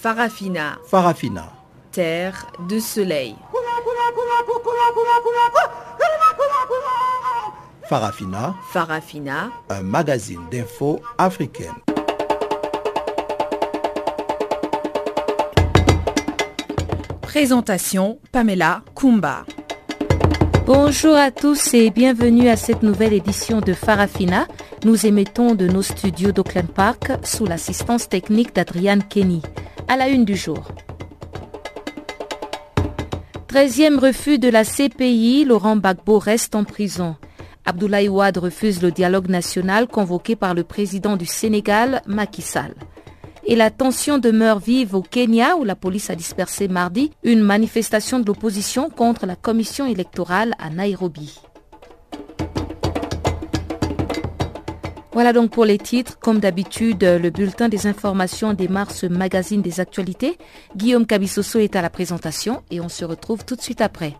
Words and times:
Farafina. 0.00 0.78
Farafina. 0.86 1.52
Terre 1.90 2.46
de 2.68 2.78
soleil. 2.78 3.34
Farafina. 7.88 8.54
Farafina. 8.70 9.50
Un 9.68 9.82
magazine 9.82 10.42
d'infos 10.52 11.00
africaine. 11.18 11.74
Présentation 17.22 18.20
Pamela 18.30 18.82
Kumba. 18.94 19.44
Bonjour 20.64 21.16
à 21.16 21.32
tous 21.32 21.74
et 21.74 21.90
bienvenue 21.90 22.48
à 22.48 22.56
cette 22.56 22.84
nouvelle 22.84 23.14
édition 23.14 23.60
de 23.60 23.72
Farafina. 23.72 24.46
Nous 24.84 25.06
émettons 25.06 25.56
de 25.56 25.66
nos 25.66 25.82
studios 25.82 26.30
d'Oakland 26.30 26.68
Park 26.68 27.10
sous 27.24 27.46
l'assistance 27.46 28.08
technique 28.08 28.54
d'Adriane 28.54 29.02
Kenny. 29.02 29.42
À 29.90 29.96
la 29.96 30.08
une 30.10 30.26
du 30.26 30.36
jour. 30.36 30.68
13e 33.48 33.98
refus 33.98 34.38
de 34.38 34.48
la 34.50 34.62
CPI, 34.62 35.46
Laurent 35.46 35.76
Gbagbo 35.76 36.18
reste 36.18 36.54
en 36.54 36.64
prison. 36.64 37.16
Abdoulaye 37.64 38.10
Ouad 38.10 38.36
refuse 38.36 38.82
le 38.82 38.90
dialogue 38.90 39.30
national 39.30 39.86
convoqué 39.88 40.36
par 40.36 40.52
le 40.52 40.62
président 40.62 41.16
du 41.16 41.24
Sénégal, 41.24 42.02
Macky 42.06 42.42
Sall. 42.42 42.74
Et 43.46 43.56
la 43.56 43.70
tension 43.70 44.18
demeure 44.18 44.58
vive 44.58 44.94
au 44.94 45.00
Kenya 45.00 45.56
où 45.56 45.64
la 45.64 45.74
police 45.74 46.10
a 46.10 46.14
dispersé 46.14 46.68
mardi 46.68 47.10
une 47.22 47.40
manifestation 47.40 48.20
de 48.20 48.26
l'opposition 48.26 48.90
contre 48.90 49.24
la 49.24 49.36
commission 49.36 49.86
électorale 49.86 50.52
à 50.58 50.68
Nairobi. 50.68 51.40
Voilà 55.12 55.32
donc 55.32 55.50
pour 55.50 55.64
les 55.64 55.78
titres. 55.78 56.18
Comme 56.18 56.38
d'habitude, 56.38 57.02
le 57.02 57.30
bulletin 57.30 57.68
des 57.68 57.86
informations 57.86 58.52
démarre 58.52 58.90
ce 58.90 59.06
magazine 59.06 59.62
des 59.62 59.80
actualités. 59.80 60.36
Guillaume 60.76 61.06
Cabissoso 61.06 61.58
est 61.58 61.76
à 61.76 61.82
la 61.82 61.90
présentation 61.90 62.62
et 62.70 62.80
on 62.80 62.88
se 62.88 63.04
retrouve 63.04 63.44
tout 63.44 63.56
de 63.56 63.62
suite 63.62 63.80
après. 63.80 64.14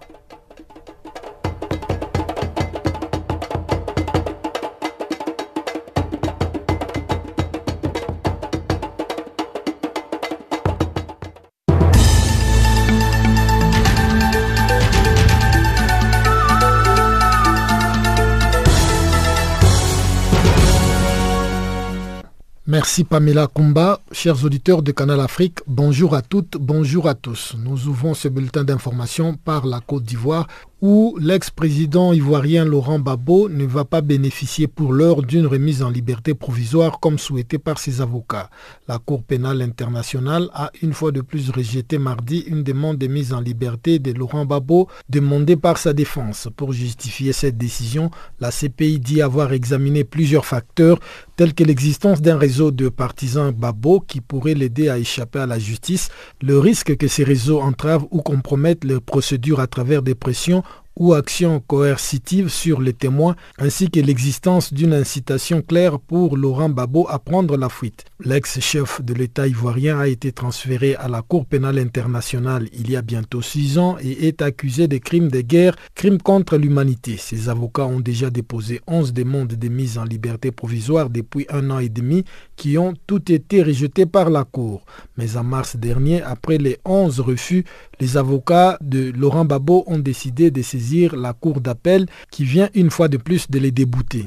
Merci 22.78 23.02
Pamela 23.02 23.48
Kumba. 23.48 23.98
Chers 24.12 24.44
auditeurs 24.44 24.84
de 24.84 24.92
Canal 24.92 25.18
Afrique, 25.18 25.58
bonjour 25.66 26.14
à 26.14 26.22
toutes, 26.22 26.56
bonjour 26.60 27.08
à 27.08 27.16
tous. 27.16 27.56
Nous 27.58 27.88
ouvrons 27.88 28.14
ce 28.14 28.28
bulletin 28.28 28.62
d'information 28.62 29.34
par 29.34 29.66
la 29.66 29.80
Côte 29.80 30.04
d'Ivoire 30.04 30.46
où 30.80 31.16
l'ex-président 31.20 32.12
ivoirien 32.12 32.64
Laurent 32.64 33.00
Babo 33.00 33.48
ne 33.48 33.66
va 33.66 33.84
pas 33.84 34.00
bénéficier 34.00 34.68
pour 34.68 34.92
l'heure 34.92 35.22
d'une 35.22 35.46
remise 35.46 35.82
en 35.82 35.90
liberté 35.90 36.34
provisoire 36.34 37.00
comme 37.00 37.18
souhaité 37.18 37.58
par 37.58 37.78
ses 37.78 38.00
avocats. 38.00 38.48
La 38.86 38.98
Cour 38.98 39.24
pénale 39.24 39.60
internationale 39.60 40.48
a 40.54 40.70
une 40.80 40.92
fois 40.92 41.10
de 41.10 41.20
plus 41.20 41.50
rejeté 41.50 41.98
mardi 41.98 42.44
une 42.46 42.62
demande 42.62 42.96
de 42.98 43.08
mise 43.08 43.32
en 43.32 43.40
liberté 43.40 43.98
de 43.98 44.12
Laurent 44.12 44.46
Babo 44.46 44.88
demandée 45.08 45.56
par 45.56 45.78
sa 45.78 45.92
défense. 45.92 46.48
Pour 46.56 46.72
justifier 46.72 47.32
cette 47.32 47.58
décision, 47.58 48.12
la 48.38 48.52
CPI 48.52 49.00
dit 49.00 49.20
avoir 49.20 49.52
examiné 49.52 50.04
plusieurs 50.04 50.46
facteurs 50.46 51.00
tels 51.34 51.54
que 51.54 51.64
l'existence 51.64 52.22
d'un 52.22 52.38
réseau 52.38 52.70
de 52.70 52.88
partisans 52.88 53.52
Babo 53.52 54.00
qui 54.00 54.20
pourrait 54.20 54.54
l'aider 54.54 54.88
à 54.88 54.98
échapper 54.98 55.40
à 55.40 55.46
la 55.46 55.58
justice, 55.58 56.08
le 56.40 56.58
risque 56.58 56.96
que 56.96 57.08
ces 57.08 57.24
réseaux 57.24 57.60
entravent 57.60 58.06
ou 58.12 58.22
compromettent 58.22 58.84
les 58.84 59.00
procédures 59.00 59.60
à 59.60 59.66
travers 59.66 60.02
des 60.02 60.14
pressions 60.14 60.62
ou 60.98 61.14
actions 61.14 61.60
coercitives 61.66 62.48
sur 62.48 62.80
les 62.80 62.92
témoins, 62.92 63.36
ainsi 63.58 63.90
que 63.90 64.00
l'existence 64.00 64.74
d'une 64.74 64.92
incitation 64.92 65.62
claire 65.62 65.98
pour 65.98 66.36
Laurent 66.36 66.68
Babo 66.68 67.06
à 67.08 67.18
prendre 67.18 67.56
la 67.56 67.68
fuite. 67.68 68.04
L'ex-chef 68.20 69.00
de 69.00 69.14
l'État 69.14 69.46
ivoirien 69.46 69.98
a 70.00 70.08
été 70.08 70.32
transféré 70.32 70.96
à 70.96 71.08
la 71.08 71.22
Cour 71.22 71.46
pénale 71.46 71.78
internationale 71.78 72.68
il 72.72 72.90
y 72.90 72.96
a 72.96 73.02
bientôt 73.02 73.42
six 73.42 73.78
ans 73.78 73.96
et 74.00 74.26
est 74.26 74.42
accusé 74.42 74.88
de 74.88 74.98
crimes 74.98 75.30
de 75.30 75.40
guerre, 75.40 75.76
crimes 75.94 76.18
contre 76.18 76.56
l'humanité. 76.56 77.16
Ses 77.16 77.48
avocats 77.48 77.86
ont 77.86 78.00
déjà 78.00 78.30
déposé 78.30 78.80
11 78.86 79.12
demandes 79.12 79.54
de 79.54 79.68
mise 79.68 79.98
en 79.98 80.04
liberté 80.04 80.50
provisoire 80.50 81.10
depuis 81.10 81.46
un 81.48 81.70
an 81.70 81.78
et 81.78 81.88
demi 81.88 82.24
qui 82.56 82.76
ont 82.76 82.94
toutes 83.06 83.30
été 83.30 83.62
rejetées 83.62 84.06
par 84.06 84.30
la 84.30 84.44
Cour. 84.44 84.84
Mais 85.16 85.36
en 85.36 85.44
mars 85.44 85.76
dernier, 85.76 86.22
après 86.22 86.58
les 86.58 86.78
11 86.84 87.20
refus, 87.20 87.64
les 88.00 88.16
avocats 88.16 88.78
de 88.80 89.12
Laurent 89.16 89.44
Babo 89.44 89.84
ont 89.86 89.98
décidé 89.98 90.50
de 90.50 90.62
saisir 90.62 91.16
la 91.16 91.32
Cour 91.32 91.60
d'appel 91.60 92.06
qui 92.30 92.44
vient 92.44 92.68
une 92.74 92.90
fois 92.90 93.08
de 93.08 93.16
plus 93.16 93.50
de 93.50 93.58
les 93.58 93.70
débouter. 93.70 94.26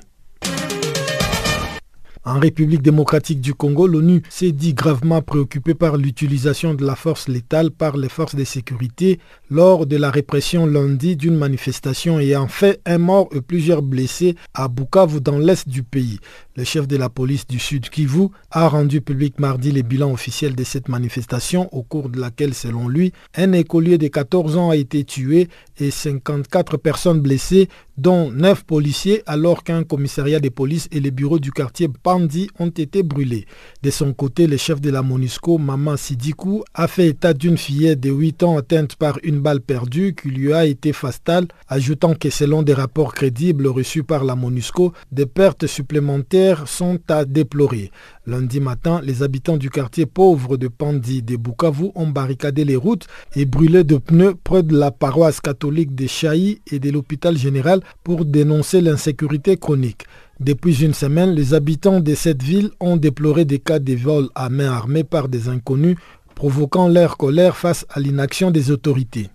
En 2.24 2.38
République 2.38 2.84
démocratique 2.84 3.42
du 3.42 3.56
Congo, 3.56 3.88
l'ONU 3.88 4.22
s'est 4.30 4.52
dit 4.52 4.76
gravement 4.76 5.24
préoccupée 5.24 5.74
par 5.74 5.98
l'utilisation 5.98 6.76
de 6.76 6.86
la 6.86 6.96
force 6.96 7.28
létale 7.28 7.72
par 7.72 7.98
les 7.98 8.10
forces 8.10 8.36
de 8.36 8.44
sécurité 8.44 9.20
lors 9.50 9.88
de 9.88 9.98
la 9.98 10.12
répression 10.12 10.68
lundi 10.68 11.16
d'une 11.16 11.36
manifestation 11.36 12.20
ayant 12.20 12.48
fait 12.48 12.80
un 12.86 13.00
mort 13.00 13.28
et 13.32 13.42
plusieurs 13.42 13.82
blessés 13.82 14.36
à 14.54 14.68
Bukavu 14.68 15.20
dans 15.20 15.40
l'est 15.40 15.68
du 15.68 15.82
pays. 15.82 16.20
Le 16.58 16.66
chef 16.66 16.86
de 16.86 16.98
la 16.98 17.08
police 17.08 17.48
du 17.48 17.60
Sud 17.60 17.90
Kivu 17.90 18.28
a 18.52 18.68
rendu 18.68 19.00
public 19.00 19.40
mardi 19.40 19.72
les 19.72 19.84
bilans 19.84 20.12
officiels 20.12 20.54
de 20.54 20.66
cette 20.66 20.90
manifestation 20.90 21.74
au 21.74 21.82
cours 21.82 22.10
de 22.10 22.20
laquelle, 22.20 22.54
selon 22.54 22.90
lui, 22.90 23.14
un 23.38 23.54
écolier 23.54 23.98
de 23.98 24.10
14 24.10 24.58
ans 24.58 24.70
a 24.70 24.76
été 24.76 25.06
tué 25.06 25.48
et 25.80 25.92
54 25.92 26.76
personnes 26.76 27.22
blessées, 27.22 27.70
dont 27.98 28.32
9 28.32 28.66
policiers, 28.66 29.24
alors 29.28 29.64
qu'un 29.64 29.84
commissariat 29.84 30.42
de 30.42 30.50
police 30.50 30.90
et 30.92 31.00
les 31.00 31.12
bureaux 31.12 31.40
du 31.40 31.52
quartier 31.52 31.88
Pandi 31.88 32.50
ont 32.60 32.70
été 32.70 33.02
brûlés. 33.02 33.46
De 33.82 33.90
son 33.90 34.12
côté, 34.12 34.46
le 34.46 34.58
chef 34.58 34.82
de 34.82 34.90
la 34.90 35.04
MONUSCO, 35.04 35.58
Maman 35.58 35.96
Sidikou, 35.96 36.64
a 36.74 36.90
fait 36.90 37.08
état 37.08 37.34
d'une 37.34 37.58
fillette 37.58 38.02
de 38.02 38.10
8 38.10 38.44
ans 38.44 38.58
atteinte 38.58 38.98
par 38.98 39.20
une 39.24 39.40
balle 39.40 39.62
perdue 39.62 40.16
qui 40.22 40.30
lui 40.30 40.52
a 40.52 40.66
été 40.66 40.92
fatale, 40.92 41.48
ajoutant 41.70 42.14
que 42.14 42.30
selon 42.30 42.62
des 42.62 42.74
rapports 42.74 43.14
crédibles 43.14 43.68
reçus 43.68 44.04
par 44.04 44.26
la 44.26 44.36
MONUSCO, 44.36 44.92
des 45.12 45.26
pertes 45.26 45.68
supplémentaires 45.68 46.41
sont 46.66 47.00
à 47.10 47.26
déplorer. 47.26 47.92
Lundi 48.26 48.60
matin, 48.60 49.02
les 49.04 49.24
habitants 49.24 49.58
du 49.58 49.70
quartier 49.70 50.06
pauvre 50.06 50.58
de 50.58 50.68
Pandi 50.68 51.22
de 51.22 51.36
Bukavu 51.36 51.92
ont 51.96 52.08
barricadé 52.08 52.66
les 52.66 52.76
routes 52.76 53.08
et 53.36 53.46
brûlé 53.46 53.84
de 53.84 53.98
pneus 53.98 54.36
près 54.44 54.64
de 54.64 54.78
la 54.78 54.92
paroisse 54.92 55.40
catholique 55.42 55.96
de 55.96 56.08
Chaï 56.08 56.62
et 56.72 56.80
de 56.80 56.90
l'hôpital 56.90 57.38
général 57.38 57.82
pour 58.04 58.26
dénoncer 58.26 58.82
l'insécurité 58.82 59.58
chronique. 59.58 60.06
Depuis 60.40 60.84
une 60.84 60.94
semaine, 60.94 61.32
les 61.32 61.54
habitants 61.54 62.00
de 62.00 62.16
cette 62.16 62.42
ville 62.42 62.72
ont 62.80 62.98
déploré 62.98 63.46
des 63.46 63.60
cas 63.60 63.80
de 63.80 63.94
vols 63.94 64.30
à 64.36 64.50
main 64.50 64.72
armée 64.72 65.04
par 65.04 65.28
des 65.28 65.50
inconnus, 65.50 65.98
provoquant 66.36 66.88
leur 66.88 67.18
colère 67.18 67.58
face 67.58 67.86
à 67.90 68.00
l'inaction 68.00 68.50
des 68.50 68.72
autorités. 68.72 69.30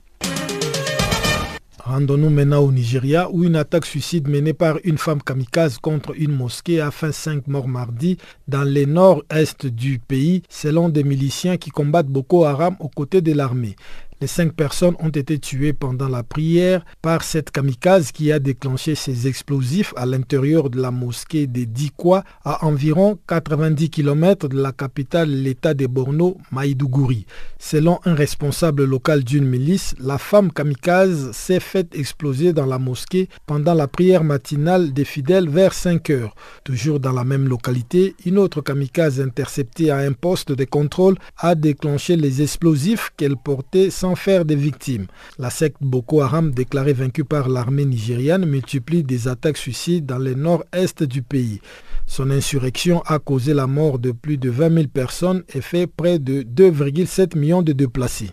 Rendons-nous 1.88 2.30
maintenant 2.30 2.64
au 2.64 2.72
Nigeria 2.72 3.30
où 3.30 3.44
une 3.44 3.54
attaque 3.54 3.86
suicide 3.86 4.26
menée 4.26 4.54
par 4.54 4.78
une 4.82 4.98
femme 4.98 5.22
kamikaze 5.22 5.78
contre 5.78 6.14
une 6.20 6.32
mosquée 6.32 6.80
a 6.80 6.90
fait 6.90 7.12
5 7.12 7.46
morts 7.46 7.68
mardi 7.68 8.16
dans 8.48 8.64
le 8.64 8.86
nord-est 8.86 9.66
du 9.66 10.00
pays 10.00 10.42
selon 10.48 10.88
des 10.88 11.04
miliciens 11.04 11.58
qui 11.58 11.70
combattent 11.70 12.08
Boko 12.08 12.42
Haram 12.42 12.74
aux 12.80 12.88
côtés 12.88 13.20
de 13.20 13.32
l'armée. 13.32 13.76
Les 14.22 14.28
cinq 14.28 14.54
personnes 14.54 14.94
ont 14.98 15.10
été 15.10 15.38
tuées 15.38 15.74
pendant 15.74 16.08
la 16.08 16.22
prière 16.22 16.86
par 17.02 17.22
cette 17.22 17.50
kamikaze 17.50 18.12
qui 18.12 18.32
a 18.32 18.38
déclenché 18.38 18.94
ses 18.94 19.28
explosifs 19.28 19.92
à 19.94 20.06
l'intérieur 20.06 20.70
de 20.70 20.80
la 20.80 20.90
mosquée 20.90 21.46
de 21.46 21.64
Dikwa 21.64 22.24
à 22.42 22.64
environ 22.64 23.18
90 23.28 23.90
km 23.90 24.48
de 24.48 24.56
la 24.56 24.72
capitale 24.72 25.28
l'État 25.28 25.74
de 25.74 25.86
Borno, 25.86 26.38
Maïdougouri. 26.50 27.26
Selon 27.58 27.98
un 28.06 28.14
responsable 28.14 28.84
local 28.84 29.22
d'une 29.22 29.44
milice, 29.44 29.94
la 30.00 30.16
femme 30.16 30.50
kamikaze 30.50 31.32
s'est 31.32 31.60
faite 31.60 31.94
exploser 31.94 32.54
dans 32.54 32.64
la 32.64 32.78
mosquée 32.78 33.28
pendant 33.44 33.74
la 33.74 33.86
prière 33.86 34.24
matinale 34.24 34.94
des 34.94 35.04
fidèles 35.04 35.50
vers 35.50 35.74
5 35.74 36.08
heures. 36.08 36.34
Toujours 36.64 37.00
dans 37.00 37.12
la 37.12 37.24
même 37.24 37.48
localité, 37.48 38.14
une 38.24 38.38
autre 38.38 38.62
kamikaze 38.62 39.20
interceptée 39.20 39.90
à 39.90 39.98
un 39.98 40.12
poste 40.12 40.52
de 40.52 40.64
contrôle 40.64 41.16
a 41.36 41.54
déclenché 41.54 42.16
les 42.16 42.40
explosifs 42.40 43.10
qu'elle 43.18 43.36
portait 43.36 43.90
sans 43.90 44.05
faire 44.14 44.44
des 44.44 44.54
victimes. 44.54 45.06
La 45.38 45.50
secte 45.50 45.78
Boko 45.80 46.20
Haram, 46.20 46.52
déclarée 46.52 46.92
vaincue 46.92 47.24
par 47.24 47.48
l'armée 47.48 47.84
nigériane, 47.84 48.46
multiplie 48.46 49.02
des 49.02 49.26
attaques 49.26 49.56
suicides 49.56 50.06
dans 50.06 50.18
le 50.18 50.34
nord-est 50.34 51.02
du 51.02 51.22
pays. 51.22 51.60
Son 52.06 52.30
insurrection 52.30 53.02
a 53.06 53.18
causé 53.18 53.54
la 53.54 53.66
mort 53.66 53.98
de 53.98 54.12
plus 54.12 54.38
de 54.38 54.50
20 54.50 54.74
000 54.74 54.86
personnes 54.86 55.42
et 55.52 55.60
fait 55.60 55.88
près 55.88 56.18
de 56.18 56.42
2,7 56.42 57.36
millions 57.36 57.62
de 57.62 57.72
déplacés. 57.72 58.30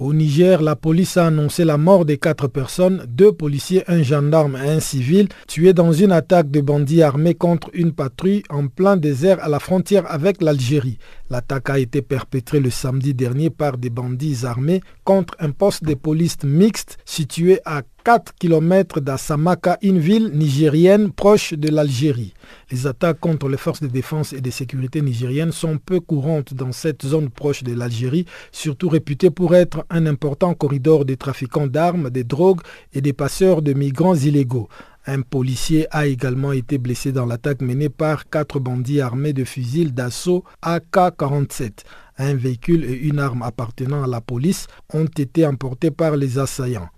Au 0.00 0.12
Niger, 0.14 0.62
la 0.62 0.76
police 0.76 1.16
a 1.16 1.26
annoncé 1.26 1.64
la 1.64 1.76
mort 1.76 2.04
de 2.04 2.14
quatre 2.14 2.46
personnes, 2.46 3.04
deux 3.08 3.32
policiers, 3.32 3.82
un 3.88 4.00
gendarme 4.04 4.54
et 4.54 4.68
un 4.68 4.78
civil, 4.78 5.26
tués 5.48 5.72
dans 5.72 5.90
une 5.92 6.12
attaque 6.12 6.52
de 6.52 6.60
bandits 6.60 7.02
armés 7.02 7.34
contre 7.34 7.68
une 7.72 7.90
patrouille 7.90 8.44
en 8.48 8.68
plein 8.68 8.96
désert 8.96 9.42
à 9.42 9.48
la 9.48 9.58
frontière 9.58 10.04
avec 10.08 10.40
l'Algérie. 10.40 10.98
L'attaque 11.30 11.70
a 11.70 11.80
été 11.80 12.00
perpétrée 12.00 12.60
le 12.60 12.70
samedi 12.70 13.12
dernier 13.12 13.50
par 13.50 13.76
des 13.76 13.90
bandits 13.90 14.46
armés 14.46 14.82
contre 15.02 15.34
un 15.40 15.50
poste 15.50 15.82
de 15.82 15.94
police 15.94 16.36
mixte 16.44 16.98
situé 17.04 17.58
à 17.64 17.82
4 18.04 18.34
km 18.38 19.00
d'Assamaka, 19.00 19.78
une 19.82 19.98
ville 19.98 20.30
nigérienne 20.32 21.10
proche 21.10 21.52
de 21.52 21.68
l'Algérie. 21.68 22.32
Les 22.70 22.86
attaques 22.86 23.20
contre 23.20 23.48
les 23.48 23.56
forces 23.56 23.82
de 23.82 23.88
défense 23.88 24.32
et 24.32 24.40
de 24.40 24.50
sécurité 24.50 25.02
nigériennes 25.02 25.52
sont 25.52 25.78
peu 25.78 26.00
courantes 26.00 26.54
dans 26.54 26.72
cette 26.72 27.04
zone 27.04 27.28
proche 27.28 27.64
de 27.64 27.74
l'Algérie, 27.74 28.24
surtout 28.52 28.88
réputée 28.88 29.30
pour 29.30 29.54
être 29.54 29.84
un 29.90 30.06
important 30.06 30.54
corridor 30.54 31.04
des 31.04 31.16
trafiquants 31.16 31.66
d'armes, 31.66 32.10
de 32.10 32.22
drogues 32.22 32.62
et 32.94 33.00
des 33.00 33.12
passeurs 33.12 33.62
de 33.62 33.72
migrants 33.72 34.14
illégaux. 34.14 34.68
Un 35.06 35.22
policier 35.22 35.86
a 35.90 36.06
également 36.06 36.52
été 36.52 36.76
blessé 36.76 37.12
dans 37.12 37.24
l'attaque 37.24 37.62
menée 37.62 37.88
par 37.88 38.28
quatre 38.28 38.58
bandits 38.60 39.00
armés 39.00 39.32
de 39.32 39.44
fusils 39.44 39.94
d'assaut 39.94 40.44
AK-47. 40.62 41.70
Un 42.18 42.34
véhicule 42.34 42.84
et 42.84 42.92
une 42.92 43.18
arme 43.18 43.42
appartenant 43.42 44.02
à 44.02 44.06
la 44.06 44.20
police 44.20 44.66
ont 44.92 45.06
été 45.06 45.46
emportés 45.46 45.90
par 45.90 46.16
les 46.16 46.38
assaillants. 46.38 46.90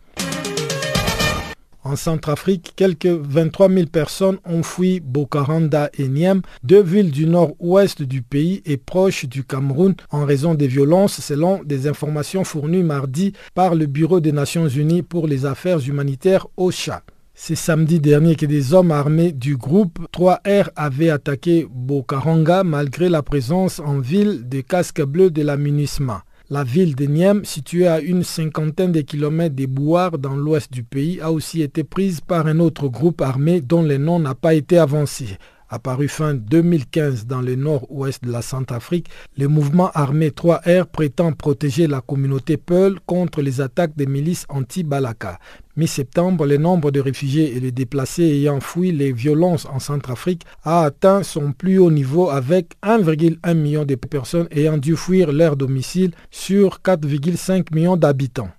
En 1.90 1.96
Centrafrique, 1.96 2.74
quelques 2.76 3.06
23 3.06 3.68
000 3.68 3.86
personnes 3.86 4.38
ont 4.44 4.62
fui 4.62 5.00
Bokaranda 5.00 5.90
et 5.98 6.06
Niem, 6.06 6.40
deux 6.62 6.84
villes 6.84 7.10
du 7.10 7.26
nord-ouest 7.26 8.02
du 8.02 8.22
pays 8.22 8.62
et 8.64 8.76
proches 8.76 9.24
du 9.24 9.42
Cameroun, 9.42 9.96
en 10.12 10.24
raison 10.24 10.54
des 10.54 10.68
violences, 10.68 11.20
selon 11.20 11.64
des 11.64 11.88
informations 11.88 12.44
fournies 12.44 12.84
mardi 12.84 13.32
par 13.56 13.74
le 13.74 13.86
Bureau 13.86 14.20
des 14.20 14.30
Nations 14.30 14.68
Unies 14.68 15.02
pour 15.02 15.26
les 15.26 15.46
affaires 15.46 15.80
humanitaires 15.80 16.46
OCHA. 16.56 17.02
C'est 17.34 17.56
samedi 17.56 17.98
dernier 17.98 18.36
que 18.36 18.46
des 18.46 18.72
hommes 18.72 18.92
armés 18.92 19.32
du 19.32 19.56
groupe 19.56 19.98
3R 20.12 20.68
avaient 20.76 21.10
attaqué 21.10 21.66
Bokaranga 21.68 22.62
malgré 22.62 23.08
la 23.08 23.24
présence 23.24 23.80
en 23.80 23.98
ville 23.98 24.48
des 24.48 24.62
casques 24.62 25.02
bleus 25.02 25.32
de 25.32 25.42
la 25.42 25.56
MINUSMA. 25.56 26.22
La 26.52 26.64
ville 26.64 26.96
de 26.96 27.06
Niem, 27.06 27.44
située 27.44 27.86
à 27.86 28.00
une 28.00 28.24
cinquantaine 28.24 28.90
de 28.90 29.02
kilomètres 29.02 29.54
des 29.54 29.68
Bouars 29.68 30.18
dans 30.18 30.34
l'ouest 30.34 30.72
du 30.72 30.82
pays, 30.82 31.20
a 31.20 31.30
aussi 31.30 31.62
été 31.62 31.84
prise 31.84 32.20
par 32.20 32.48
un 32.48 32.58
autre 32.58 32.88
groupe 32.88 33.20
armé 33.20 33.60
dont 33.60 33.82
le 33.82 33.98
nom 33.98 34.18
n'a 34.18 34.34
pas 34.34 34.54
été 34.54 34.76
avancé. 34.76 35.38
Apparu 35.68 36.08
fin 36.08 36.34
2015 36.34 37.26
dans 37.26 37.40
le 37.40 37.54
nord-ouest 37.54 38.24
de 38.24 38.32
la 38.32 38.42
Centrafrique, 38.42 39.06
le 39.38 39.46
mouvement 39.46 39.92
armé 39.94 40.30
3R 40.30 40.86
prétend 40.86 41.30
protéger 41.30 41.86
la 41.86 42.00
communauté 42.00 42.56
Peul 42.56 42.98
contre 43.06 43.42
les 43.42 43.60
attaques 43.60 43.96
des 43.96 44.06
milices 44.06 44.46
anti-Balaka. 44.48 45.38
Mi-septembre, 45.80 46.44
le 46.44 46.58
nombre 46.58 46.90
de 46.90 47.00
réfugiés 47.00 47.56
et 47.56 47.60
les 47.60 47.72
déplacés 47.72 48.24
ayant 48.24 48.60
fui 48.60 48.92
les 48.92 49.12
violences 49.14 49.64
en 49.64 49.78
Centrafrique 49.78 50.42
a 50.62 50.82
atteint 50.82 51.22
son 51.22 51.52
plus 51.52 51.78
haut 51.78 51.90
niveau 51.90 52.28
avec 52.28 52.74
1,1 52.82 53.54
million 53.54 53.86
de 53.86 53.94
personnes 53.94 54.46
ayant 54.50 54.76
dû 54.76 54.94
fuir 54.94 55.32
leur 55.32 55.56
domicile 55.56 56.10
sur 56.30 56.80
4,5 56.84 57.74
millions 57.74 57.96
d'habitants. 57.96 58.50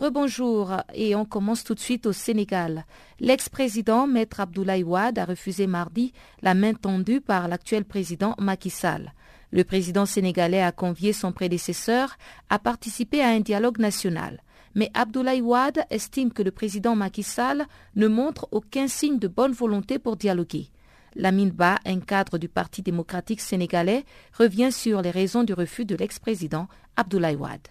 Rebonjour 0.00 0.76
et 0.94 1.16
on 1.16 1.24
commence 1.24 1.64
tout 1.64 1.74
de 1.74 1.80
suite 1.80 2.06
au 2.06 2.12
Sénégal. 2.12 2.84
L'ex-président 3.18 4.06
Maître 4.06 4.38
Abdoulaye 4.38 4.84
Wade 4.84 5.18
a 5.18 5.24
refusé 5.24 5.66
mardi 5.66 6.12
la 6.40 6.54
main 6.54 6.72
tendue 6.74 7.20
par 7.20 7.48
l'actuel 7.48 7.84
président 7.84 8.36
Macky 8.38 8.70
Sall. 8.70 9.12
Le 9.50 9.64
président 9.64 10.06
sénégalais 10.06 10.62
a 10.62 10.70
convié 10.70 11.12
son 11.12 11.32
prédécesseur 11.32 12.16
à 12.48 12.60
participer 12.60 13.22
à 13.22 13.30
un 13.30 13.40
dialogue 13.40 13.80
national. 13.80 14.40
Mais 14.76 14.88
Abdoulaye 14.94 15.40
Wade 15.42 15.84
estime 15.90 16.32
que 16.32 16.44
le 16.44 16.52
président 16.52 16.94
Macky 16.94 17.24
Sall 17.24 17.66
ne 17.96 18.06
montre 18.06 18.46
aucun 18.52 18.86
signe 18.86 19.18
de 19.18 19.26
bonne 19.26 19.52
volonté 19.52 19.98
pour 19.98 20.16
dialoguer. 20.16 20.68
Lamine 21.16 21.50
Ba, 21.50 21.80
un 21.84 21.98
cadre 21.98 22.38
du 22.38 22.48
Parti 22.48 22.82
démocratique 22.82 23.40
sénégalais, 23.40 24.04
revient 24.32 24.70
sur 24.70 25.02
les 25.02 25.10
raisons 25.10 25.42
du 25.42 25.54
refus 25.54 25.84
de 25.86 25.96
l'ex-président 25.96 26.68
Abdoulaye 26.94 27.34
Wade. 27.34 27.66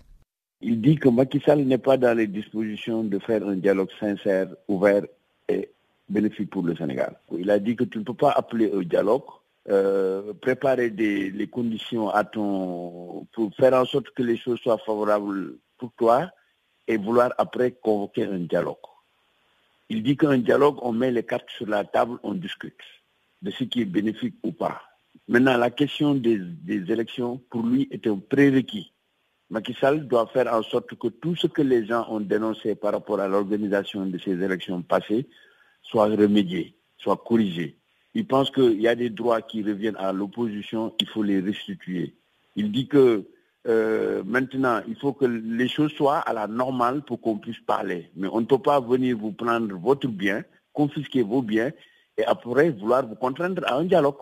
Il 0.62 0.82
dit 0.82 0.96
que 0.96 1.10
Macky 1.10 1.40
Sall 1.40 1.62
n'est 1.66 1.78
pas 1.78 1.98
dans 1.98 2.18
les 2.18 2.26
dispositions 2.28 3.04
de 3.04 3.20
faire 3.20 3.46
un 3.48 3.56
dialogue 3.56 3.92
sincère, 4.00 4.48
ouvert 4.68 5.04
et 5.48 5.70
bénéfique 6.10 6.50
pour 6.50 6.64
le 6.64 6.76
Sénégal. 6.76 7.16
Il 7.38 7.52
a 7.52 7.60
dit 7.60 7.76
que 7.76 7.84
tu 7.84 8.00
ne 8.00 8.04
peux 8.04 8.16
pas 8.16 8.32
appeler 8.32 8.68
au 8.72 8.84
dialogue, 8.84 9.24
euh, 9.70 10.34
préparer 10.34 10.90
les 10.90 11.48
conditions 11.48 12.12
pour 13.34 13.54
faire 13.56 13.74
en 13.74 13.86
sorte 13.86 14.10
que 14.12 14.24
les 14.24 14.38
choses 14.38 14.60
soient 14.60 14.80
favorables 14.80 15.58
pour 15.78 15.92
toi 15.96 16.32
et 16.88 16.98
vouloir 16.98 17.34
après 17.38 17.72
convoquer 17.72 18.26
un 18.26 18.40
dialogue. 18.40 18.78
Il 19.90 20.02
dit 20.02 20.18
qu'un 20.18 20.40
dialogue, 20.40 20.78
on 20.82 20.92
met 20.92 21.12
les 21.12 21.24
cartes 21.24 21.50
sur 21.56 21.68
la 21.68 21.84
table, 21.86 22.18
on 22.24 22.34
discute 22.34 22.82
de 23.44 23.52
ce 23.52 23.64
qui 23.64 23.82
est 23.82 23.86
bénéfique 23.86 24.36
ou 24.44 24.52
pas. 24.52 24.82
Maintenant, 25.28 25.58
la 25.58 25.70
question 25.70 26.16
des 26.16 26.42
élections, 26.68 27.40
pour 27.50 27.62
lui, 27.62 27.88
est 27.92 28.08
un 28.08 28.18
prérequis 28.18 28.92
Macky 29.50 29.74
Sall 29.74 30.08
doit 30.08 30.28
faire 30.28 30.54
en 30.54 30.62
sorte 30.62 30.94
que 30.96 31.08
tout 31.08 31.36
ce 31.36 31.48
que 31.48 31.62
les 31.62 31.86
gens 31.86 32.06
ont 32.10 32.20
dénoncé 32.20 32.76
par 32.76 32.92
rapport 32.92 33.20
à 33.20 33.28
l'organisation 33.28 34.06
de 34.06 34.18
ces 34.18 34.32
élections 34.32 34.82
passées 34.82 35.28
soit 35.82 36.08
remédié, 36.08 36.76
soit 36.98 37.18
corrigé. 37.18 37.78
Il 38.14 38.28
pense 38.28 38.52
qu'il 38.52 38.82
y 38.82 38.88
a 38.88 38.96
des 38.96 39.10
droits 39.10 39.42
qui 39.42 39.64
reviennent 39.64 39.96
à 39.98 40.12
l'opposition, 40.12 40.94
il 41.00 41.08
faut 41.08 41.24
les 41.24 41.40
restituer. 41.40 42.16
Il 42.56 42.72
dit 42.72 42.88
que 42.88 43.26
euh, 43.68 44.24
maintenant, 44.26 44.82
il 44.88 44.96
faut 44.96 45.14
que 45.14 45.26
les 45.26 45.68
choses 45.68 45.92
soient 45.94 46.20
à 46.20 46.34
la 46.34 46.48
normale 46.48 47.04
pour 47.04 47.22
qu'on 47.22 47.38
puisse 47.38 47.60
parler. 47.60 48.10
Mais 48.16 48.28
on 48.32 48.42
ne 48.42 48.46
peut 48.46 48.62
pas 48.62 48.80
venir 48.80 49.18
vous 49.18 49.32
prendre 49.32 49.76
votre 49.78 50.08
bien, 50.08 50.44
confisquer 50.74 51.22
vos 51.22 51.42
biens 51.42 51.72
et 52.18 52.26
après 52.26 52.72
vouloir 52.72 53.06
vous 53.06 53.16
contraindre 53.16 53.64
à 53.66 53.76
un 53.76 53.86
dialogue. 53.86 54.18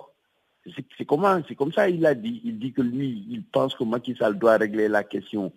C'est 0.65 0.85
c'est 0.97 1.05
comme 1.05 1.71
ça 1.73 1.89
il 1.89 2.05
a 2.05 2.15
dit. 2.15 2.41
Il 2.43 2.57
dit 2.59 2.73
que 2.73 2.81
lui, 2.81 3.25
il 3.29 3.43
pense 3.43 3.75
que 3.75 3.83
Macky 3.83 4.15
Sall 4.15 4.37
doit 4.37 4.57
régler 4.57 4.87
la 4.87 5.03
question 5.03 5.51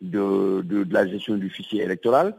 de, 0.00 0.86
la 0.90 1.06
gestion 1.06 1.36
du 1.36 1.50
fichier 1.50 1.82
électoral, 1.82 2.34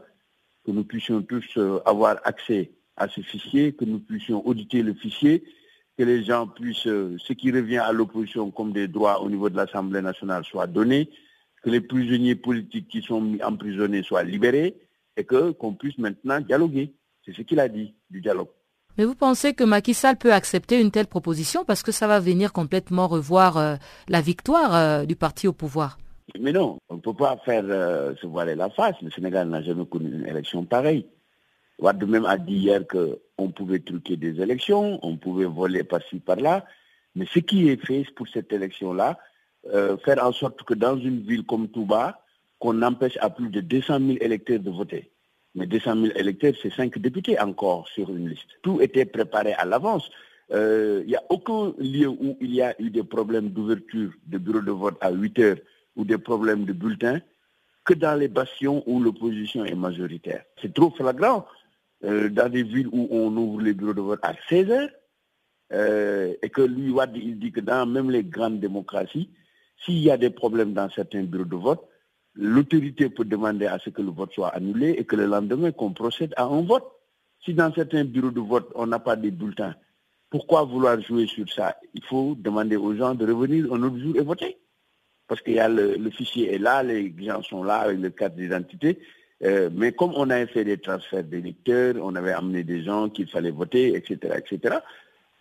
que 0.64 0.70
nous 0.70 0.84
puissions 0.84 1.22
tous 1.22 1.44
euh, 1.56 1.80
avoir 1.84 2.18
accès 2.24 2.72
à 2.96 3.08
ce 3.08 3.20
fichier, 3.20 3.72
que 3.72 3.84
nous 3.84 3.98
puissions 3.98 4.46
auditer 4.46 4.82
le 4.82 4.94
fichier, 4.94 5.42
que 5.98 6.04
les 6.04 6.24
gens 6.24 6.46
puissent, 6.46 6.86
euh, 6.86 7.16
ce 7.18 7.32
qui 7.32 7.50
revient 7.50 7.78
à 7.78 7.92
l'opposition 7.92 8.50
comme 8.50 8.72
des 8.72 8.88
droits 8.88 9.20
au 9.22 9.30
niveau 9.30 9.50
de 9.50 9.56
l'Assemblée 9.56 10.02
nationale 10.02 10.44
soit 10.44 10.66
donné, 10.66 11.10
que 11.62 11.70
les 11.70 11.80
prisonniers 11.80 12.34
politiques 12.34 12.88
qui 12.88 13.02
sont 13.02 13.36
emprisonnés 13.42 14.02
soient 14.02 14.24
libérés 14.24 14.76
et 15.16 15.24
que 15.24 15.52
qu'on 15.52 15.74
puisse 15.74 15.98
maintenant 15.98 16.40
dialoguer. 16.40 16.94
C'est 17.24 17.34
ce 17.34 17.42
qu'il 17.42 17.60
a 17.60 17.68
dit 17.68 17.94
du 18.10 18.20
dialogue. 18.20 18.48
Mais 18.98 19.06
vous 19.06 19.14
pensez 19.14 19.54
que 19.54 19.64
Macky 19.64 19.94
Sall 19.94 20.16
peut 20.16 20.32
accepter 20.32 20.78
une 20.78 20.90
telle 20.90 21.06
proposition 21.06 21.64
parce 21.64 21.82
que 21.82 21.92
ça 21.92 22.06
va 22.06 22.20
venir 22.20 22.52
complètement 22.52 23.08
revoir 23.08 23.56
euh, 23.56 23.76
la 24.08 24.20
victoire 24.20 24.74
euh, 24.74 25.04
du 25.06 25.16
parti 25.16 25.48
au 25.48 25.54
pouvoir? 25.54 25.98
Mais 26.38 26.52
non, 26.52 26.78
on 26.90 26.96
ne 26.96 27.00
peut 27.00 27.14
pas 27.14 27.38
faire 27.44 27.64
euh, 27.66 28.14
se 28.20 28.26
voiler 28.26 28.54
la 28.54 28.68
face. 28.68 28.96
Le 29.00 29.10
Sénégal 29.10 29.48
n'a 29.48 29.62
jamais 29.62 29.86
connu 29.86 30.12
une 30.12 30.26
élection 30.26 30.64
pareille. 30.64 31.06
Ouad 31.78 32.06
même 32.06 32.26
a 32.26 32.36
dit 32.36 32.56
hier 32.56 32.82
qu'on 32.86 33.50
pouvait 33.50 33.80
truquer 33.80 34.16
des 34.16 34.40
élections, 34.40 35.00
on 35.02 35.16
pouvait 35.16 35.46
voler 35.46 35.84
par-ci, 35.84 36.20
par-là. 36.20 36.64
Mais 37.14 37.26
ce 37.32 37.38
qui 37.38 37.70
est 37.70 37.84
fait 37.84 38.04
pour 38.14 38.28
cette 38.28 38.52
élection-là, 38.52 39.18
faire 40.04 40.24
en 40.24 40.32
sorte 40.32 40.62
que 40.62 40.74
dans 40.74 40.96
une 40.96 41.22
ville 41.22 41.44
comme 41.44 41.68
Touba, 41.68 42.22
qu'on 42.58 42.80
empêche 42.82 43.18
à 43.20 43.30
plus 43.30 43.48
de 43.48 43.60
200 43.60 43.98
000 43.98 44.10
électeurs 44.20 44.60
de 44.60 44.70
voter. 44.70 45.11
Mais 45.54 45.66
200 45.66 45.94
000 45.94 46.06
électeurs, 46.16 46.54
c'est 46.62 46.72
5 46.72 46.98
députés 46.98 47.38
encore 47.38 47.86
sur 47.88 48.08
une 48.10 48.28
liste. 48.28 48.48
Tout 48.62 48.80
était 48.80 49.04
préparé 49.04 49.52
à 49.54 49.64
l'avance. 49.64 50.10
Il 50.50 50.56
euh, 50.56 51.04
n'y 51.04 51.16
a 51.16 51.22
aucun 51.28 51.74
lieu 51.78 52.08
où 52.08 52.36
il 52.40 52.54
y 52.54 52.62
a 52.62 52.74
eu 52.80 52.90
des 52.90 53.02
problèmes 53.02 53.50
d'ouverture 53.50 54.10
de 54.26 54.38
bureaux 54.38 54.60
de 54.60 54.70
vote 54.70 54.96
à 55.00 55.10
8 55.10 55.38
heures 55.38 55.56
ou 55.96 56.04
des 56.04 56.18
problèmes 56.18 56.64
de 56.64 56.72
bulletins 56.72 57.20
que 57.84 57.94
dans 57.94 58.18
les 58.18 58.28
bastions 58.28 58.82
où 58.86 59.00
l'opposition 59.00 59.64
est 59.64 59.74
majoritaire. 59.74 60.44
C'est 60.60 60.72
trop 60.72 60.90
flagrant 60.90 61.46
euh, 62.04 62.28
dans 62.28 62.48
des 62.48 62.62
villes 62.62 62.88
où 62.92 63.08
on 63.10 63.36
ouvre 63.36 63.60
les 63.60 63.74
bureaux 63.74 63.94
de 63.94 64.00
vote 64.00 64.20
à 64.22 64.34
16 64.48 64.70
heures 64.70 64.90
euh, 65.72 66.34
et 66.42 66.48
que 66.50 66.62
lui, 66.62 66.94
il 67.14 67.38
dit 67.38 67.52
que 67.52 67.60
dans 67.60 67.86
même 67.86 68.10
les 68.10 68.22
grandes 68.22 68.60
démocraties, 68.60 69.30
s'il 69.84 69.98
y 69.98 70.10
a 70.10 70.16
des 70.16 70.30
problèmes 70.30 70.74
dans 70.74 70.90
certains 70.90 71.22
bureaux 71.22 71.44
de 71.44 71.56
vote, 71.56 71.88
l'autorité 72.34 73.08
peut 73.08 73.24
demander 73.24 73.66
à 73.66 73.78
ce 73.78 73.90
que 73.90 74.02
le 74.02 74.10
vote 74.10 74.32
soit 74.32 74.48
annulé 74.48 74.90
et 74.98 75.04
que 75.04 75.16
le 75.16 75.26
lendemain 75.26 75.72
qu'on 75.72 75.92
procède 75.92 76.32
à 76.36 76.44
un 76.44 76.62
vote. 76.62 76.84
Si 77.44 77.54
dans 77.54 77.72
certains 77.74 78.04
bureaux 78.04 78.30
de 78.30 78.40
vote, 78.40 78.70
on 78.74 78.86
n'a 78.86 78.98
pas 78.98 79.16
de 79.16 79.30
bulletins, 79.30 79.74
pourquoi 80.30 80.62
vouloir 80.62 81.00
jouer 81.00 81.26
sur 81.26 81.50
ça? 81.52 81.76
Il 81.94 82.04
faut 82.04 82.36
demander 82.38 82.76
aux 82.76 82.94
gens 82.94 83.14
de 83.14 83.30
revenir 83.30 83.72
un 83.72 83.82
autre 83.82 83.98
jour 83.98 84.16
et 84.16 84.22
voter. 84.22 84.58
Parce 85.26 85.40
que 85.40 85.50
y 85.50 85.58
a 85.58 85.68
le, 85.68 86.10
fichier 86.10 86.54
est 86.54 86.58
là, 86.58 86.82
les 86.82 87.12
gens 87.18 87.42
sont 87.42 87.64
là 87.64 87.80
avec 87.80 87.98
le 87.98 88.10
carte 88.10 88.36
d'identité, 88.36 88.98
Euh, 89.44 89.70
mais 89.72 89.92
comme 89.92 90.12
on 90.14 90.30
avait 90.30 90.46
fait 90.46 90.64
des 90.64 90.78
transferts 90.78 91.24
d'électeurs, 91.24 91.96
on 92.00 92.14
avait 92.14 92.32
amené 92.32 92.62
des 92.62 92.84
gens 92.84 93.08
qu'il 93.08 93.26
fallait 93.26 93.50
voter, 93.50 93.96
etc., 93.96 94.34
etc., 94.38 94.76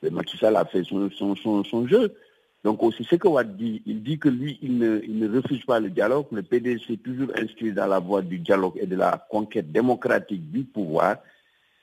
le 0.01 0.09
Macky 0.09 0.43
a 0.43 0.65
fait 0.65 0.83
son, 0.83 1.87
jeu. 1.87 2.15
Donc 2.63 2.83
aussi, 2.83 3.03
ce 3.03 3.15
que 3.15 3.27
Watt 3.27 3.55
dit, 3.57 3.81
il 3.87 4.03
dit 4.03 4.19
que 4.19 4.29
lui, 4.29 4.59
il 4.61 4.77
ne, 4.77 5.27
refuse 5.35 5.65
pas 5.65 5.79
le 5.79 5.89
dialogue. 5.89 6.27
Le 6.31 6.43
PDC 6.43 6.85
s'est 6.85 6.97
toujours 6.97 7.29
inscrit 7.35 7.71
dans 7.73 7.87
la 7.87 7.99
voie 7.99 8.21
du 8.21 8.37
dialogue 8.37 8.77
et 8.79 8.85
de 8.85 8.95
la 8.95 9.25
conquête 9.29 9.71
démocratique 9.71 10.51
du 10.51 10.63
pouvoir. 10.63 11.17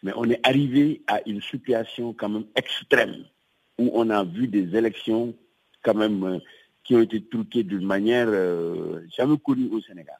Mais 0.05 0.13
on 0.15 0.25
est 0.31 0.47
arrivé 0.47 1.03
à 1.09 1.21
une 1.27 1.43
situation 1.43 2.13
quand 2.13 2.29
même 2.29 2.45
extrême, 2.55 3.25
où 3.79 3.91
on 3.93 4.09
a 4.11 4.23
vu 4.23 4.47
des 4.47 4.77
élections 4.77 5.35
quand 5.83 5.95
même 5.95 6.23
euh, 6.25 6.39
qui 6.85 6.95
ont 6.95 7.01
été 7.01 7.21
truquées 7.25 7.65
d'une 7.65 7.85
manière 7.85 8.29
euh, 8.29 9.01
jamais 9.17 9.37
connue 9.39 9.69
au 9.73 9.81
Sénégal. 9.81 10.19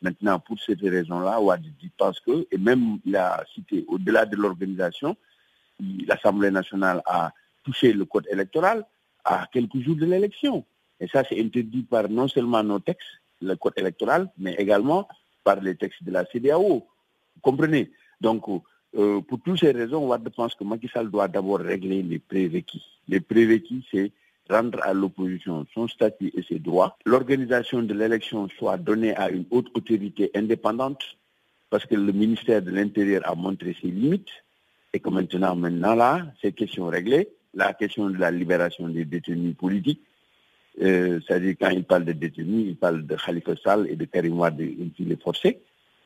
Maintenant, 0.00 0.38
pour 0.38 0.58
cette 0.58 0.80
raison-là, 0.80 1.42
Ouadidi 1.42 1.90
pense 1.98 2.20
que, 2.20 2.46
et 2.50 2.56
même 2.56 2.98
il 3.04 3.14
a 3.16 3.44
cité, 3.54 3.84
au-delà 3.86 4.24
de 4.24 4.36
l'organisation, 4.36 5.14
l'Assemblée 6.06 6.50
nationale 6.50 7.02
a 7.04 7.32
touché 7.62 7.92
le 7.92 8.06
code 8.06 8.26
électoral 8.30 8.86
à 9.24 9.46
quelques 9.52 9.78
jours 9.78 9.96
de 9.96 10.06
l'élection. 10.06 10.64
Et 11.00 11.08
ça, 11.08 11.22
c'est 11.28 11.40
interdit 11.40 11.82
par 11.82 12.08
non 12.08 12.28
seulement 12.28 12.62
nos 12.62 12.78
textes, 12.78 13.08
le 13.40 13.56
code 13.56 13.74
électoral, 13.76 14.28
mais 14.38 14.54
également 14.54 15.08
par 15.44 15.60
les 15.60 15.74
textes 15.74 16.04
de 16.04 16.10
la 16.10 16.24
CDAO. 16.26 16.86
Vous 17.34 17.40
comprenez? 17.40 17.90
Donc, 18.20 18.44
euh, 18.96 19.20
pour 19.22 19.40
toutes 19.40 19.60
ces 19.60 19.70
raisons, 19.70 20.06
Ouad 20.06 20.28
pense 20.30 20.54
que 20.54 20.64
Macky 20.64 20.88
Sall 20.88 21.10
doit 21.10 21.28
d'abord 21.28 21.60
régler 21.60 22.02
les 22.02 22.18
prérequis. 22.18 22.84
Les 23.08 23.20
prérequis, 23.20 23.86
c'est 23.90 24.12
rendre 24.50 24.80
à 24.82 24.92
l'opposition 24.92 25.64
son 25.72 25.88
statut 25.88 26.32
et 26.34 26.42
ses 26.42 26.58
droits, 26.58 26.96
l'organisation 27.06 27.82
de 27.82 27.94
l'élection 27.94 28.48
soit 28.58 28.76
donnée 28.76 29.14
à 29.16 29.30
une 29.30 29.46
haute 29.50 29.68
autorité 29.74 30.30
indépendante, 30.34 31.02
parce 31.70 31.86
que 31.86 31.94
le 31.94 32.12
ministère 32.12 32.60
de 32.60 32.70
l'Intérieur 32.72 33.22
a 33.24 33.34
montré 33.34 33.76
ses 33.80 33.88
limites, 33.88 34.28
et 34.92 34.98
que 34.98 35.08
maintenant, 35.08 35.54
maintenant 35.54 35.94
là, 35.94 36.26
ces 36.42 36.52
questions 36.52 36.86
réglées, 36.86 37.28
la 37.54 37.72
question 37.72 38.10
de 38.10 38.18
la 38.18 38.30
libération 38.30 38.88
des 38.88 39.04
détenus 39.04 39.56
politiques, 39.56 40.00
euh, 40.82 41.20
c'est-à-dire 41.26 41.56
quand 41.60 41.70
il 41.70 41.84
parle 41.84 42.04
de 42.04 42.12
détenus, 42.12 42.66
il 42.68 42.76
parle 42.76 43.04
de 43.06 43.16
Khalifa 43.16 43.52
Sall 43.62 43.86
et 43.88 43.96
de 43.96 44.04
Karim 44.04 44.38
Wade, 44.38 44.60
il 44.60 45.12
est 45.12 45.22
forcé, 45.22 45.60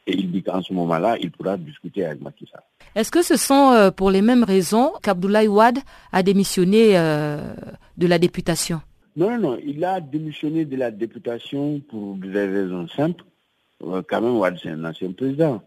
et 0.07 0.13
il 0.13 0.31
dit 0.31 0.43
qu'en 0.43 0.63
ce 0.63 0.73
moment-là, 0.73 1.17
il 1.21 1.31
pourra 1.31 1.57
discuter 1.57 2.05
avec 2.05 2.23
Macky 2.23 2.47
Sall. 2.51 2.63
Est-ce 2.95 3.11
que 3.11 3.23
ce 3.23 3.37
sont 3.37 3.73
euh, 3.73 3.91
pour 3.91 4.11
les 4.11 4.23
mêmes 4.23 4.45
raisons 4.45 4.93
qu'Abdoulaye 5.03 5.49
Wade 5.49 5.79
a 6.13 6.23
démissionné 6.23 6.99
euh, 6.99 7.55
de 7.97 8.07
la 8.07 8.19
députation? 8.19 8.81
Non, 9.17 9.31
non, 9.31 9.39
non. 9.39 9.59
Il 9.65 9.85
a 9.85 10.01
démissionné 10.01 10.65
de 10.65 10.77
la 10.77 10.91
députation 10.91 11.81
pour 11.89 12.17
des 12.17 12.47
raisons 12.47 12.89
simples. 12.89 13.25
Quand 13.81 14.21
même, 14.21 14.37
Wade, 14.37 14.59
c'est 14.63 14.71
un 14.71 14.85
ancien 14.85 15.13
président. 15.13 15.63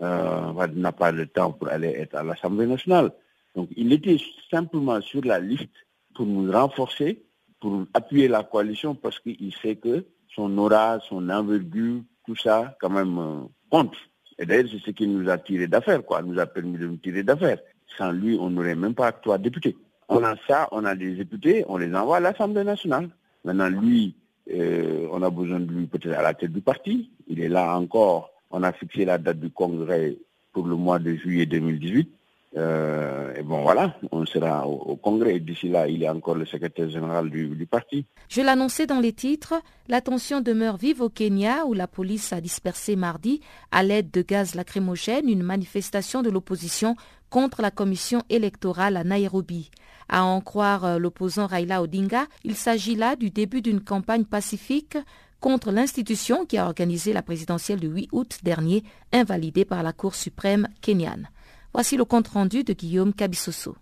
Wade 0.00 0.76
n'a 0.76 0.92
pas 0.92 1.10
le 1.12 1.26
temps 1.26 1.52
pour 1.52 1.68
aller 1.68 1.88
être 1.88 2.14
à 2.16 2.22
l'Assemblée 2.22 2.66
nationale. 2.66 3.10
Donc, 3.54 3.68
il 3.76 3.92
était 3.92 4.18
simplement 4.50 5.00
sur 5.00 5.24
la 5.24 5.40
liste 5.40 5.68
pour 6.14 6.26
nous 6.26 6.50
renforcer, 6.50 7.22
pour 7.60 7.84
appuyer 7.94 8.28
la 8.28 8.42
coalition, 8.42 8.94
parce 8.94 9.18
qu'il 9.18 9.54
sait 9.60 9.76
que 9.76 10.04
son 10.34 10.56
aura, 10.58 11.00
son 11.08 11.28
envergure, 11.28 12.02
tout 12.26 12.36
ça, 12.36 12.76
quand 12.80 12.90
même, 12.90 13.48
compte. 13.70 13.94
Et 14.38 14.46
d'ailleurs, 14.46 14.68
c'est 14.70 14.80
ce 14.84 14.90
qui 14.90 15.06
nous 15.06 15.28
a 15.28 15.36
tiré 15.38 15.66
d'affaire, 15.66 16.04
quoi, 16.04 16.22
nous 16.22 16.38
a 16.38 16.46
permis 16.46 16.78
de 16.78 16.86
nous 16.86 16.96
tirer 16.96 17.22
d'affaire. 17.22 17.58
Sans 17.98 18.12
lui, 18.12 18.38
on 18.40 18.50
n'aurait 18.50 18.76
même 18.76 18.94
pas 18.94 19.12
trois 19.12 19.38
députés. 19.38 19.76
On 20.08 20.24
a 20.24 20.34
ça, 20.48 20.68
on 20.72 20.84
a 20.84 20.94
des 20.94 21.12
députés, 21.12 21.64
on 21.68 21.76
les 21.76 21.94
envoie 21.94 22.16
à 22.16 22.20
l'Assemblée 22.20 22.64
nationale. 22.64 23.10
Maintenant, 23.44 23.68
lui, 23.68 24.14
euh, 24.52 25.06
on 25.12 25.22
a 25.22 25.30
besoin 25.30 25.60
de 25.60 25.70
lui 25.70 25.86
peut-être 25.86 26.18
à 26.18 26.22
la 26.22 26.34
tête 26.34 26.52
du 26.52 26.60
parti. 26.60 27.10
Il 27.28 27.40
est 27.40 27.48
là 27.48 27.76
encore. 27.76 28.30
On 28.50 28.62
a 28.62 28.72
fixé 28.72 29.04
la 29.04 29.18
date 29.18 29.38
du 29.38 29.50
congrès 29.50 30.16
pour 30.52 30.66
le 30.66 30.74
mois 30.74 30.98
de 30.98 31.14
juillet 31.14 31.46
2018. 31.46 32.10
Euh, 32.56 33.34
et 33.36 33.42
bon, 33.42 33.62
voilà, 33.62 33.96
on 34.10 34.26
sera 34.26 34.66
au, 34.66 34.96
Congrès. 34.96 35.38
D'ici 35.38 35.68
là, 35.68 35.86
il 35.86 36.02
est 36.02 36.08
encore 36.08 36.34
le 36.34 36.44
secrétaire 36.44 36.88
général 36.88 37.30
du, 37.30 37.66
parti. 37.66 38.06
Je 38.28 38.42
l'annonçais 38.42 38.86
dans 38.86 39.00
les 39.00 39.12
titres. 39.12 39.54
La 39.88 40.00
tension 40.00 40.40
demeure 40.40 40.76
vive 40.76 41.00
au 41.00 41.08
Kenya, 41.08 41.64
où 41.66 41.74
la 41.74 41.86
police 41.86 42.32
a 42.32 42.40
dispersé 42.40 42.96
mardi, 42.96 43.40
à 43.70 43.82
l'aide 43.82 44.10
de 44.10 44.22
gaz 44.22 44.54
lacrymogène, 44.54 45.28
une 45.28 45.42
manifestation 45.42 46.22
de 46.22 46.30
l'opposition 46.30 46.96
contre 47.28 47.62
la 47.62 47.70
commission 47.70 48.22
électorale 48.28 48.96
à 48.96 49.04
Nairobi. 49.04 49.70
À 50.08 50.24
en 50.24 50.40
croire 50.40 50.84
euh, 50.84 50.98
l'opposant 50.98 51.46
Raila 51.46 51.82
Odinga, 51.82 52.26
il 52.42 52.56
s'agit 52.56 52.96
là 52.96 53.14
du 53.14 53.30
début 53.30 53.62
d'une 53.62 53.80
campagne 53.80 54.24
pacifique 54.24 54.98
contre 55.38 55.70
l'institution 55.70 56.44
qui 56.44 56.58
a 56.58 56.66
organisé 56.66 57.12
la 57.12 57.22
présidentielle 57.22 57.80
du 57.80 57.86
8 57.86 58.08
août 58.12 58.38
dernier, 58.42 58.84
invalidée 59.12 59.64
par 59.64 59.82
la 59.82 59.92
Cour 59.92 60.14
suprême 60.14 60.68
kenyane. 60.82 61.28
Voici 61.72 61.96
le 61.96 62.04
compte-rendu 62.04 62.64
de 62.64 62.72
Guillaume 62.72 63.14
Cabissoso. 63.14 63.76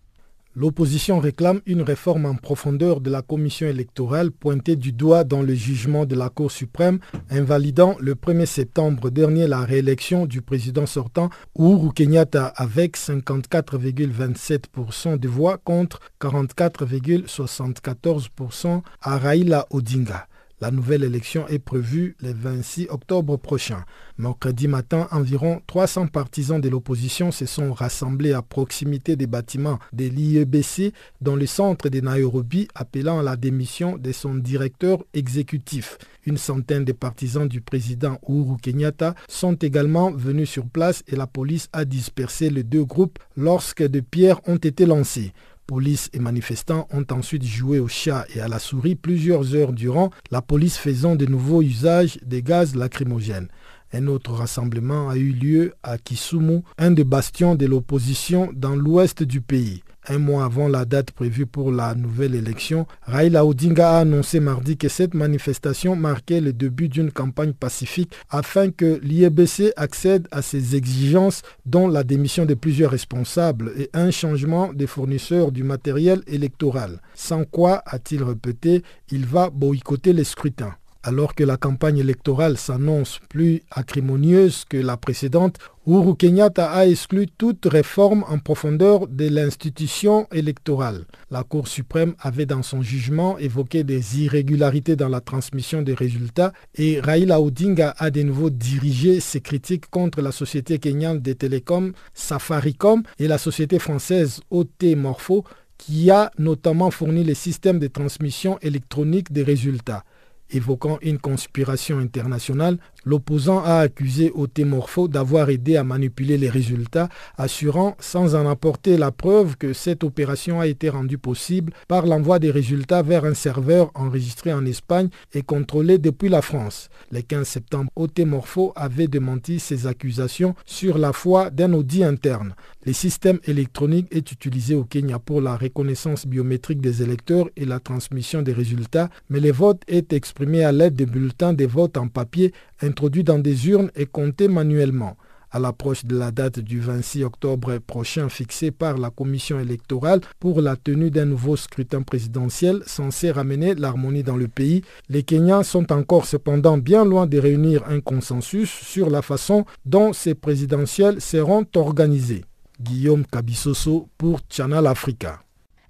L'opposition 0.55 1.21
réclame 1.21 1.63
une 1.67 1.81
réforme 1.83 2.25
en 2.27 2.35
profondeur 2.35 3.01
de 3.01 3.09
la 3.11 3.23
commission 3.23 3.67
électorale 3.67 4.31
pointée 4.31 4.77
du 4.77 4.93
doigt 4.93 5.25
dans 5.25 5.41
le 5.41 5.55
jugement 5.55 6.05
de 6.05 6.15
la 6.17 6.29
Cour 6.31 6.51
suprême, 6.51 6.99
invalidant 7.31 7.97
le 8.01 8.15
1er 8.15 8.45
septembre 8.45 9.09
dernier 9.11 9.47
la 9.47 9.61
réélection 9.61 10.27
du 10.27 10.43
président 10.43 10.85
sortant 10.85 11.31
Uhuru 11.57 11.93
Kenyatta 11.93 12.47
avec 12.57 12.97
54,27% 12.97 15.17
de 15.19 15.29
voix 15.29 15.59
contre 15.59 16.01
44,74% 16.21 18.83
à 19.01 19.17
Raila 19.17 19.67
Odinga. 19.71 20.27
La 20.61 20.73
nouvelle 20.73 21.05
élection 21.05 21.47
est 21.47 21.61
prévue 21.61 22.17
le 22.21 22.33
26 22.33 22.89
octobre 22.91 23.37
prochain. 23.37 23.85
Mercredi 24.19 24.67
matin, 24.67 25.07
environ 25.13 25.63
300 25.69 26.09
partisans 26.09 26.61
de 26.61 26.69
l'opposition 26.69 27.31
se 27.31 27.47
sont 27.47 27.73
rassemblés 27.73 28.33
à 28.33 28.43
proximité 28.43 29.15
des 29.15 29.29
bâtiments 29.29 29.79
de 29.93 30.07
l'IEBC 30.07 30.93
dans 31.21 31.37
le 31.37 31.47
centre 31.47 31.89
de 31.89 32.01
Nairobi, 32.01 32.67
appelant 32.75 33.21
à 33.21 33.23
la 33.23 33.37
démission 33.37 33.99
de 33.99 34.11
son 34.11 34.35
directeur 34.35 35.05
exécutif. 35.15 35.97
Une 36.27 36.39
centaine 36.39 36.85
de 36.85 36.93
partisans 36.93 37.47
du 37.47 37.61
président 37.61 38.19
Uhuru 38.29 38.57
Kenyatta 38.61 39.15
sont 39.29 39.55
également 39.55 40.11
venus 40.11 40.51
sur 40.51 40.67
place 40.67 41.05
et 41.07 41.15
la 41.15 41.29
police 41.29 41.69
a 41.73 41.85
dispersé 41.85 42.51
les 42.51 42.65
deux 42.65 42.85
groupes 42.85 43.21
lorsque 43.37 43.85
des 43.85 44.03
pierres 44.03 44.41
ont 44.49 44.57
été 44.57 44.87
lancées. 44.87 45.33
Police 45.69 46.09
et 46.15 46.19
manifestants 46.19 46.89
ont 46.95 47.05
ensuite 47.11 47.45
joué 47.45 47.79
au 47.79 47.89
chat 47.89 48.25
et 48.35 48.41
à 48.41 48.49
la 48.49 48.59
souris 48.59 48.95
plusieurs 48.95 49.55
heures 49.55 49.75
durant, 49.75 50.09
la 50.31 50.41
police 50.41 50.79
faisant 50.79 51.15
de 51.15 51.27
nouveaux 51.27 51.61
usages 51.61 52.19
des 52.25 52.43
gaz 52.43 52.75
lacrymogènes. 52.75 53.49
Un 53.93 54.07
autre 54.07 54.33
rassemblement 54.33 55.11
a 55.11 55.17
eu 55.17 55.31
lieu 55.31 55.75
à 55.83 55.99
Kisumu, 55.99 56.63
un 56.79 56.91
des 56.91 57.05
bastions 57.05 57.55
de 57.55 57.67
l'opposition 57.67 58.49
dans 58.55 58.75
l'ouest 58.75 59.23
du 59.23 59.43
pays. 59.43 59.83
Un 60.11 60.19
mois 60.19 60.45
avant 60.47 60.69
la 60.69 60.87
date 60.87 61.11
prévue 61.11 61.45
pour 61.45 61.71
la 61.71 61.95
nouvelle 61.95 62.35
élection, 62.35 62.87
Raila 63.03 63.45
Odinga 63.45 63.91
a 63.91 64.01
annoncé 64.01 64.41
mardi 64.41 64.79
que 64.79 64.89
cette 64.89 65.13
manifestation 65.13 65.97
marquait 65.97 66.41
le 66.41 66.55
début 66.55 66.89
d'une 66.89 67.13
campagne 67.13 67.53
pacifique 67.53 68.15
afin 68.31 68.71
que 68.71 68.99
l'IEBC 69.03 69.75
accède 69.77 70.27
à 70.31 70.41
ses 70.41 70.77
exigences 70.77 71.43
dont 71.67 71.89
la 71.89 72.05
démission 72.05 72.47
de 72.47 72.55
plusieurs 72.55 72.93
responsables 72.93 73.73
et 73.77 73.91
un 73.93 74.11
changement 74.11 74.73
des 74.73 74.87
fournisseurs 74.87 75.53
du 75.53 75.63
matériel 75.63 76.23
électoral. 76.27 77.03
Sans 77.15 77.45
quoi, 77.45 77.83
a-t-il 77.85 78.23
répété, 78.23 78.83
il 79.11 79.27
va 79.27 79.51
boycotter 79.51 80.15
les 80.15 80.25
scrutins. 80.25 80.75
Alors 81.05 81.37
que 81.37 81.45
la 81.45 81.57
campagne 81.57 81.99
électorale 81.99 82.57
s'annonce 82.57 83.21
plus 83.29 83.63
acrimonieuse 83.71 84.65
que 84.69 84.77
la 84.77 84.97
précédente, 84.97 85.59
Uhuru 85.87 86.17
Kenyatta 86.17 86.71
a 86.73 86.87
exclu 86.87 87.29
toute 87.29 87.67
réforme 87.67 88.25
en 88.29 88.39
profondeur 88.39 89.07
de 89.07 89.29
l'institution 89.29 90.27
électorale. 90.33 91.07
La 91.31 91.45
Cour 91.45 91.69
suprême 91.69 92.15
avait 92.19 92.47
dans 92.47 92.65
son 92.65 92.83
jugement 92.83 93.39
évoqué 93.39 93.85
des 93.85 94.21
irrégularités 94.21 94.97
dans 94.97 95.09
la 95.09 95.21
transmission 95.21 95.83
des 95.83 95.95
résultats 95.95 96.53
et 96.75 97.01
Raila 97.01 97.41
Odinga 97.41 97.95
a 97.97 98.11
de 98.11 98.23
nouveau 98.23 98.51
dirigé 98.51 99.21
ses 99.21 99.41
critiques 99.41 99.89
contre 99.91 100.21
la 100.21 100.33
société 100.33 100.79
kenyane 100.81 101.21
des 101.21 101.37
télécoms 101.37 101.93
Safaricom 102.13 103.05
et 103.21 103.29
la 103.29 103.39
société 103.39 103.79
française 103.79 104.41
OT 104.51 104.97
Morpho 104.97 105.45
qui 105.79 106.11
a 106.11 106.33
notamment 106.39 106.91
fourni 106.91 107.23
les 107.23 107.35
systèmes 107.35 107.79
de 107.79 107.87
transmission 107.87 108.59
électronique 108.63 109.33
des 109.33 109.45
résultats. 109.45 110.05
Évoquant 110.51 110.99
une 111.03 111.19
conspiration 111.19 111.99
internationale, 111.99 112.79
l'opposant 113.05 113.63
a 113.65 113.79
accusé 113.79 114.33
Otemorpho 114.35 115.09
d'avoir 115.09 115.51
aidé 115.51 115.77
à 115.77 115.85
manipuler 115.85 116.39
les 116.39 116.49
résultats, 116.49 117.09
assurant 117.37 117.97
sans 118.01 118.35
en 118.35 118.49
apporter 118.49 118.97
la 118.97 119.13
preuve 119.13 119.57
que 119.57 119.73
cette 119.73 120.05
opération 120.05 120.61
a 120.61 120.67
été 120.67 120.89
rendue 120.89 121.19
possible 121.19 121.73
par 121.89 122.07
l'envoi 122.07 122.39
des 122.39 122.51
résultats 122.51 123.03
vers 123.03 123.25
un 123.25 123.35
serveur 123.35 123.91
enregistré 123.95 124.53
en 124.53 124.65
Espagne 124.67 125.09
et 125.35 125.43
contrôlé 125.43 125.99
depuis 125.99 126.29
la 126.29 126.43
France. 126.43 126.89
Le 127.11 127.21
15 127.23 127.47
septembre, 127.47 127.91
Otemorpho 127.97 128.73
avait 128.77 129.09
démenti 129.09 129.61
ces 129.61 129.87
accusations 129.87 130.55
sur 130.67 130.99
la 130.99 131.13
foi 131.13 131.51
d'un 131.51 131.73
audit 131.73 132.03
interne. 132.05 132.55
Le 132.85 132.93
système 132.93 133.39
électronique 133.45 134.09
est 134.11 134.33
utilisé 134.33 134.75
au 134.75 134.85
Kenya 134.85 135.19
pour 135.19 135.41
la 135.41 135.57
reconnaissance 135.57 136.27
biométrique 136.27 136.81
des 136.81 137.03
électeurs 137.03 137.49
et 137.57 137.65
la 137.65 137.81
transmission 137.81 138.43
des 138.43 138.53
résultats, 138.53 139.11
mais 139.29 139.41
le 139.41 139.53
vote 139.53 139.83
est 139.89 140.13
exprimé 140.13 140.65
à 140.65 140.73
l'aide 140.73 140.95
de 140.95 141.05
bulletins 141.05 141.53
de 141.53 141.67
vote 141.67 141.97
en 141.97 142.09
papier 142.09 142.53
introduits 142.89 143.25
dans 143.25 143.39
des 143.39 143.69
urnes 143.69 143.91
et 143.95 144.07
comptés 144.07 144.49
manuellement. 144.49 145.17
À 145.51 145.59
l'approche 145.59 146.05
de 146.05 146.19
la 146.19 146.31
date 146.31 146.59
du 146.59 146.79
26 146.79 147.25
octobre 147.25 147.79
prochain 147.79 148.29
fixée 148.29 148.71
par 148.71 148.99
la 148.99 149.09
commission 149.09 149.59
électorale 149.59 150.21
pour 150.39 150.61
la 150.61 150.77
tenue 150.77 151.11
d'un 151.11 151.25
nouveau 151.25 151.57
scrutin 151.57 152.03
présidentiel 152.03 152.83
censé 152.87 153.31
ramener 153.31 153.75
l'harmonie 153.75 154.23
dans 154.23 154.37
le 154.37 154.49
pays, 154.49 154.83
les 155.09 155.23
Kenyans 155.23 155.63
sont 155.63 155.91
encore 155.91 156.27
cependant 156.27 156.77
bien 156.77 157.05
loin 157.07 157.27
de 157.27 157.39
réunir 157.39 157.83
un 157.89 158.01
consensus 158.01 158.69
sur 158.69 159.09
la 159.09 159.23
façon 159.23 159.65
dont 159.87 160.13
ces 160.13 160.35
présidentielles 160.35 161.23
seront 161.23 161.65
organisées. 161.77 162.45
Guillaume 162.81 163.25
Kabisoso 163.25 164.09
pour 164.19 164.41
Channel 164.51 164.87
Africa. 164.87 165.41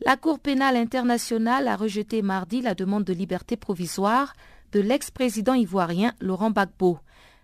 La 0.07 0.17
Cour 0.17 0.39
pénale 0.39 0.77
internationale 0.77 1.67
a 1.67 1.75
rejeté 1.75 2.23
mardi 2.23 2.63
la 2.63 2.77
demande 2.77 3.03
de 3.03 3.13
liberté 3.13 3.57
provisoire 3.57 4.35
de 4.73 4.81
l'ex-président 4.81 5.55
ivoirien 5.55 6.13
Laurent 6.21 6.51
Gbagbo. 6.51 6.99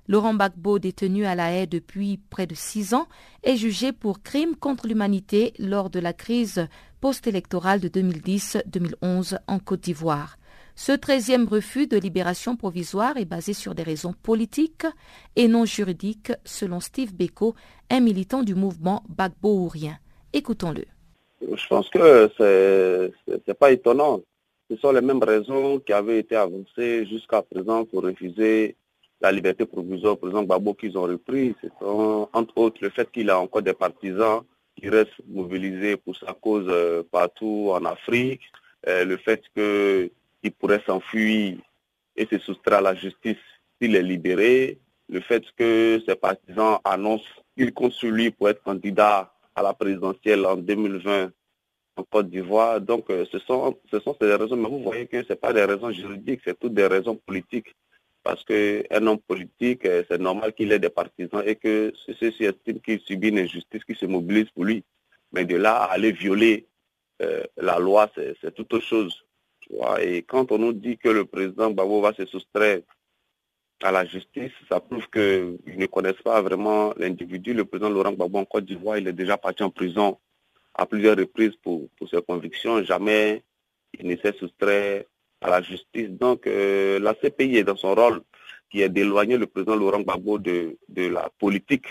Laurent 0.06 0.34
Gbagbo, 0.34 0.78
détenu 0.78 1.24
à 1.24 1.34
La 1.34 1.52
Haye 1.52 1.66
depuis 1.66 2.20
près 2.30 2.46
de 2.46 2.54
six 2.54 2.92
ans, 2.92 3.08
est 3.42 3.56
jugé 3.56 3.92
pour 3.92 4.22
crime 4.22 4.54
contre 4.56 4.86
l'humanité 4.86 5.54
lors 5.58 5.88
de 5.88 5.98
la 5.98 6.12
crise 6.12 6.66
post-électorale 7.00 7.80
de 7.80 7.88
2010-2011 7.88 9.38
en 9.46 9.58
Côte 9.58 9.80
d'Ivoire. 9.80 10.36
Ce 10.76 10.92
treizième 10.92 11.46
refus 11.46 11.86
de 11.86 11.96
libération 11.96 12.56
provisoire 12.56 13.16
est 13.16 13.24
basé 13.24 13.52
sur 13.52 13.74
des 13.74 13.84
raisons 13.84 14.12
politiques 14.12 14.86
et 15.36 15.48
non 15.48 15.64
juridiques, 15.64 16.32
selon 16.44 16.80
Steve 16.80 17.14
Beko, 17.14 17.54
un 17.90 18.00
militant 18.00 18.42
du 18.42 18.54
mouvement 18.54 19.04
Gbagbo-ourien. 19.08 19.96
Écoutons-le. 20.32 20.84
Je 21.40 21.66
pense 21.68 21.88
que 21.90 22.30
ce 22.36 23.10
n'est 23.46 23.54
pas 23.54 23.70
étonnant. 23.70 24.20
Ce 24.70 24.76
sont 24.78 24.92
les 24.92 25.02
mêmes 25.02 25.22
raisons 25.22 25.78
qui 25.78 25.92
avaient 25.92 26.18
été 26.20 26.36
avancées 26.36 27.06
jusqu'à 27.06 27.42
présent 27.42 27.84
pour 27.84 28.02
refuser 28.02 28.76
la 29.20 29.30
liberté 29.30 29.66
provisoire 29.66 30.16
président 30.16 30.42
Babo 30.42 30.74
qu'ils 30.74 30.96
ont 30.96 31.02
repris. 31.02 31.54
C'est 31.60 31.70
entre 31.80 32.58
autres 32.58 32.78
le 32.80 32.90
fait 32.90 33.10
qu'il 33.10 33.30
a 33.30 33.38
encore 33.38 33.62
des 33.62 33.74
partisans 33.74 34.42
qui 34.76 34.88
restent 34.88 35.20
mobilisés 35.28 35.96
pour 35.96 36.16
sa 36.16 36.32
cause 36.32 36.66
euh, 36.68 37.02
partout 37.10 37.70
en 37.72 37.84
Afrique, 37.84 38.40
euh, 38.88 39.04
le 39.04 39.16
fait 39.18 39.42
qu'il 39.54 40.52
pourrait 40.52 40.82
s'enfuir 40.86 41.58
et 42.16 42.26
se 42.26 42.38
soustraire 42.38 42.78
à 42.78 42.82
la 42.82 42.94
justice 42.94 43.36
s'il 43.80 43.94
est 43.96 44.02
libéré, 44.02 44.78
le 45.08 45.20
fait 45.20 45.44
que 45.56 46.00
ses 46.06 46.16
partisans 46.16 46.78
annoncent 46.84 47.24
qu'il 47.56 47.72
compte 47.72 47.92
sur 47.92 48.10
lui 48.10 48.30
pour 48.30 48.48
être 48.48 48.62
candidat 48.62 49.32
à 49.54 49.62
la 49.62 49.74
présidentielle 49.74 50.44
en 50.46 50.56
2020 50.56 51.30
en 51.96 52.04
Côte 52.04 52.30
d'Ivoire. 52.30 52.80
Donc, 52.80 53.10
euh, 53.10 53.24
ce 53.30 53.38
sont, 53.40 53.78
ce 53.90 54.00
sont 54.00 54.16
ces 54.20 54.34
raisons, 54.34 54.56
mais 54.56 54.68
vous 54.68 54.82
voyez 54.82 55.06
que 55.06 55.22
ce 55.22 55.30
n'est 55.30 55.36
pas 55.36 55.52
des 55.52 55.64
raisons 55.64 55.90
juridiques, 55.90 56.40
c'est 56.44 56.58
toutes 56.58 56.74
des 56.74 56.86
raisons 56.86 57.16
politiques. 57.16 57.74
Parce 58.22 58.42
qu'un 58.44 59.06
homme 59.06 59.18
politique, 59.18 59.84
euh, 59.84 60.02
c'est 60.08 60.20
normal 60.20 60.54
qu'il 60.54 60.72
ait 60.72 60.78
des 60.78 60.88
partisans 60.88 61.42
et 61.44 61.56
que 61.56 61.92
ceux-ci 62.06 62.44
estiment 62.44 62.78
qu'il 62.78 63.00
subit 63.00 63.28
une 63.28 63.38
injustice, 63.38 63.84
qui 63.84 63.94
se 63.94 64.06
mobilise 64.06 64.50
pour 64.50 64.64
lui. 64.64 64.82
Mais 65.32 65.44
de 65.44 65.56
là 65.56 65.76
à 65.76 65.92
aller 65.92 66.12
violer 66.12 66.66
euh, 67.22 67.42
la 67.56 67.78
loi, 67.78 68.10
c'est 68.14 68.54
toute 68.54 68.72
autre 68.72 68.84
chose. 68.84 69.24
Et 70.00 70.22
quand 70.22 70.52
on 70.52 70.58
nous 70.58 70.72
dit 70.72 70.96
que 70.96 71.08
le 71.08 71.24
président 71.24 71.70
Babo 71.70 72.00
va 72.00 72.12
se 72.14 72.24
soustraire 72.26 72.80
à 73.82 73.92
la 73.92 74.04
justice, 74.04 74.52
ça 74.68 74.80
prouve 74.80 75.08
qu'ils 75.10 75.58
ne 75.78 75.86
connaissent 75.86 76.22
pas 76.22 76.40
vraiment 76.40 76.94
l'individu. 76.96 77.52
Le 77.52 77.64
président 77.64 77.90
Laurent 77.90 78.12
Gbagbo 78.12 78.38
en 78.38 78.44
Côte 78.44 78.64
d'Ivoire, 78.64 78.98
il 78.98 79.08
est 79.08 79.12
déjà 79.12 79.36
parti 79.36 79.62
en 79.62 79.70
prison 79.70 80.18
à 80.74 80.86
plusieurs 80.86 81.16
reprises 81.16 81.54
pour, 81.62 81.88
ses 82.10 82.22
convictions. 82.22 82.82
Jamais 82.82 83.42
il 83.98 84.06
ne 84.08 84.16
s'est 84.16 84.32
soustrait 84.38 85.06
à 85.40 85.50
la 85.50 85.62
justice. 85.62 86.10
Donc 86.10 86.46
euh, 86.46 86.98
la 86.98 87.14
CPI 87.14 87.58
est 87.58 87.64
dans 87.64 87.76
son 87.76 87.94
rôle 87.94 88.22
qui 88.70 88.82
est 88.82 88.88
d'éloigner 88.88 89.36
le 89.36 89.46
président 89.46 89.76
Laurent 89.76 90.00
Gbagbo 90.00 90.38
de, 90.38 90.76
la 90.96 91.30
politique 91.38 91.86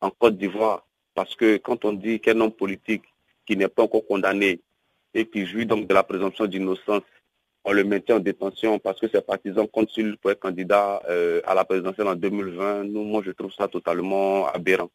en 0.00 0.10
Côte 0.10 0.38
d'Ivoire. 0.38 0.86
Parce 1.14 1.34
que 1.34 1.56
quand 1.56 1.84
on 1.84 1.92
dit 1.92 2.20
qu'un 2.20 2.40
homme 2.40 2.52
politique 2.52 3.02
qui 3.44 3.56
n'est 3.56 3.68
pas 3.68 3.82
encore 3.82 4.06
condamné 4.06 4.60
et 5.14 5.26
qui 5.26 5.46
jouit 5.46 5.66
donc 5.66 5.88
de 5.88 5.94
la 5.94 6.04
présomption 6.04 6.46
d'innocence 6.46 7.02
on 7.64 7.72
le 7.72 7.84
maintient 7.84 8.16
en 8.16 8.20
détention 8.20 8.78
parce 8.78 8.98
que 8.98 9.08
ses 9.08 9.20
partisans 9.20 9.68
comptent 9.68 9.90
sur 9.90 10.04
lui 10.04 10.16
pour 10.16 10.30
être 10.30 10.40
candidat 10.40 11.02
euh, 11.10 11.40
à 11.44 11.54
la 11.54 11.64
présidentielle 11.64 12.06
en 12.06 12.14
2020. 12.14 12.84
Nous, 12.84 13.04
moi, 13.04 13.20
je 13.24 13.30
trouve 13.32 13.52
ça 13.52 13.68
totalement 13.68 14.46
aberrant. 14.46 14.90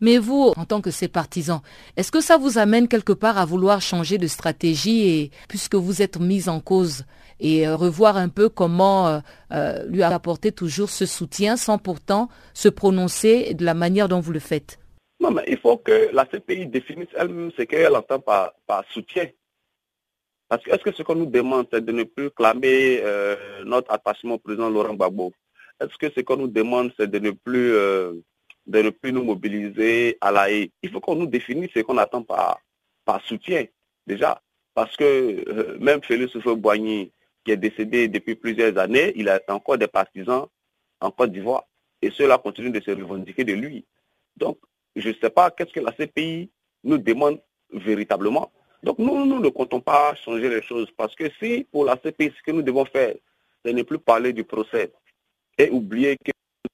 Mais 0.00 0.18
vous, 0.18 0.52
en 0.56 0.64
tant 0.64 0.80
que 0.80 0.90
ses 0.90 1.08
partisans, 1.08 1.60
est-ce 1.96 2.10
que 2.10 2.20
ça 2.20 2.36
vous 2.36 2.58
amène 2.58 2.88
quelque 2.88 3.12
part 3.12 3.38
à 3.38 3.44
vouloir 3.44 3.80
changer 3.80 4.18
de 4.18 4.26
stratégie 4.26 5.08
et 5.08 5.30
puisque 5.48 5.76
vous 5.76 6.02
êtes 6.02 6.18
mis 6.18 6.48
en 6.48 6.60
cause 6.60 7.04
et 7.40 7.66
euh, 7.66 7.76
revoir 7.76 8.16
un 8.16 8.28
peu 8.28 8.48
comment 8.48 9.20
euh, 9.52 9.82
lui 9.86 10.02
apporter 10.02 10.52
toujours 10.52 10.90
ce 10.90 11.06
soutien 11.06 11.56
sans 11.56 11.78
pourtant 11.78 12.28
se 12.54 12.68
prononcer 12.68 13.54
de 13.54 13.64
la 13.64 13.74
manière 13.74 14.08
dont 14.08 14.20
vous 14.20 14.32
le 14.32 14.40
faites? 14.40 14.78
Non, 15.20 15.30
mais 15.30 15.44
il 15.46 15.58
faut 15.58 15.78
que 15.78 16.10
la 16.12 16.26
CPI 16.26 16.66
définisse 16.66 17.08
elle-même 17.16 17.50
ce 17.56 17.62
qu'elle 17.62 17.94
entend 17.94 18.18
par 18.18 18.52
soutien. 18.92 19.26
Parce 20.48 20.62
que 20.62 20.70
est-ce 20.70 20.82
que 20.82 20.92
ce 20.92 21.02
qu'on 21.02 21.14
nous 21.14 21.26
demande, 21.26 21.66
c'est 21.72 21.84
de 21.84 21.92
ne 21.92 22.04
plus 22.04 22.30
clamer 22.30 23.00
euh, 23.02 23.64
notre 23.64 23.90
attachement 23.92 24.34
au 24.34 24.38
président 24.38 24.68
Laurent 24.68 24.94
Gbagbo? 24.94 25.32
Est-ce 25.80 25.96
que 25.98 26.12
ce 26.14 26.20
qu'on 26.20 26.36
nous 26.36 26.48
demande, 26.48 26.92
c'est 26.98 27.10
de 27.10 27.18
ne 27.18 27.30
plus 27.30 27.72
euh, 27.72 28.12
de 28.66 28.82
ne 28.82 28.90
plus 28.90 29.12
nous 29.12 29.24
mobiliser 29.24 30.16
à 30.20 30.30
la 30.32 30.50
haie 30.50 30.70
Il 30.82 30.90
faut 30.90 31.00
qu'on 31.00 31.16
nous 31.16 31.26
définisse 31.26 31.70
ce 31.74 31.80
qu'on 31.80 31.98
attend 31.98 32.22
par, 32.22 32.60
par 33.04 33.20
soutien, 33.22 33.64
déjà. 34.06 34.40
Parce 34.74 34.96
que 34.96 35.04
euh, 35.04 35.78
même 35.78 36.02
Félix 36.02 36.32
Soufou-Boigny, 36.32 37.12
qui 37.44 37.50
est 37.50 37.56
décédé 37.56 38.08
depuis 38.08 38.34
plusieurs 38.34 38.76
années, 38.78 39.12
il 39.16 39.28
a 39.28 39.40
encore 39.48 39.78
des 39.78 39.86
partisans 39.86 40.46
en 41.00 41.10
Côte 41.10 41.32
d'Ivoire. 41.32 41.64
Et 42.02 42.10
ceux-là 42.10 42.38
continuent 42.38 42.72
de 42.72 42.80
se 42.80 42.90
revendiquer 42.90 43.44
de 43.44 43.52
lui. 43.52 43.84
Donc, 44.36 44.58
je 44.96 45.08
ne 45.08 45.14
sais 45.14 45.30
pas 45.30 45.50
qu'est-ce 45.50 45.72
que 45.72 45.80
la 45.80 45.92
CPI 45.92 46.50
nous 46.82 46.98
demande 46.98 47.40
véritablement. 47.72 48.52
Donc 48.82 48.98
nous, 48.98 49.24
nous 49.24 49.40
ne 49.40 49.48
comptons 49.48 49.80
pas 49.80 50.14
changer 50.14 50.48
les 50.48 50.62
choses 50.62 50.90
parce 50.96 51.14
que 51.14 51.30
si 51.40 51.66
pour 51.72 51.84
la 51.84 51.96
CPI, 51.96 52.32
ce 52.36 52.42
que 52.42 52.50
nous 52.50 52.62
devons 52.62 52.84
faire, 52.84 53.14
ce 53.64 53.70
n'est 53.70 53.84
plus 53.84 53.98
parler 53.98 54.32
du 54.32 54.44
procès 54.44 54.92
et 55.56 55.70
oublier 55.70 56.16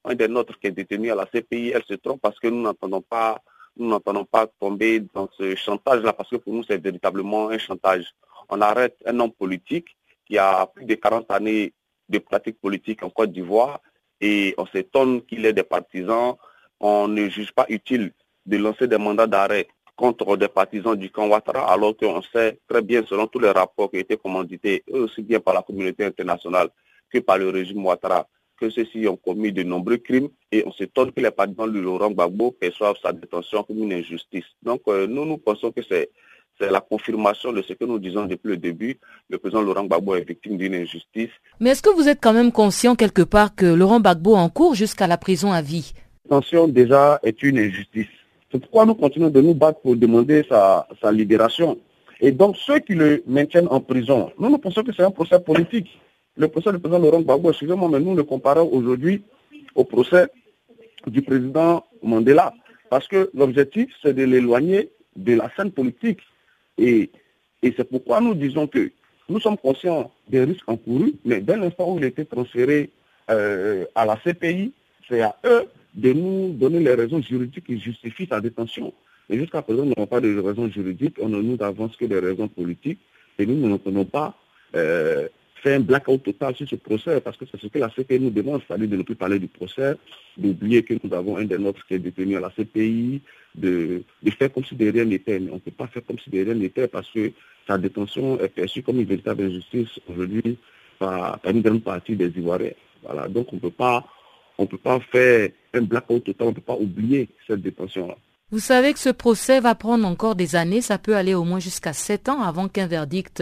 qu'un 0.03 0.15
des 0.15 0.27
nôtres 0.27 0.57
qui 0.59 0.67
est 0.67 0.71
détenu 0.71 1.11
à 1.11 1.15
la 1.15 1.25
CPI, 1.25 1.71
elle 1.75 1.83
se 1.83 1.93
trompe 1.95 2.21
parce 2.21 2.39
que 2.39 2.47
nous 2.47 2.61
n'entendons 2.61 3.01
pas, 3.01 3.41
nous 3.77 3.87
n'entendons 3.87 4.25
pas 4.25 4.47
tomber 4.59 5.01
dans 5.13 5.29
ce 5.37 5.55
chantage-là 5.55 6.13
parce 6.13 6.29
que 6.29 6.37
pour 6.37 6.53
nous, 6.53 6.63
c'est 6.63 6.81
véritablement 6.81 7.49
un 7.49 7.57
chantage. 7.57 8.05
On 8.49 8.61
arrête 8.61 8.97
un 9.05 9.19
homme 9.19 9.31
politique 9.31 9.95
qui 10.25 10.37
a 10.37 10.65
plus 10.65 10.85
de 10.85 10.95
40 10.95 11.29
années 11.31 11.73
de 12.09 12.19
pratique 12.19 12.59
politique 12.59 13.03
en 13.03 13.09
Côte 13.09 13.31
d'Ivoire 13.31 13.79
et 14.19 14.53
on 14.57 14.65
s'étonne 14.65 15.21
qu'il 15.23 15.45
ait 15.45 15.53
des 15.53 15.63
partisans. 15.63 16.35
On 16.79 17.07
ne 17.07 17.29
juge 17.29 17.51
pas 17.51 17.65
utile 17.69 18.11
de 18.45 18.57
lancer 18.57 18.87
des 18.87 18.97
mandats 18.97 19.27
d'arrêt 19.27 19.67
contre 19.95 20.35
des 20.35 20.47
partisans 20.47 20.95
du 20.95 21.11
camp 21.11 21.27
Ouattara, 21.27 21.71
alors 21.71 21.95
qu'on 21.95 22.21
sait 22.23 22.59
très 22.67 22.81
bien, 22.81 23.03
selon 23.07 23.27
tous 23.27 23.39
les 23.39 23.51
rapports 23.51 23.91
qui 23.91 23.97
ont 23.97 23.99
été 23.99 24.17
commandités, 24.17 24.83
aussi 24.91 25.21
bien 25.21 25.39
par 25.39 25.53
la 25.53 25.61
communauté 25.61 26.05
internationale 26.05 26.69
que 27.11 27.19
par 27.19 27.37
le 27.37 27.49
régime 27.49 27.85
Ouattara, 27.85 28.27
que 28.61 28.69
ceux-ci 28.69 29.07
ont 29.07 29.17
commis 29.17 29.51
de 29.51 29.63
nombreux 29.63 29.97
crimes 29.97 30.29
et 30.51 30.63
on 30.67 30.71
s'étonne 30.71 31.11
que 31.11 31.19
les 31.19 31.31
partisans 31.31 31.71
de 31.71 31.79
Laurent 31.79 32.11
Gbagbo 32.11 32.51
perçoivent 32.51 32.95
sa 33.01 33.11
détention 33.11 33.63
comme 33.63 33.79
une 33.79 33.93
injustice. 33.93 34.45
Donc 34.61 34.81
euh, 34.87 35.07
nous, 35.07 35.25
nous 35.25 35.37
pensons 35.37 35.71
que 35.71 35.81
c'est 35.89 36.11
la 36.59 36.79
confirmation 36.79 37.51
de 37.51 37.63
ce 37.63 37.73
que 37.73 37.85
nous 37.85 37.97
disons 37.97 38.25
depuis 38.25 38.49
le 38.49 38.57
début. 38.57 38.99
Le 39.29 39.39
président 39.39 39.63
Laurent 39.63 39.85
Gbagbo 39.85 40.15
est 40.15 40.27
victime 40.27 40.57
d'une 40.57 40.75
injustice. 40.75 41.31
Mais 41.59 41.71
est-ce 41.71 41.81
que 41.81 41.89
vous 41.89 42.07
êtes 42.07 42.19
quand 42.21 42.33
même 42.33 42.51
conscient 42.51 42.95
quelque 42.95 43.23
part 43.23 43.55
que 43.55 43.65
Laurent 43.65 43.99
Gbagbo 43.99 44.35
en 44.35 44.49
court 44.49 44.75
jusqu'à 44.75 45.07
la 45.07 45.17
prison 45.17 45.51
à 45.51 45.63
vie? 45.63 45.93
L'attention 46.25 46.67
déjà 46.67 47.19
est 47.23 47.41
une 47.41 47.57
injustice. 47.57 48.07
C'est 48.51 48.59
pourquoi 48.59 48.85
nous 48.85 48.93
continuons 48.93 49.31
de 49.31 49.41
nous 49.41 49.55
battre 49.55 49.79
pour 49.81 49.95
demander 49.95 50.45
sa, 50.47 50.85
libération. 51.11 51.79
Et 52.19 52.31
donc, 52.31 52.57
ceux 52.57 52.77
qui 52.77 52.93
le 52.93 53.23
maintiennent 53.25 53.69
en 53.71 53.79
prison, 53.79 54.31
nous, 54.37 54.51
nous 54.51 54.59
pensons 54.59 54.83
que 54.83 54.93
c'est 54.93 55.03
un 55.03 55.09
procès 55.09 55.39
politique. 55.39 55.87
Le 56.37 56.47
procès 56.47 56.71
du 56.71 56.79
président 56.79 56.99
Laurent 56.99 57.21
Gbagbo, 57.21 57.49
excusez-moi, 57.51 57.89
mais 57.89 57.99
nous 57.99 58.15
le 58.15 58.23
comparons 58.23 58.69
aujourd'hui 58.71 59.21
au 59.75 59.83
procès 59.83 60.27
du 61.07 61.21
président 61.21 61.83
Mandela. 62.01 62.53
Parce 62.89 63.07
que 63.07 63.29
l'objectif, 63.33 63.93
c'est 64.01 64.13
de 64.13 64.23
l'éloigner 64.23 64.91
de 65.15 65.35
la 65.35 65.49
scène 65.55 65.71
politique. 65.71 66.19
Et, 66.77 67.11
c'est 67.63 67.83
pourquoi 67.83 68.21
nous 68.21 68.33
disons 68.33 68.65
que 68.67 68.91
nous 69.29 69.39
sommes 69.39 69.57
conscients 69.57 70.11
des 70.29 70.43
risques 70.43 70.67
encourus, 70.67 71.13
mais 71.25 71.41
dès 71.41 71.57
l'instant 71.57 71.93
où 71.93 71.99
il 71.99 72.05
été 72.05 72.25
transféré 72.25 72.89
euh, 73.29 73.85
à 73.93 74.05
la 74.05 74.17
CPI, 74.17 74.73
c'est 75.07 75.21
à 75.21 75.35
eux 75.45 75.67
de 75.93 76.13
nous 76.13 76.53
donner 76.53 76.79
les 76.79 76.93
raisons 76.95 77.21
juridiques 77.21 77.65
qui 77.65 77.79
justifient 77.79 78.27
sa 78.27 78.41
détention. 78.41 78.93
Mais 79.29 79.37
jusqu'à 79.37 79.61
présent, 79.61 79.83
nous 79.83 79.93
n'avons 79.95 80.07
pas 80.07 80.21
de 80.21 80.39
raisons 80.39 80.69
juridiques, 80.69 81.17
on 81.21 81.29
ne 81.29 81.41
nous 81.41 81.57
avance 81.61 81.95
que 81.95 82.05
des 82.05 82.19
raisons 82.19 82.47
politiques, 82.47 82.99
et 83.37 83.45
nous 83.45 83.55
ne 83.69 83.77
pouvons 83.77 84.05
pas 84.05 84.35
euh, 84.75 85.27
faire 85.61 85.77
un 85.79 85.83
blackout 85.83 86.23
total 86.23 86.55
sur 86.55 86.67
ce 86.67 86.75
procès, 86.75 87.21
parce 87.21 87.37
que 87.37 87.45
c'est 87.49 87.59
ce 87.59 87.67
que 87.67 87.79
la 87.79 87.89
CPI 87.89 88.19
nous 88.19 88.29
demande, 88.31 88.61
c'est-à-dire 88.67 88.87
de 88.87 88.97
ne 88.97 89.03
plus 89.03 89.15
parler 89.15 89.39
du 89.39 89.47
procès, 89.47 89.95
d'oublier 90.37 90.83
que 90.83 90.95
nous 91.03 91.13
avons 91.13 91.37
un 91.37 91.45
des 91.45 91.57
nôtres 91.57 91.85
qui 91.87 91.93
est 91.95 91.99
détenu 91.99 92.35
à 92.37 92.39
la 92.39 92.49
CPI, 92.49 93.21
de, 93.55 94.03
faire 94.37 94.51
comme 94.51 94.65
si 94.65 94.75
de 94.75 94.89
rien 94.89 95.05
n'était. 95.05 95.39
Mais 95.39 95.51
on 95.51 95.55
ne 95.55 95.59
peut 95.59 95.71
pas 95.71 95.87
faire 95.87 96.03
comme 96.05 96.17
si 96.19 96.29
de 96.29 96.43
rien 96.43 96.55
n'était, 96.55 96.87
parce 96.87 97.09
que 97.11 97.31
sa 97.67 97.77
détention 97.77 98.39
est 98.39 98.49
perçue 98.49 98.81
comme 98.81 98.99
une 98.99 99.05
véritable 99.05 99.43
injustice 99.43 99.99
aujourd'hui 100.09 100.57
par, 100.97 101.39
une 101.47 101.61
grande 101.61 101.83
partie 101.83 102.15
des 102.15 102.29
Ivoiriens. 102.29 102.71
Voilà, 103.03 103.27
donc 103.27 103.53
on 103.53 103.57
ne 103.57 103.61
peut 103.61 103.71
pas 103.71 104.05
peut 104.67 104.77
pas 104.77 104.99
faire 105.11 105.49
un 105.73 105.81
blackout 105.81 106.23
total, 106.23 106.47
on 106.47 106.49
ne 106.51 106.55
peut 106.55 106.61
pas 106.61 106.75
oublier 106.75 107.29
cette 107.47 107.61
détention-là. 107.61 108.15
Vous 108.51 108.59
savez 108.59 108.93
que 108.93 108.99
ce 108.99 109.09
procès 109.09 109.59
va 109.59 109.75
prendre 109.75 110.05
encore 110.05 110.35
des 110.35 110.55
années, 110.55 110.81
ça 110.81 110.97
peut 110.97 111.15
aller 111.15 111.33
au 111.33 111.43
moins 111.43 111.59
jusqu'à 111.59 111.93
sept 111.93 112.27
ans 112.27 112.41
avant 112.41 112.67
qu'un 112.67 112.85
verdict 112.85 113.41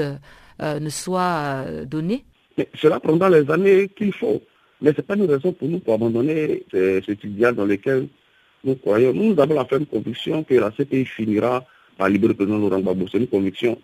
euh, 0.62 0.80
ne 0.80 0.90
soit 0.90 1.66
euh, 1.68 1.86
donné 1.86 2.26
Mais 2.58 2.68
Cela 2.76 3.00
prendra 3.00 3.30
les 3.30 3.50
années 3.50 3.90
qu'il 3.90 4.14
faut. 4.14 4.42
Mais 4.82 4.92
ce 4.92 4.98
n'est 4.98 5.04
pas 5.04 5.16
une 5.16 5.26
raison 5.30 5.52
pour 5.54 5.68
nous 5.68 5.80
pour 5.80 5.94
abandonner 5.94 6.64
cet 6.72 7.24
idéal 7.24 7.56
dans 7.56 7.66
lequel 7.66 8.08
nous 8.64 8.76
croyons. 8.76 9.14
Nous 9.14 9.40
avons 9.40 9.54
la 9.56 9.66
ferme 9.66 9.86
conviction 9.86 10.44
que 10.44 10.54
la 10.56 10.72
CPI 10.72 11.06
finira 11.06 11.66
par 11.98 12.10
libérer 12.10 12.34
le 12.34 12.38
président 12.38 12.58
Laurent 12.58 12.80
Gbagbo. 12.80 13.06
C'est 13.12 13.18
une 13.18 13.28
conviction. 13.28 13.78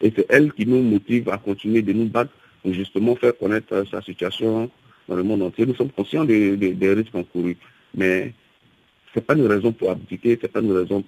Et 0.00 0.12
c'est 0.14 0.26
elle 0.28 0.52
qui 0.52 0.66
nous 0.66 0.82
motive 0.82 1.28
à 1.30 1.38
continuer 1.38 1.82
de 1.82 1.92
nous 1.92 2.06
battre 2.06 2.30
pour 2.62 2.72
justement 2.72 3.16
faire 3.16 3.36
connaître 3.36 3.72
euh, 3.72 3.84
sa 3.90 4.02
situation 4.02 4.70
dans 5.08 5.16
le 5.16 5.22
monde 5.22 5.42
entier. 5.42 5.66
Nous 5.66 5.74
sommes 5.74 5.90
conscients 5.90 6.24
des, 6.24 6.56
risques 6.82 7.14
encourus. 7.14 7.56
Mais 7.94 8.32
ce 9.12 9.18
n'est 9.18 9.24
pas 9.24 9.34
une 9.34 9.46
raison 9.46 9.72
pour 9.72 9.90
abdiquer, 9.90 10.36
ce 10.36 10.42
n'est 10.42 10.52
pas 10.52 10.60
une 10.60 10.72
raison 10.72 11.02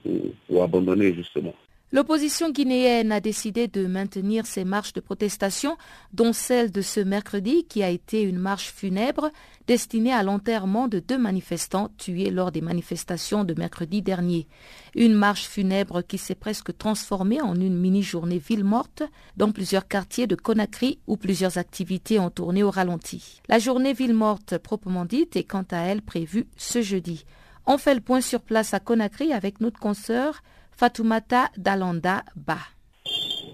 pour 0.48 0.62
abandonner 0.62 1.14
justement. 1.14 1.54
L'opposition 1.90 2.50
guinéenne 2.50 3.12
a 3.12 3.20
décidé 3.20 3.66
de 3.66 3.86
maintenir 3.86 4.44
ses 4.44 4.64
marches 4.64 4.92
de 4.92 5.00
protestation, 5.00 5.78
dont 6.12 6.34
celle 6.34 6.70
de 6.70 6.82
ce 6.82 7.00
mercredi 7.00 7.64
qui 7.64 7.82
a 7.82 7.88
été 7.88 8.20
une 8.20 8.38
marche 8.38 8.70
funèbre 8.70 9.30
destinée 9.66 10.12
à 10.12 10.22
l'enterrement 10.22 10.86
de 10.86 10.98
deux 10.98 11.16
manifestants 11.16 11.88
tués 11.96 12.30
lors 12.30 12.52
des 12.52 12.60
manifestations 12.60 13.42
de 13.42 13.54
mercredi 13.54 14.02
dernier. 14.02 14.48
Une 14.94 15.14
marche 15.14 15.46
funèbre 15.46 16.02
qui 16.02 16.18
s'est 16.18 16.34
presque 16.34 16.76
transformée 16.76 17.40
en 17.40 17.54
une 17.54 17.78
mini-journée 17.78 18.38
ville 18.38 18.64
morte 18.64 19.02
dans 19.38 19.50
plusieurs 19.50 19.88
quartiers 19.88 20.26
de 20.26 20.34
Conakry 20.34 20.98
où 21.06 21.16
plusieurs 21.16 21.56
activités 21.56 22.18
ont 22.18 22.30
tourné 22.30 22.62
au 22.62 22.70
ralenti. 22.70 23.40
La 23.48 23.58
journée 23.58 23.94
ville 23.94 24.14
morte 24.14 24.58
proprement 24.58 25.06
dite 25.06 25.36
est 25.36 25.44
quant 25.44 25.64
à 25.70 25.78
elle 25.78 26.02
prévue 26.02 26.48
ce 26.58 26.82
jeudi. 26.82 27.24
On 27.64 27.78
fait 27.78 27.94
le 27.94 28.00
point 28.00 28.20
sur 28.20 28.42
place 28.42 28.74
à 28.74 28.80
Conakry 28.80 29.32
avec 29.32 29.62
notre 29.62 29.80
consoeur 29.80 30.42
Fatoumata 30.78 31.50
Dalanda 31.56 32.22
Ba. 32.36 32.56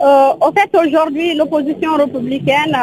Euh, 0.01 0.35
au 0.47 0.53
fait, 0.53 0.71
aujourd'hui, 0.77 1.35
l'opposition 1.35 1.95
républicaine 1.97 2.77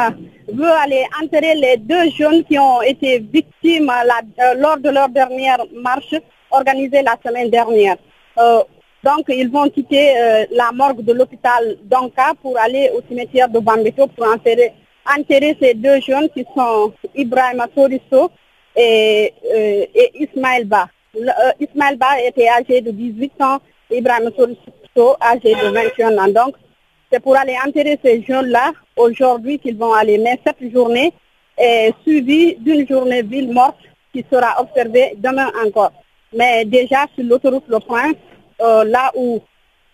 veut 0.52 0.72
aller 0.84 1.04
enterrer 1.22 1.54
les 1.54 1.76
deux 1.76 2.10
jeunes 2.10 2.42
qui 2.44 2.58
ont 2.58 2.82
été 2.82 3.20
victimes 3.20 3.88
euh, 3.90 4.54
lors 4.56 4.78
de 4.78 4.90
leur 4.90 5.08
dernière 5.08 5.58
marche 5.72 6.14
organisée 6.50 7.02
la 7.02 7.16
semaine 7.24 7.50
dernière. 7.50 7.96
Euh, 8.38 8.62
donc, 9.04 9.24
ils 9.28 9.48
vont 9.50 9.68
quitter 9.68 10.14
la 10.52 10.70
morgue 10.72 11.02
de 11.04 11.12
l'hôpital 11.12 11.76
d'Anka 11.84 12.34
pour 12.40 12.56
aller 12.56 12.88
au 12.96 13.00
cimetière 13.08 13.48
de 13.48 13.58
Bambeto 13.58 14.06
pour 14.06 14.26
enterrer, 14.28 15.56
ces 15.60 15.74
deux 15.74 16.00
jeunes 16.00 16.28
qui 16.30 16.44
sont 16.56 16.92
Ibrahim 17.16 17.64
Torisso 17.74 18.30
et, 18.76 19.34
et 19.52 20.22
Ismaël 20.22 20.66
Ba. 20.66 20.86
Ismaël 21.58 21.96
Ba 21.96 22.20
était 22.24 22.48
âgé 22.48 22.80
de 22.80 22.92
18 22.92 23.32
ans 23.42 23.58
Ibrahim 23.92 24.30
Sourisso, 24.36 25.16
âgé 25.20 25.54
de 25.54 25.68
21 25.68 26.18
ans. 26.18 26.28
Donc, 26.28 26.56
c'est 27.10 27.20
pour 27.20 27.36
aller 27.36 27.56
enterrer 27.66 27.98
ces 28.02 28.22
jeunes-là 28.22 28.72
aujourd'hui 28.96 29.58
qu'ils 29.58 29.76
vont 29.76 29.92
aller. 29.92 30.18
Mais 30.18 30.40
cette 30.46 30.72
journée 30.72 31.12
est 31.58 31.92
suivie 32.02 32.56
d'une 32.56 32.88
journée 32.88 33.22
ville 33.22 33.52
morte 33.52 33.76
qui 34.12 34.24
sera 34.30 34.60
observée 34.60 35.14
demain 35.16 35.50
encore. 35.64 35.92
Mais 36.34 36.64
déjà 36.64 37.06
sur 37.14 37.24
l'autoroute 37.24 37.64
Le 37.68 37.78
Prince, 37.80 38.16
euh, 38.60 38.84
là 38.84 39.10
où 39.14 39.40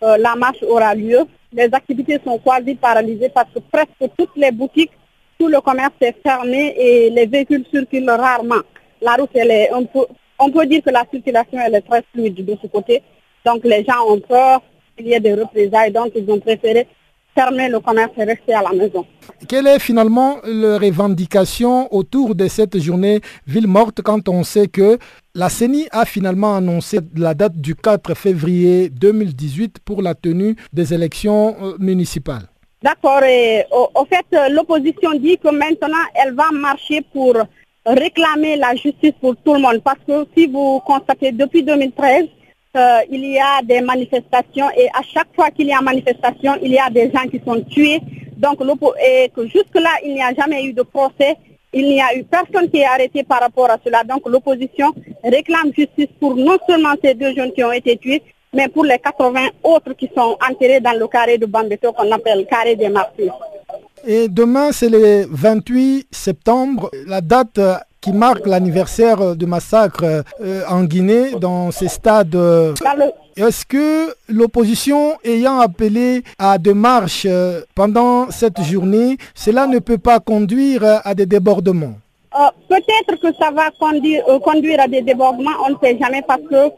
euh, 0.02 0.16
la 0.18 0.36
marche 0.36 0.62
aura 0.62 0.94
lieu, 0.94 1.26
les 1.52 1.68
activités 1.72 2.20
sont 2.24 2.38
quasi 2.38 2.74
paralysées 2.74 3.30
parce 3.30 3.48
que 3.52 3.58
presque 3.58 4.12
toutes 4.16 4.36
les 4.36 4.52
boutiques, 4.52 4.92
tout 5.38 5.48
le 5.48 5.60
commerce 5.60 5.94
est 6.00 6.16
fermé 6.22 6.74
et 6.76 7.10
les 7.10 7.26
véhicules 7.26 7.64
circulent 7.72 8.10
rarement. 8.10 8.62
La 9.00 9.14
route, 9.14 9.30
elle 9.34 9.50
est 9.50 9.70
on 10.40 10.50
peut 10.50 10.66
dire 10.66 10.82
que 10.82 10.90
la 10.90 11.04
circulation 11.10 11.58
est 11.58 11.80
très 11.80 12.02
fluide 12.12 12.44
de 12.44 12.56
ce 12.62 12.66
côté. 12.68 13.02
Donc 13.44 13.64
les 13.64 13.84
gens 13.84 14.06
ont 14.08 14.20
peur 14.20 14.62
qu'il 14.96 15.08
y 15.08 15.12
ait 15.14 15.20
des 15.20 15.34
représailles, 15.34 15.92
donc 15.92 16.12
ils 16.14 16.30
ont 16.30 16.40
préféré 16.40 16.86
fermer 17.34 17.68
le 17.68 17.78
commerce 17.78 18.10
et 18.16 18.24
rester 18.24 18.52
à 18.54 18.62
la 18.62 18.72
maison. 18.72 19.06
Quelle 19.48 19.68
est 19.68 19.78
finalement 19.78 20.38
la 20.44 20.78
revendication 20.78 21.92
autour 21.94 22.34
de 22.34 22.48
cette 22.48 22.78
journée 22.80 23.20
ville 23.46 23.68
morte 23.68 24.02
quand 24.02 24.28
on 24.28 24.42
sait 24.42 24.66
que 24.66 24.98
la 25.34 25.48
CENI 25.48 25.86
a 25.92 26.04
finalement 26.04 26.56
annoncé 26.56 26.98
la 27.16 27.34
date 27.34 27.56
du 27.56 27.76
4 27.76 28.14
février 28.14 28.88
2018 28.90 29.76
pour 29.84 30.02
la 30.02 30.14
tenue 30.14 30.56
des 30.72 30.92
élections 30.92 31.54
euh, 31.62 31.76
municipales? 31.78 32.48
D'accord. 32.82 33.22
Et 33.22 33.64
au, 33.70 34.04
fait, 34.06 34.26
l'opposition 34.50 35.12
dit 35.14 35.38
que 35.38 35.48
maintenant, 35.50 36.04
elle 36.14 36.34
va 36.34 36.50
marcher 36.52 37.02
pour 37.12 37.36
réclamer 37.86 38.56
la 38.56 38.74
justice 38.74 39.14
pour 39.20 39.36
tout 39.44 39.54
le 39.54 39.60
monde. 39.60 39.80
Parce 39.84 39.98
que 40.06 40.26
si 40.36 40.46
vous 40.46 40.80
constatez, 40.80 41.32
depuis 41.32 41.62
2013, 41.62 42.26
euh, 42.78 43.00
il 43.10 43.24
y 43.24 43.38
a 43.38 43.60
des 43.62 43.80
manifestations 43.80 44.70
et 44.76 44.86
à 44.88 45.02
chaque 45.02 45.34
fois 45.34 45.50
qu'il 45.50 45.66
y 45.66 45.72
a 45.72 45.80
manifestation, 45.80 46.52
il 46.62 46.70
y 46.72 46.78
a 46.78 46.88
des 46.90 47.10
gens 47.10 47.26
qui 47.28 47.40
sont 47.44 47.60
tués. 47.62 48.00
Donc, 48.36 48.58
et 49.04 49.30
que 49.34 49.46
jusque-là, 49.48 49.90
il 50.04 50.14
n'y 50.14 50.22
a 50.22 50.32
jamais 50.32 50.64
eu 50.64 50.72
de 50.72 50.82
procès. 50.82 51.36
Il 51.72 51.86
n'y 51.88 52.00
a 52.00 52.16
eu 52.16 52.22
personne 52.24 52.70
qui 52.70 52.78
est 52.78 52.84
arrêté 52.86 53.24
par 53.24 53.40
rapport 53.40 53.68
à 53.68 53.78
cela. 53.84 54.04
Donc, 54.04 54.28
l'opposition 54.28 54.92
réclame 55.24 55.72
justice 55.76 56.06
pour 56.20 56.36
non 56.36 56.56
seulement 56.68 56.94
ces 57.02 57.14
deux 57.14 57.34
jeunes 57.34 57.52
qui 57.52 57.64
ont 57.64 57.72
été 57.72 57.96
tués, 57.96 58.22
mais 58.54 58.68
pour 58.68 58.84
les 58.84 58.98
80 58.98 59.48
autres 59.64 59.92
qui 59.94 60.08
sont 60.16 60.36
enterrés 60.48 60.80
dans 60.80 60.96
le 60.96 61.08
carré 61.08 61.36
de 61.36 61.46
Bambeto 61.46 61.92
qu'on 61.92 62.10
appelle 62.12 62.46
carré 62.46 62.76
des 62.76 62.88
martyrs. 62.88 63.34
Et 64.06 64.28
demain, 64.28 64.70
c'est 64.70 64.88
le 64.88 65.26
28 65.28 66.06
septembre, 66.12 66.90
la 67.06 67.20
date 67.20 67.58
qui 68.00 68.12
marque 68.12 68.46
l'anniversaire 68.46 69.34
du 69.36 69.46
massacre 69.46 70.04
euh, 70.40 70.62
en 70.68 70.84
Guinée 70.84 71.32
dans 71.40 71.70
ces 71.70 71.88
stades. 71.88 72.34
Euh, 72.34 72.74
est-ce 73.36 73.64
que 73.66 74.14
l'opposition 74.28 75.16
ayant 75.24 75.60
appelé 75.60 76.22
à 76.38 76.58
des 76.58 76.74
marches 76.74 77.26
euh, 77.28 77.62
pendant 77.74 78.30
cette 78.30 78.60
journée, 78.62 79.16
cela 79.34 79.66
ne 79.66 79.78
peut 79.78 79.98
pas 79.98 80.20
conduire 80.20 80.82
à 81.04 81.14
des 81.14 81.26
débordements? 81.26 81.94
Peut-être 82.68 83.20
que 83.20 83.34
ça 83.40 83.50
va 83.50 83.70
conduire 83.78 84.80
à 84.80 84.86
des 84.86 85.02
débordements, 85.02 85.50
on 85.66 85.70
ne 85.70 85.76
sait 85.82 85.98
jamais 85.98 86.22
parce 86.26 86.42
que 86.42 86.70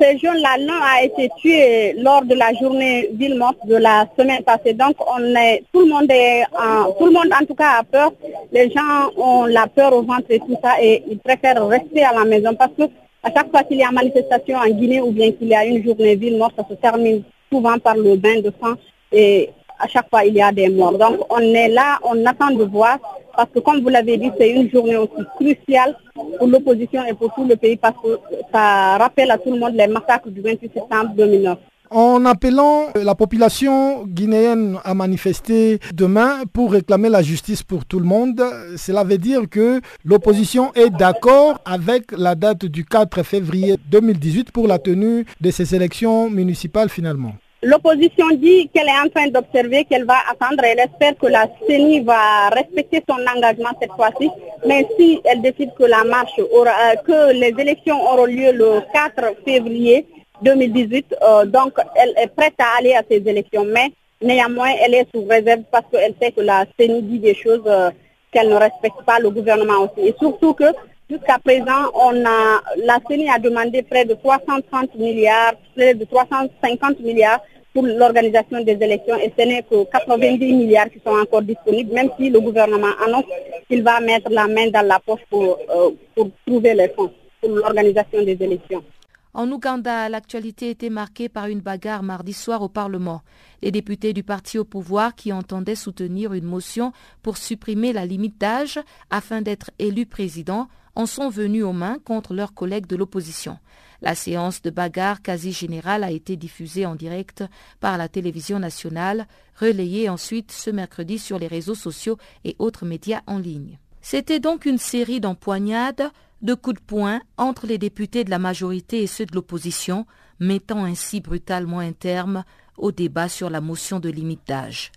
ces 0.00 0.18
jeunes-là, 0.18 0.56
l'un 0.58 0.80
a 0.82 1.04
été 1.04 1.30
tué 1.40 1.92
lors 1.98 2.24
de 2.24 2.34
la 2.34 2.52
journée 2.54 3.10
ville 3.12 3.36
morte 3.36 3.58
de 3.64 3.76
la 3.76 4.06
semaine 4.18 4.42
passée. 4.42 4.74
Donc, 4.74 4.96
on 5.06 5.22
est, 5.36 5.62
tout 5.72 5.80
le 5.80 5.86
monde 5.86 6.10
est, 6.10 6.42
en, 6.58 6.92
tout 6.92 7.06
le 7.06 7.12
monde 7.12 7.30
en 7.32 7.44
tout 7.44 7.54
cas 7.54 7.78
a 7.80 7.84
peur. 7.84 8.12
Les 8.52 8.70
gens 8.70 9.10
ont 9.16 9.44
la 9.44 9.66
peur 9.66 9.92
au 9.92 10.02
ventre 10.02 10.26
et 10.30 10.40
tout 10.40 10.56
ça 10.62 10.82
et 10.82 11.04
ils 11.08 11.18
préfèrent 11.18 11.64
rester 11.66 12.04
à 12.04 12.12
la 12.12 12.24
maison 12.24 12.54
parce 12.54 12.72
que 12.76 12.84
à 13.22 13.32
chaque 13.32 13.50
fois 13.50 13.62
qu'il 13.64 13.78
y 13.78 13.82
a 13.82 13.90
manifestation 13.90 14.56
en 14.58 14.68
Guinée 14.68 15.00
ou 15.00 15.10
bien 15.10 15.32
qu'il 15.32 15.48
y 15.48 15.54
a 15.54 15.64
une 15.64 15.84
journée 15.84 16.16
ville 16.16 16.38
morte, 16.38 16.54
ça 16.56 16.64
se 16.68 16.74
termine 16.74 17.22
souvent 17.52 17.78
par 17.78 17.96
le 17.96 18.16
bain 18.16 18.40
de 18.40 18.52
sang 18.60 18.74
et 19.12 19.50
à 19.78 19.86
chaque 19.86 20.08
fois 20.10 20.24
il 20.24 20.34
y 20.34 20.42
a 20.42 20.52
des 20.52 20.68
morts. 20.68 20.98
Donc, 20.98 21.18
on 21.30 21.40
est 21.40 21.68
là, 21.68 21.98
on 22.02 22.24
attend 22.26 22.50
de 22.50 22.64
voir 22.64 22.98
parce 23.38 23.50
que 23.54 23.60
comme 23.60 23.80
vous 23.82 23.88
l'avez 23.88 24.16
dit, 24.16 24.32
c'est 24.36 24.50
une 24.50 24.68
journée 24.68 24.96
aussi 24.96 25.22
cruciale 25.36 25.94
pour 26.12 26.48
l'opposition 26.48 27.04
et 27.04 27.14
pour 27.14 27.32
tout 27.36 27.44
le 27.44 27.54
pays 27.54 27.76
parce 27.76 27.94
que 28.02 28.18
ça 28.52 28.98
rappelle 28.98 29.30
à 29.30 29.38
tout 29.38 29.52
le 29.52 29.60
monde 29.60 29.74
les 29.74 29.86
massacres 29.86 30.28
du 30.28 30.40
28 30.40 30.72
septembre 30.74 31.12
2009. 31.16 31.56
En 31.92 32.24
appelant 32.26 32.86
la 32.96 33.14
population 33.14 34.04
guinéenne 34.06 34.78
à 34.84 34.92
manifester 34.92 35.78
demain 35.94 36.40
pour 36.52 36.72
réclamer 36.72 37.08
la 37.10 37.22
justice 37.22 37.62
pour 37.62 37.84
tout 37.84 38.00
le 38.00 38.06
monde, 38.06 38.42
cela 38.76 39.04
veut 39.04 39.18
dire 39.18 39.42
que 39.48 39.80
l'opposition 40.04 40.72
est 40.74 40.90
d'accord 40.90 41.60
avec 41.64 42.10
la 42.10 42.34
date 42.34 42.66
du 42.66 42.84
4 42.84 43.22
février 43.22 43.76
2018 43.88 44.50
pour 44.50 44.66
la 44.66 44.80
tenue 44.80 45.24
de 45.40 45.50
ces 45.52 45.76
élections 45.76 46.28
municipales 46.28 46.88
finalement. 46.88 47.34
L'opposition 47.62 48.28
dit 48.34 48.70
qu'elle 48.72 48.86
est 48.86 49.00
en 49.04 49.08
train 49.08 49.26
d'observer, 49.28 49.84
qu'elle 49.84 50.04
va 50.04 50.18
attendre. 50.30 50.62
Elle 50.62 50.78
espère 50.78 51.16
que 51.18 51.26
la 51.26 51.48
CENI 51.66 52.00
va 52.00 52.50
respecter 52.50 53.02
son 53.08 53.16
engagement 53.36 53.70
cette 53.80 53.92
fois-ci. 53.92 54.30
Mais 54.64 54.86
si 54.96 55.20
elle 55.24 55.42
décide 55.42 55.74
que 55.74 55.82
la 55.82 56.04
marche 56.04 56.38
aura, 56.52 56.70
euh, 56.70 56.94
que 57.04 57.32
les 57.32 57.52
élections 57.60 58.00
auront 58.00 58.26
lieu 58.26 58.52
le 58.52 58.80
4 58.92 59.34
février 59.44 60.06
2018, 60.42 61.16
euh, 61.20 61.46
donc 61.46 61.72
elle 61.96 62.14
est 62.16 62.28
prête 62.28 62.54
à 62.58 62.78
aller 62.78 62.94
à 62.94 63.02
ces 63.10 63.16
élections. 63.26 63.64
Mais 63.64 63.90
néanmoins, 64.22 64.70
elle 64.80 64.94
est 64.94 65.08
sous 65.12 65.24
réserve 65.26 65.62
parce 65.72 65.86
qu'elle 65.90 66.14
sait 66.22 66.30
que 66.30 66.42
la 66.42 66.64
CENI 66.78 67.02
dit 67.02 67.18
des 67.18 67.34
choses 67.34 67.62
euh, 67.66 67.90
qu'elle 68.30 68.50
ne 68.50 68.54
respecte 68.54 69.02
pas, 69.04 69.18
le 69.18 69.30
gouvernement 69.30 69.80
aussi. 69.82 70.06
Et 70.06 70.14
surtout 70.20 70.54
que 70.54 70.66
Jusqu'à 71.10 71.38
présent, 71.38 71.90
on 71.94 72.24
a, 72.26 72.60
la 72.84 72.98
CENI 73.08 73.30
a 73.30 73.38
demandé 73.38 73.82
près 73.82 74.04
de 74.04 74.12
330 74.12 74.94
milliards, 74.96 75.54
près 75.74 75.94
de 75.94 76.04
350 76.04 77.00
milliards 77.00 77.40
pour 77.72 77.86
l'organisation 77.86 78.62
des 78.62 78.72
élections 78.72 79.16
et 79.16 79.32
ce 79.38 79.44
n'est 79.46 79.62
que 79.62 79.84
90 79.90 80.38
milliards 80.52 80.90
qui 80.90 81.00
sont 81.04 81.16
encore 81.16 81.40
disponibles, 81.42 81.94
même 81.94 82.10
si 82.18 82.28
le 82.28 82.40
gouvernement 82.40 82.92
annonce 83.06 83.24
qu'il 83.68 83.82
va 83.82 84.00
mettre 84.00 84.30
la 84.30 84.46
main 84.48 84.68
dans 84.70 84.86
la 84.86 84.98
poche 85.00 85.20
pour, 85.30 85.44
euh, 85.44 85.90
pour 86.14 86.28
trouver 86.46 86.74
les 86.74 86.88
fonds 86.90 87.10
pour 87.40 87.50
l'organisation 87.50 88.22
des 88.22 88.36
élections. 88.40 88.84
En 89.32 89.50
Ouganda, 89.52 90.08
l'actualité 90.08 90.70
était 90.70 90.90
marquée 90.90 91.28
par 91.28 91.46
une 91.46 91.60
bagarre 91.60 92.02
mardi 92.02 92.32
soir 92.32 92.60
au 92.60 92.68
Parlement. 92.68 93.22
Les 93.62 93.70
députés 93.70 94.12
du 94.12 94.24
parti 94.24 94.58
au 94.58 94.64
pouvoir 94.64 95.14
qui 95.14 95.32
entendaient 95.32 95.74
soutenir 95.74 96.32
une 96.32 96.44
motion 96.44 96.92
pour 97.22 97.36
supprimer 97.36 97.92
la 97.92 98.04
limite 98.04 98.38
d'âge 98.38 98.80
afin 99.10 99.40
d'être 99.40 99.70
élu 99.78 100.06
président 100.06 100.66
en 100.98 101.06
sont 101.06 101.28
venus 101.30 101.62
aux 101.62 101.72
mains 101.72 101.98
contre 102.04 102.34
leurs 102.34 102.54
collègues 102.54 102.88
de 102.88 102.96
l'opposition. 102.96 103.58
La 104.02 104.16
séance 104.16 104.62
de 104.62 104.70
bagarre 104.70 105.22
quasi 105.22 105.52
générale 105.52 106.02
a 106.02 106.10
été 106.10 106.36
diffusée 106.36 106.86
en 106.86 106.96
direct 106.96 107.44
par 107.78 107.96
la 107.96 108.08
télévision 108.08 108.58
nationale, 108.58 109.28
relayée 109.58 110.08
ensuite 110.08 110.50
ce 110.50 110.70
mercredi 110.70 111.20
sur 111.20 111.38
les 111.38 111.46
réseaux 111.46 111.76
sociaux 111.76 112.18
et 112.44 112.56
autres 112.58 112.84
médias 112.84 113.22
en 113.28 113.38
ligne. 113.38 113.78
C'était 114.02 114.40
donc 114.40 114.66
une 114.66 114.78
série 114.78 115.20
d'empoignades, 115.20 116.10
de 116.42 116.54
coups 116.54 116.80
de 116.80 116.84
poing 116.84 117.20
entre 117.36 117.68
les 117.68 117.78
députés 117.78 118.24
de 118.24 118.30
la 118.30 118.40
majorité 118.40 119.00
et 119.00 119.06
ceux 119.06 119.26
de 119.26 119.36
l'opposition, 119.36 120.04
mettant 120.40 120.84
ainsi 120.84 121.20
brutalement 121.20 121.78
un 121.78 121.92
terme 121.92 122.42
au 122.76 122.90
débat 122.90 123.28
sur 123.28 123.50
la 123.50 123.60
motion 123.60 124.00
de 124.00 124.08
limite 124.08 124.46
d'âge. 124.48 124.90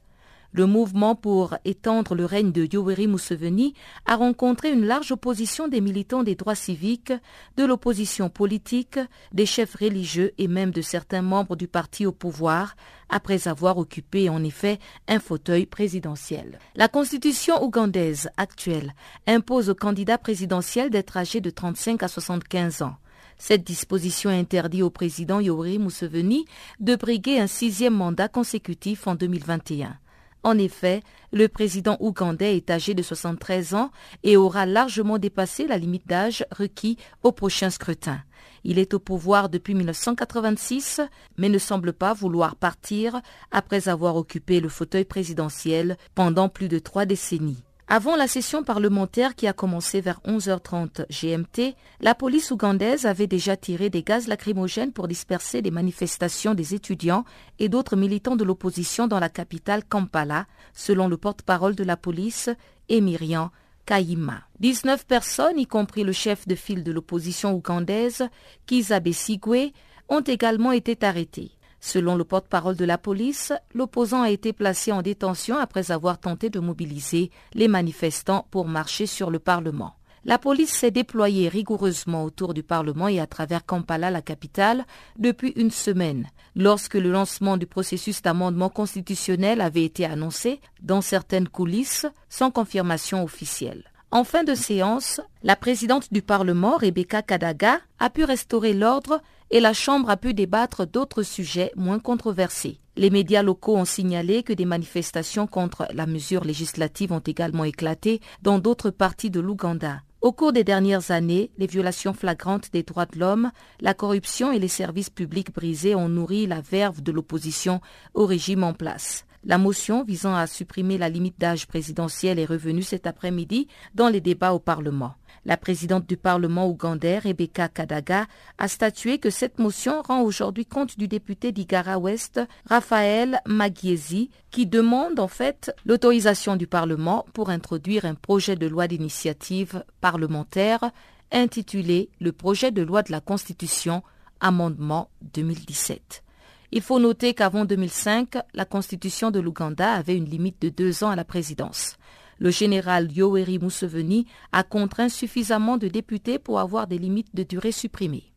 Le 0.54 0.66
mouvement 0.66 1.16
pour 1.16 1.56
étendre 1.64 2.14
le 2.14 2.26
règne 2.26 2.52
de 2.52 2.68
Yoweri 2.72 3.08
Museveni 3.08 3.74
a 4.06 4.18
rencontré 4.18 4.72
une 4.74 4.86
large 4.86 5.14
opposition 5.14 5.70
des 5.70 5.80
militants 5.80 6.24
des 6.24 6.36
droits 6.36 6.56
civiques, 6.56 7.14
de 7.56 7.64
l'opposition 7.64 8.30
politique, 8.30 9.00
des 9.32 9.46
chefs 9.46 9.76
religieux 9.76 10.34
et 10.38 10.50
même 10.50 10.72
de 10.72 10.82
certains 10.82 11.22
membres 11.22 11.56
du 11.56 11.70
parti 11.70 12.06
au 12.06 12.12
pouvoir, 12.12 12.76
après 13.08 13.48
avoir 13.48 13.78
occupé 13.78 14.28
en 14.28 14.44
effet 14.44 14.80
un 15.08 15.20
fauteuil 15.20 15.66
présidentiel. 15.66 16.60
La 16.76 16.90
constitution 16.90 17.64
ougandaise 17.64 18.30
actuelle 18.36 18.94
impose 19.28 19.70
au 19.70 19.76
candidat 19.76 20.18
présidentiel 20.18 20.90
d'être 20.90 21.16
âgé 21.16 21.40
de 21.40 21.50
35 21.50 22.04
à 22.04 22.10
75 22.10 22.82
ans. 22.82 22.98
Cette 23.38 23.64
disposition 23.64 24.30
interdit 24.30 24.84
au 24.84 24.90
président 24.90 25.40
Yoweri 25.40 25.80
Museveni 25.80 26.46
de 26.80 26.96
briguer 26.96 27.40
un 27.40 27.48
sixième 27.48 27.96
mandat 27.96 28.28
consécutif 28.28 29.08
en 29.08 29.16
2021. 29.16 29.98
En 30.44 30.58
effet, 30.58 31.04
le 31.32 31.48
président 31.48 31.98
ougandais 32.00 32.58
est 32.58 32.70
âgé 32.72 32.94
de 32.94 33.04
73 33.04 33.76
ans 33.76 33.92
et 34.24 34.38
aura 34.38 34.66
largement 34.66 35.20
dépassé 35.20 35.68
la 35.68 35.78
limite 35.78 36.08
d'âge 36.08 36.46
requis 36.52 36.98
au 37.24 37.32
prochain 37.32 37.70
scrutin. 37.70 38.22
Il 38.64 38.80
est 38.80 38.94
au 38.94 39.00
pouvoir 39.00 39.50
depuis 39.50 39.74
1986, 39.74 41.02
mais 41.38 41.50
ne 41.50 41.58
semble 41.58 41.94
pas 41.94 42.14
vouloir 42.14 42.56
partir 42.56 43.22
après 43.52 43.88
avoir 43.88 44.16
occupé 44.16 44.60
le 44.60 44.70
fauteuil 44.70 45.06
présidentiel 45.06 45.98
pendant 46.16 46.50
plus 46.50 46.68
de 46.68 46.80
trois 46.80 47.06
décennies. 47.06 47.64
Avant 47.94 48.16
la 48.16 48.30
session 48.30 48.64
parlementaire 48.64 49.36
qui 49.36 49.48
a 49.48 49.52
commencé 49.52 50.00
vers 50.00 50.22
11h30 50.22 51.08
GMT, 51.10 51.76
la 52.00 52.16
police 52.16 52.50
ougandaise 52.50 53.06
avait 53.06 53.28
déjà 53.28 53.58
tiré 53.58 53.90
des 53.90 54.02
gaz 54.02 54.30
lacrymogènes 54.30 54.94
pour 54.94 55.10
disperser 55.10 55.62
des 55.62 55.72
manifestations 55.72 56.54
des 56.54 56.74
étudiants 56.74 57.26
et 57.60 57.68
d'autres 57.68 57.98
militants 57.98 58.38
de 58.38 58.46
l'opposition 58.46 59.08
dans 59.08 59.20
la 59.20 59.28
capitale 59.28 59.84
Kampala, 59.84 60.46
selon 60.74 61.10
le 61.10 61.18
porte-parole 61.18 61.76
de 61.76 61.84
la 61.84 61.98
police, 61.98 62.50
Emirian 62.88 63.52
Kaima. 63.86 64.40
19 64.62 65.06
personnes, 65.06 65.60
y 65.60 65.68
compris 65.68 66.06
le 66.06 66.14
chef 66.14 66.48
de 66.48 66.56
file 66.56 66.86
de 66.86 66.94
l'opposition 66.94 67.54
ougandaise, 67.54 68.30
Kizabe 68.68 69.12
Sigwe, 69.12 69.74
ont 70.08 70.22
également 70.22 70.72
été 70.72 70.98
arrêtées. 71.02 71.52
Selon 71.84 72.16
le 72.16 72.24
porte-parole 72.24 72.76
de 72.76 72.86
la 72.86 73.00
police, 73.00 73.52
l'opposant 73.74 74.22
a 74.22 74.30
été 74.30 74.54
placé 74.54 74.92
en 74.92 75.02
détention 75.02 75.58
après 75.58 75.92
avoir 75.92 76.20
tenté 76.20 76.52
de 76.52 76.60
mobiliser 76.60 77.32
les 77.56 77.68
manifestants 77.68 78.46
pour 78.52 78.68
marcher 78.68 79.08
sur 79.08 79.32
le 79.32 79.40
Parlement. 79.40 79.96
La 80.24 80.38
police 80.38 80.72
s'est 80.72 80.92
déployée 80.92 81.50
rigoureusement 81.50 82.24
autour 82.24 82.54
du 82.54 82.62
Parlement 82.62 83.08
et 83.08 83.20
à 83.20 83.26
travers 83.26 83.66
Kampala, 83.66 84.12
la 84.12 84.22
capitale, 84.22 84.86
depuis 85.18 85.54
une 85.56 85.72
semaine, 85.72 86.28
lorsque 86.56 86.94
le 86.94 87.12
lancement 87.12 87.58
du 87.58 87.66
processus 87.66 88.22
d'amendement 88.22 88.70
constitutionnel 88.70 89.60
avait 89.60 89.84
été 89.84 90.06
annoncé 90.06 90.62
dans 90.84 91.02
certaines 91.02 91.50
coulisses 91.50 92.06
sans 92.30 92.52
confirmation 92.52 93.24
officielle. 93.24 93.86
En 94.12 94.24
fin 94.24 94.44
de 94.44 94.54
séance, 94.54 95.20
la 95.42 95.56
présidente 95.56 96.14
du 96.14 96.22
Parlement, 96.22 96.78
Rebecca 96.78 97.24
Kadaga, 97.24 97.80
a 97.98 98.10
pu 98.12 98.24
restaurer 98.24 98.74
l'ordre 98.74 99.22
et 99.52 99.60
la 99.60 99.74
Chambre 99.74 100.10
a 100.10 100.18
pu 100.18 100.34
débattre 100.34 100.88
d'autres 100.88 101.24
sujets 101.24 101.72
moins 101.76 102.00
controversés. 102.00 102.80
Les 102.96 103.10
médias 103.10 103.44
locaux 103.44 103.78
ont 103.78 103.86
signalé 103.86 104.44
que 104.44 104.54
des 104.54 104.66
manifestations 104.66 105.48
contre 105.48 105.88
la 105.94 106.06
mesure 106.06 106.44
législative 106.44 107.12
ont 107.12 107.20
également 107.20 107.64
éclaté 107.64 108.22
dans 108.42 108.60
d'autres 108.60 108.90
parties 108.90 109.30
de 109.30 109.40
l'Ouganda. 109.40 110.02
Au 110.22 110.32
cours 110.32 110.54
des 110.54 110.64
dernières 110.64 111.12
années, 111.12 111.52
les 111.58 111.68
violations 111.68 112.14
flagrantes 112.14 112.72
des 112.72 112.84
droits 112.84 113.08
de 113.08 113.18
l'homme, 113.18 113.52
la 113.80 113.94
corruption 113.94 114.52
et 114.52 114.60
les 114.60 114.68
services 114.68 115.10
publics 115.10 115.54
brisés 115.54 115.96
ont 115.96 116.10
nourri 116.10 116.48
la 116.48 116.62
verve 116.62 117.02
de 117.02 117.12
l'opposition 117.12 117.82
au 118.14 118.26
régime 118.26 118.64
en 118.64 118.74
place. 118.74 119.26
La 119.44 119.58
motion 119.58 120.04
visant 120.04 120.36
à 120.36 120.46
supprimer 120.46 121.00
la 121.00 121.10
limite 121.10 121.40
d'âge 121.40 121.66
présidentielle 121.66 122.38
est 122.38 122.46
revenue 122.46 122.84
cet 122.84 123.08
après-midi 123.08 123.68
dans 123.96 124.10
les 124.10 124.22
débats 124.22 124.54
au 124.54 124.60
Parlement. 124.60 125.16
La 125.44 125.58
présidente 125.58 126.08
du 126.08 126.18
Parlement 126.18 126.68
ougandais, 126.68 127.18
Rebecca 127.18 127.68
Kadaga, 127.68 128.28
a 128.60 128.68
statué 128.68 129.18
que 129.18 129.32
cette 129.32 129.58
motion 129.58 130.04
rend 130.04 130.22
aujourd'hui 130.22 130.68
compte 130.68 131.00
du 131.00 131.08
député 131.08 131.52
d'Igara 131.52 131.98
Ouest, 131.98 132.40
Raphaël 132.68 133.42
Magiesi, 133.48 134.30
qui 134.52 134.68
demande 134.68 135.20
en 135.20 135.28
fait 135.28 135.74
l'autorisation 135.84 136.56
du 136.58 136.68
Parlement 136.68 137.26
pour 137.34 137.50
introduire 137.50 138.06
un 138.06 138.14
projet 138.14 138.56
de 138.56 138.68
loi 138.68 138.88
d'initiative 138.88 139.84
parlementaire 140.00 140.92
intitulé 141.32 142.10
Le 142.20 142.32
projet 142.32 142.72
de 142.72 142.84
loi 142.84 143.02
de 143.02 143.12
la 143.12 143.22
Constitution, 143.22 144.04
amendement 144.42 145.10
2017. 145.34 146.24
Il 146.72 146.82
faut 146.82 147.00
noter 147.00 147.34
qu'avant 147.34 147.66
2005, 147.66 148.38
la 148.54 148.66
constitution 148.66 149.30
de 149.32 149.40
l'Ouganda 149.40 149.92
avait 149.92 150.16
une 150.16 150.30
limite 150.30 150.62
de 150.62 150.70
deux 150.70 151.04
ans 151.04 151.10
à 151.10 151.16
la 151.16 151.26
présidence. 151.26 151.98
Le 152.44 152.50
général 152.50 153.12
Yoweri 153.12 153.60
Museveni 153.60 154.26
a 154.52 154.64
contraint 154.64 155.10
suffisamment 155.10 155.78
de 155.78 155.88
députés 155.88 156.40
pour 156.40 156.60
avoir 156.60 156.88
des 156.88 156.98
limites 156.98 157.36
de 157.36 157.44
durée 157.44 157.72
supprimées. 157.72 158.34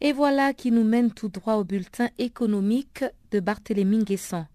Et 0.00 0.12
voilà 0.12 0.52
qui 0.54 0.72
nous 0.72 0.82
mène 0.82 1.12
tout 1.12 1.28
droit 1.28 1.54
au 1.54 1.62
bulletin 1.62 2.08
économique 2.18 3.04
de 3.30 3.38
Barthélémy 3.38 3.98
Nguessan. 3.98 4.48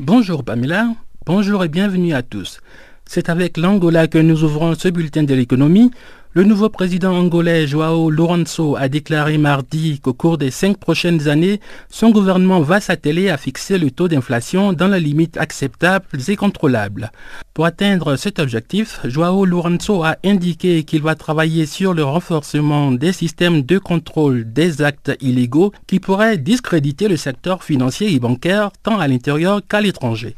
Bonjour 0.00 0.42
Pamela, 0.42 0.94
Bonjour 1.28 1.62
et 1.62 1.68
bienvenue 1.68 2.14
à 2.14 2.22
tous. 2.22 2.58
C'est 3.04 3.28
avec 3.28 3.58
l'Angola 3.58 4.06
que 4.06 4.16
nous 4.16 4.44
ouvrons 4.44 4.74
ce 4.74 4.88
bulletin 4.88 5.24
de 5.24 5.34
l'économie. 5.34 5.90
Le 6.32 6.42
nouveau 6.42 6.70
président 6.70 7.14
angolais 7.14 7.66
Joao 7.66 8.08
Lourenço 8.08 8.76
a 8.76 8.88
déclaré 8.88 9.36
mardi 9.36 10.00
qu'au 10.00 10.14
cours 10.14 10.38
des 10.38 10.50
cinq 10.50 10.78
prochaines 10.78 11.28
années, 11.28 11.60
son 11.90 12.08
gouvernement 12.12 12.62
va 12.62 12.80
s'atteler 12.80 13.28
à 13.28 13.36
fixer 13.36 13.76
le 13.76 13.90
taux 13.90 14.08
d'inflation 14.08 14.72
dans 14.72 14.88
la 14.88 14.98
limite 14.98 15.36
acceptable 15.36 16.06
et 16.26 16.36
contrôlable. 16.36 17.12
Pour 17.52 17.66
atteindre 17.66 18.16
cet 18.16 18.38
objectif, 18.38 19.00
Joao 19.04 19.44
Lourenço 19.44 20.02
a 20.04 20.16
indiqué 20.24 20.82
qu'il 20.84 21.02
va 21.02 21.14
travailler 21.14 21.66
sur 21.66 21.92
le 21.92 22.04
renforcement 22.04 22.90
des 22.90 23.12
systèmes 23.12 23.60
de 23.60 23.76
contrôle 23.76 24.50
des 24.50 24.80
actes 24.80 25.14
illégaux 25.20 25.72
qui 25.86 26.00
pourraient 26.00 26.38
discréditer 26.38 27.06
le 27.06 27.18
secteur 27.18 27.64
financier 27.64 28.14
et 28.14 28.18
bancaire 28.18 28.70
tant 28.82 28.98
à 28.98 29.06
l'intérieur 29.06 29.60
qu'à 29.68 29.82
l'étranger. 29.82 30.34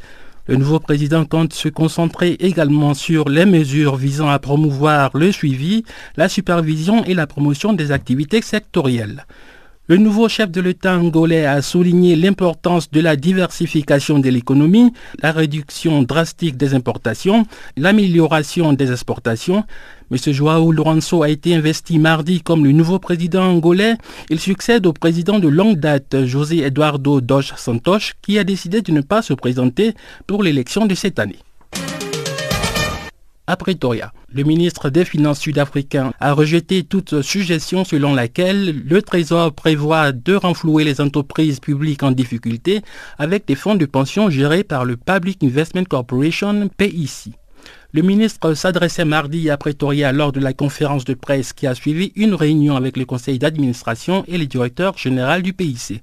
Le 0.47 0.57
nouveau 0.57 0.81
président 0.81 1.25
compte 1.25 1.53
se 1.53 1.69
concentrer 1.69 2.37
également 2.41 2.95
sur 2.95 3.29
les 3.29 3.47
mesures 3.47 3.97
visant 3.97 4.29
à 4.29 4.39
promouvoir 4.39 5.11
le 5.15 5.33
suivi, 5.33 5.85
la 6.17 6.29
supervision 6.29 7.05
et 7.05 7.15
la 7.15 7.27
promotion 7.27 7.73
des 7.73 7.93
activités 7.93 8.43
sectorielles. 8.43 9.27
Le 9.91 9.97
nouveau 9.97 10.29
chef 10.29 10.53
de 10.53 10.61
l'État 10.61 10.97
angolais 10.97 11.47
a 11.47 11.61
souligné 11.63 12.15
l'importance 12.15 12.93
de 12.93 13.01
la 13.01 13.17
diversification 13.17 14.21
de 14.21 14.29
l'économie, 14.29 14.93
la 15.21 15.33
réduction 15.33 16.05
drastique 16.05 16.57
des 16.57 16.75
importations, 16.75 17.45
l'amélioration 17.77 18.73
des 18.73 18.93
exportations, 18.93 19.65
M. 20.13 20.33
Joao 20.33 20.71
Lourenço 20.71 21.25
a 21.25 21.29
été 21.29 21.57
investi 21.57 21.99
mardi 21.99 22.41
comme 22.41 22.63
le 22.65 22.71
nouveau 22.71 23.01
président 23.01 23.43
angolais. 23.43 23.97
Il 24.29 24.39
succède 24.39 24.87
au 24.87 24.93
président 24.93 25.41
de 25.41 25.49
longue 25.49 25.81
date, 25.81 26.25
José 26.25 26.59
Eduardo 26.59 27.21
dos 27.21 27.43
Santos, 27.43 28.13
qui 28.23 28.39
a 28.39 28.45
décidé 28.45 28.83
de 28.83 28.93
ne 28.93 29.01
pas 29.01 29.23
se 29.23 29.35
présenter 29.35 29.95
pour 30.29 30.45
l'élection 30.45 30.87
de 30.87 30.95
cette 30.95 31.19
année. 31.19 31.41
À 33.51 33.57
Pretoria, 33.57 34.13
le 34.33 34.45
ministre 34.45 34.91
des 34.91 35.05
Finances 35.05 35.41
sud-africain 35.41 36.13
a 36.21 36.35
rejeté 36.35 36.85
toute 36.85 37.21
suggestion 37.21 37.85
selon 37.85 38.15
laquelle 38.15 38.81
le 38.87 39.03
Trésor 39.03 39.53
prévoit 39.53 40.13
de 40.13 40.37
renflouer 40.37 40.85
les 40.85 41.01
entreprises 41.01 41.59
publiques 41.59 42.05
en 42.05 42.13
difficulté 42.13 42.81
avec 43.19 43.49
des 43.49 43.57
fonds 43.57 43.75
de 43.75 43.87
pension 43.87 44.31
gérés 44.31 44.63
par 44.63 44.85
le 44.85 44.97
Public 44.97 45.43
Investment 45.43 45.83
Corporation, 45.83 46.69
PIC. 46.77 47.33
Le 47.93 48.03
ministre 48.03 48.55
s'adressait 48.55 49.05
mardi 49.05 49.51
à 49.51 49.57
Pretoria 49.57 50.13
lors 50.13 50.31
de 50.31 50.39
la 50.39 50.53
conférence 50.53 51.05
de 51.05 51.15
presse 51.15 51.53
qui 51.53 51.67
a 51.67 51.75
suivi 51.75 52.13
une 52.15 52.35
réunion 52.35 52.77
avec 52.77 52.97
le 52.97 53.05
conseil 53.05 53.41
d'administration 53.41 54.25
et 54.29 54.39
le 54.39 54.47
directeur 54.47 54.97
général 54.97 55.43
du 55.43 55.55
PIC. 55.55 56.01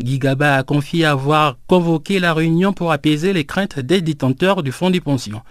Guy 0.00 0.18
Gaba 0.18 0.56
a 0.56 0.64
confié 0.64 1.04
avoir 1.04 1.58
convoqué 1.68 2.18
la 2.18 2.34
réunion 2.34 2.72
pour 2.72 2.90
apaiser 2.90 3.32
les 3.32 3.44
craintes 3.44 3.78
des 3.78 4.00
détenteurs 4.00 4.64
du 4.64 4.72
fonds 4.72 4.90
de 4.90 4.98
pension. 4.98 5.42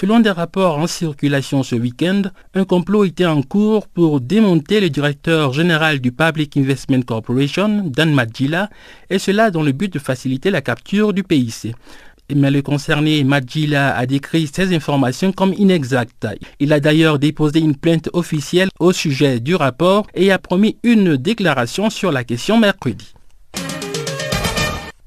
Selon 0.00 0.20
des 0.20 0.30
rapports 0.30 0.78
en 0.78 0.86
circulation 0.86 1.64
ce 1.64 1.74
week-end, 1.74 2.22
un 2.54 2.64
complot 2.64 3.04
était 3.04 3.26
en 3.26 3.42
cours 3.42 3.88
pour 3.88 4.20
démonter 4.20 4.78
le 4.78 4.90
directeur 4.90 5.52
général 5.52 5.98
du 5.98 6.12
Public 6.12 6.56
Investment 6.56 7.02
Corporation, 7.02 7.82
Dan 7.84 8.14
Madjila, 8.14 8.70
et 9.10 9.18
cela 9.18 9.50
dans 9.50 9.64
le 9.64 9.72
but 9.72 9.92
de 9.92 9.98
faciliter 9.98 10.52
la 10.52 10.60
capture 10.60 11.12
du 11.12 11.24
PIC. 11.24 11.74
Mais 12.32 12.52
le 12.52 12.62
concerné 12.62 13.24
Madjila 13.24 13.96
a 13.96 14.06
décrit 14.06 14.46
ces 14.46 14.72
informations 14.72 15.32
comme 15.32 15.52
inexactes. 15.54 16.28
Il 16.60 16.72
a 16.72 16.78
d'ailleurs 16.78 17.18
déposé 17.18 17.58
une 17.58 17.74
plainte 17.74 18.08
officielle 18.12 18.68
au 18.78 18.92
sujet 18.92 19.40
du 19.40 19.56
rapport 19.56 20.06
et 20.14 20.30
a 20.30 20.38
promis 20.38 20.76
une 20.84 21.16
déclaration 21.16 21.90
sur 21.90 22.12
la 22.12 22.22
question 22.22 22.56
mercredi. 22.56 23.14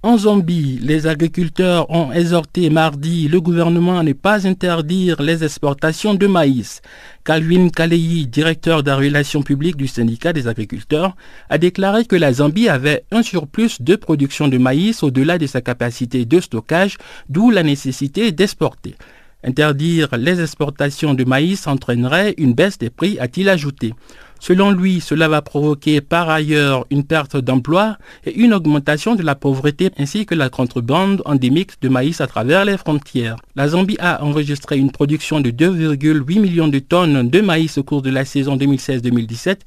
En 0.03 0.17
Zambie, 0.17 0.79
les 0.81 1.05
agriculteurs 1.05 1.87
ont 1.91 2.11
exhorté 2.11 2.71
mardi 2.71 3.27
le 3.27 3.39
gouvernement 3.39 3.99
à 3.99 4.03
ne 4.03 4.13
pas 4.13 4.47
interdire 4.47 5.21
les 5.21 5.43
exportations 5.43 6.15
de 6.15 6.25
maïs. 6.25 6.81
Calvin 7.23 7.69
Kaleyi, 7.69 8.25
directeur 8.25 8.81
de 8.81 8.89
la 8.89 8.95
relation 8.95 9.43
publique 9.43 9.77
du 9.77 9.85
syndicat 9.85 10.33
des 10.33 10.47
agriculteurs, 10.47 11.15
a 11.51 11.59
déclaré 11.59 12.05
que 12.05 12.15
la 12.15 12.33
Zambie 12.33 12.67
avait 12.67 13.03
un 13.11 13.21
surplus 13.21 13.79
de 13.79 13.95
production 13.95 14.47
de 14.47 14.57
maïs 14.57 15.03
au-delà 15.03 15.37
de 15.37 15.45
sa 15.45 15.61
capacité 15.61 16.25
de 16.25 16.39
stockage, 16.39 16.97
d'où 17.29 17.51
la 17.51 17.61
nécessité 17.61 18.31
d'exporter. 18.31 18.95
Interdire 19.43 20.09
les 20.17 20.41
exportations 20.41 21.13
de 21.13 21.25
maïs 21.25 21.67
entraînerait 21.67 22.33
une 22.39 22.53
baisse 22.53 22.79
des 22.79 22.89
prix, 22.89 23.19
a-t-il 23.19 23.49
ajouté. 23.49 23.93
Selon 24.41 24.71
lui, 24.71 25.01
cela 25.01 25.27
va 25.27 25.43
provoquer 25.43 26.01
par 26.01 26.27
ailleurs 26.27 26.87
une 26.89 27.03
perte 27.03 27.37
d'emploi 27.37 27.97
et 28.25 28.35
une 28.35 28.55
augmentation 28.55 29.13
de 29.13 29.21
la 29.21 29.35
pauvreté 29.35 29.91
ainsi 29.99 30.25
que 30.25 30.33
la 30.33 30.49
contrebande 30.49 31.21
endémique 31.25 31.79
de 31.79 31.89
maïs 31.89 32.21
à 32.21 32.25
travers 32.25 32.65
les 32.65 32.75
frontières. 32.75 33.35
La 33.55 33.67
Zambie 33.67 33.97
a 33.99 34.23
enregistré 34.23 34.79
une 34.79 34.91
production 34.91 35.41
de 35.41 35.51
2,8 35.51 36.39
millions 36.39 36.67
de 36.67 36.79
tonnes 36.79 37.29
de 37.29 37.39
maïs 37.39 37.77
au 37.77 37.83
cours 37.83 38.01
de 38.01 38.09
la 38.09 38.25
saison 38.25 38.57
2016-2017 38.57 39.57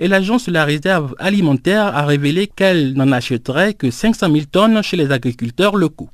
et 0.00 0.08
l'agence 0.08 0.46
de 0.46 0.52
la 0.52 0.64
réserve 0.64 1.14
alimentaire 1.20 1.96
a 1.96 2.04
révélé 2.04 2.48
qu'elle 2.48 2.94
n'en 2.94 3.12
achèterait 3.12 3.74
que 3.74 3.92
500 3.92 4.32
000 4.32 4.46
tonnes 4.50 4.82
chez 4.82 4.96
les 4.96 5.12
agriculteurs 5.12 5.76
locaux. 5.76 6.10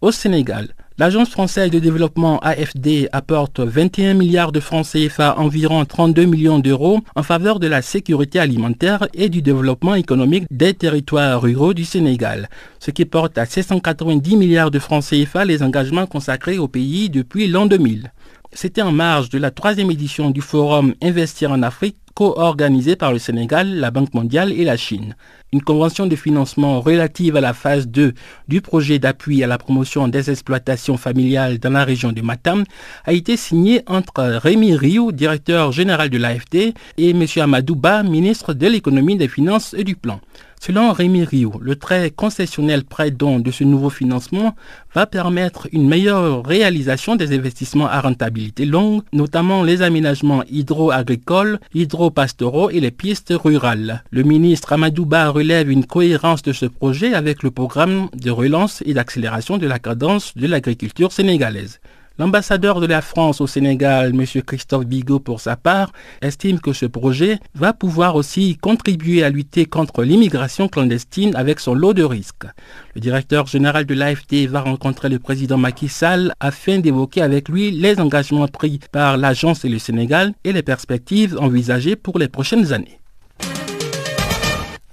Au 0.00 0.12
Sénégal, 0.12 0.68
L'Agence 0.98 1.30
française 1.30 1.70
de 1.70 1.78
développement 1.78 2.38
AFD 2.40 3.08
apporte 3.12 3.60
21 3.60 4.12
milliards 4.12 4.52
de 4.52 4.60
francs 4.60 4.86
CFA, 4.92 5.38
environ 5.38 5.82
32 5.86 6.26
millions 6.26 6.58
d'euros, 6.58 7.00
en 7.16 7.22
faveur 7.22 7.60
de 7.60 7.66
la 7.66 7.80
sécurité 7.80 8.38
alimentaire 8.38 9.08
et 9.14 9.30
du 9.30 9.40
développement 9.40 9.94
économique 9.94 10.44
des 10.50 10.74
territoires 10.74 11.40
ruraux 11.40 11.72
du 11.72 11.84
Sénégal, 11.84 12.50
ce 12.78 12.90
qui 12.90 13.06
porte 13.06 13.38
à 13.38 13.46
690 13.46 14.36
milliards 14.36 14.70
de 14.70 14.78
francs 14.78 15.04
CFA 15.08 15.46
les 15.46 15.62
engagements 15.62 16.06
consacrés 16.06 16.58
au 16.58 16.68
pays 16.68 17.08
depuis 17.08 17.48
l'an 17.48 17.64
2000. 17.64 18.12
C'était 18.52 18.82
en 18.82 18.92
marge 18.92 19.30
de 19.30 19.38
la 19.38 19.50
troisième 19.50 19.90
édition 19.90 20.28
du 20.30 20.42
forum 20.42 20.94
Investir 21.02 21.52
en 21.52 21.62
Afrique 21.62 21.96
co-organisé 22.14 22.96
par 22.96 23.12
le 23.12 23.18
Sénégal, 23.18 23.74
la 23.76 23.90
Banque 23.90 24.14
mondiale 24.14 24.52
et 24.52 24.64
la 24.64 24.76
Chine. 24.76 25.16
Une 25.52 25.62
convention 25.62 26.06
de 26.06 26.16
financement 26.16 26.80
relative 26.80 27.36
à 27.36 27.40
la 27.40 27.52
phase 27.52 27.86
2 27.86 28.14
du 28.48 28.60
projet 28.60 28.98
d'appui 28.98 29.42
à 29.42 29.46
la 29.46 29.58
promotion 29.58 30.08
des 30.08 30.30
exploitations 30.30 30.96
familiales 30.96 31.58
dans 31.58 31.70
la 31.70 31.84
région 31.84 32.12
de 32.12 32.22
Matam 32.22 32.64
a 33.04 33.12
été 33.12 33.36
signée 33.36 33.82
entre 33.86 34.22
Rémi 34.22 34.74
Rio, 34.74 35.12
directeur 35.12 35.72
général 35.72 36.08
de 36.08 36.18
l'AFD, 36.18 36.74
et 36.98 37.10
M. 37.10 37.24
Amadouba, 37.36 38.02
ministre 38.02 38.54
de 38.54 38.66
l'économie, 38.66 39.16
des 39.16 39.28
finances 39.28 39.74
et 39.76 39.84
du 39.84 39.96
plan. 39.96 40.20
Selon 40.64 40.92
Rémi 40.92 41.24
Rio, 41.24 41.54
le 41.60 41.74
très 41.74 42.12
concessionnel 42.12 42.84
prêt 42.84 43.10
don 43.10 43.40
de 43.40 43.50
ce 43.50 43.64
nouveau 43.64 43.90
financement 43.90 44.54
va 44.94 45.06
permettre 45.06 45.66
une 45.72 45.88
meilleure 45.88 46.44
réalisation 46.44 47.16
des 47.16 47.36
investissements 47.36 47.88
à 47.88 48.00
rentabilité 48.00 48.64
longue, 48.64 49.02
notamment 49.12 49.64
les 49.64 49.82
aménagements 49.82 50.44
hydro-agricoles, 50.48 51.58
hydro-pastoraux 51.74 52.70
et 52.70 52.78
les 52.78 52.92
pistes 52.92 53.34
rurales. 53.36 54.04
Le 54.12 54.22
ministre 54.22 54.72
Amadouba 54.72 55.30
relève 55.30 55.68
une 55.68 55.84
cohérence 55.84 56.42
de 56.42 56.52
ce 56.52 56.66
projet 56.66 57.12
avec 57.12 57.42
le 57.42 57.50
programme 57.50 58.08
de 58.14 58.30
relance 58.30 58.84
et 58.86 58.94
d'accélération 58.94 59.58
de 59.58 59.66
la 59.66 59.80
cadence 59.80 60.36
de 60.36 60.46
l'agriculture 60.46 61.10
sénégalaise. 61.10 61.80
L'ambassadeur 62.22 62.78
de 62.78 62.86
la 62.86 63.02
France 63.02 63.40
au 63.40 63.48
Sénégal, 63.48 64.10
M. 64.14 64.24
Christophe 64.46 64.86
Bigot, 64.86 65.18
pour 65.18 65.40
sa 65.40 65.56
part, 65.56 65.90
estime 66.20 66.60
que 66.60 66.72
ce 66.72 66.86
projet 66.86 67.40
va 67.56 67.72
pouvoir 67.72 68.14
aussi 68.14 68.56
contribuer 68.58 69.24
à 69.24 69.28
lutter 69.28 69.64
contre 69.64 70.04
l'immigration 70.04 70.68
clandestine 70.68 71.34
avec 71.34 71.58
son 71.58 71.74
lot 71.74 71.94
de 71.94 72.04
risques. 72.04 72.46
Le 72.94 73.00
directeur 73.00 73.48
général 73.48 73.86
de 73.86 73.94
l'AFD 73.94 74.46
va 74.46 74.60
rencontrer 74.60 75.08
le 75.08 75.18
président 75.18 75.56
Macky 75.56 75.88
Sall 75.88 76.32
afin 76.38 76.78
d'évoquer 76.78 77.22
avec 77.22 77.48
lui 77.48 77.72
les 77.72 77.98
engagements 77.98 78.46
pris 78.46 78.78
par 78.92 79.16
l'agence 79.16 79.64
et 79.64 79.68
le 79.68 79.80
Sénégal 79.80 80.32
et 80.44 80.52
les 80.52 80.62
perspectives 80.62 81.36
envisagées 81.40 81.96
pour 81.96 82.20
les 82.20 82.28
prochaines 82.28 82.72
années 82.72 83.00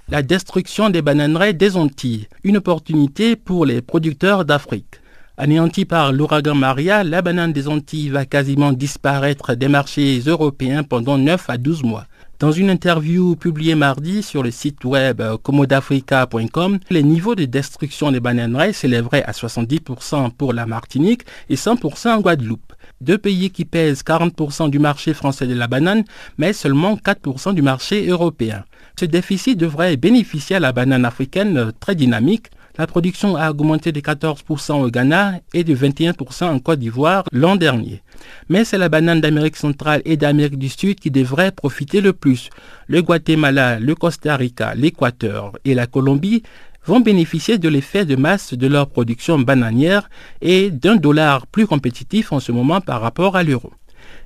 la 0.08 0.22
destruction 0.22 0.90
des 0.90 1.02
bananeraies 1.02 1.52
des 1.52 1.76
Antilles, 1.76 2.26
une 2.42 2.56
opportunité 2.56 3.36
pour 3.36 3.64
les 3.64 3.80
producteurs 3.80 4.44
d'Afrique. 4.44 4.99
Anéantie 5.36 5.84
par 5.84 6.12
l'ouragan 6.12 6.54
Maria, 6.54 7.02
la 7.04 7.22
banane 7.22 7.52
des 7.52 7.68
Antilles 7.68 8.10
va 8.10 8.26
quasiment 8.26 8.72
disparaître 8.72 9.54
des 9.54 9.68
marchés 9.68 10.20
européens 10.26 10.82
pendant 10.82 11.16
9 11.16 11.48
à 11.48 11.56
12 11.56 11.82
mois. 11.82 12.06
Dans 12.40 12.52
une 12.52 12.70
interview 12.70 13.36
publiée 13.36 13.74
mardi 13.74 14.22
sur 14.22 14.42
le 14.42 14.50
site 14.50 14.84
web 14.84 15.22
comodafrica.com, 15.42 16.78
les 16.90 17.02
niveaux 17.02 17.34
de 17.34 17.44
destruction 17.44 18.10
des 18.12 18.20
bananeraies 18.20 18.72
s'élèveraient 18.72 19.24
à 19.24 19.32
70% 19.32 20.30
pour 20.32 20.52
la 20.52 20.66
Martinique 20.66 21.22
et 21.48 21.56
100% 21.56 22.08
en 22.08 22.20
Guadeloupe. 22.20 22.72
Deux 23.00 23.18
pays 23.18 23.50
qui 23.50 23.64
pèsent 23.64 24.02
40% 24.02 24.68
du 24.70 24.78
marché 24.78 25.14
français 25.14 25.46
de 25.46 25.54
la 25.54 25.68
banane, 25.68 26.04
mais 26.38 26.52
seulement 26.52 26.96
4% 26.96 27.54
du 27.54 27.62
marché 27.62 28.06
européen. 28.06 28.64
Ce 28.98 29.04
déficit 29.04 29.58
devrait 29.58 29.96
bénéficier 29.96 30.56
à 30.56 30.60
la 30.60 30.72
banane 30.72 31.04
africaine 31.04 31.72
très 31.78 31.94
dynamique 31.94 32.50
la 32.78 32.86
production 32.86 33.36
a 33.36 33.50
augmenté 33.50 33.92
de 33.92 34.00
14% 34.00 34.82
au 34.82 34.90
Ghana 34.90 35.40
et 35.54 35.64
de 35.64 35.74
21% 35.74 36.44
en 36.44 36.58
Côte 36.58 36.78
d'Ivoire 36.78 37.24
l'an 37.32 37.56
dernier. 37.56 38.02
Mais 38.48 38.64
c'est 38.64 38.78
la 38.78 38.88
banane 38.88 39.20
d'Amérique 39.20 39.56
centrale 39.56 40.02
et 40.04 40.16
d'Amérique 40.16 40.58
du 40.58 40.68
Sud 40.68 41.00
qui 41.00 41.10
devrait 41.10 41.52
profiter 41.52 42.00
le 42.00 42.12
plus. 42.12 42.50
Le 42.86 43.02
Guatemala, 43.02 43.78
le 43.78 43.94
Costa 43.94 44.36
Rica, 44.36 44.74
l'Équateur 44.74 45.52
et 45.64 45.74
la 45.74 45.86
Colombie 45.86 46.42
vont 46.86 47.00
bénéficier 47.00 47.58
de 47.58 47.68
l'effet 47.68 48.04
de 48.04 48.16
masse 48.16 48.54
de 48.54 48.66
leur 48.66 48.88
production 48.88 49.38
bananière 49.38 50.08
et 50.40 50.70
d'un 50.70 50.96
dollar 50.96 51.46
plus 51.46 51.66
compétitif 51.66 52.32
en 52.32 52.40
ce 52.40 52.52
moment 52.52 52.80
par 52.80 53.00
rapport 53.00 53.36
à 53.36 53.42
l'euro. 53.42 53.72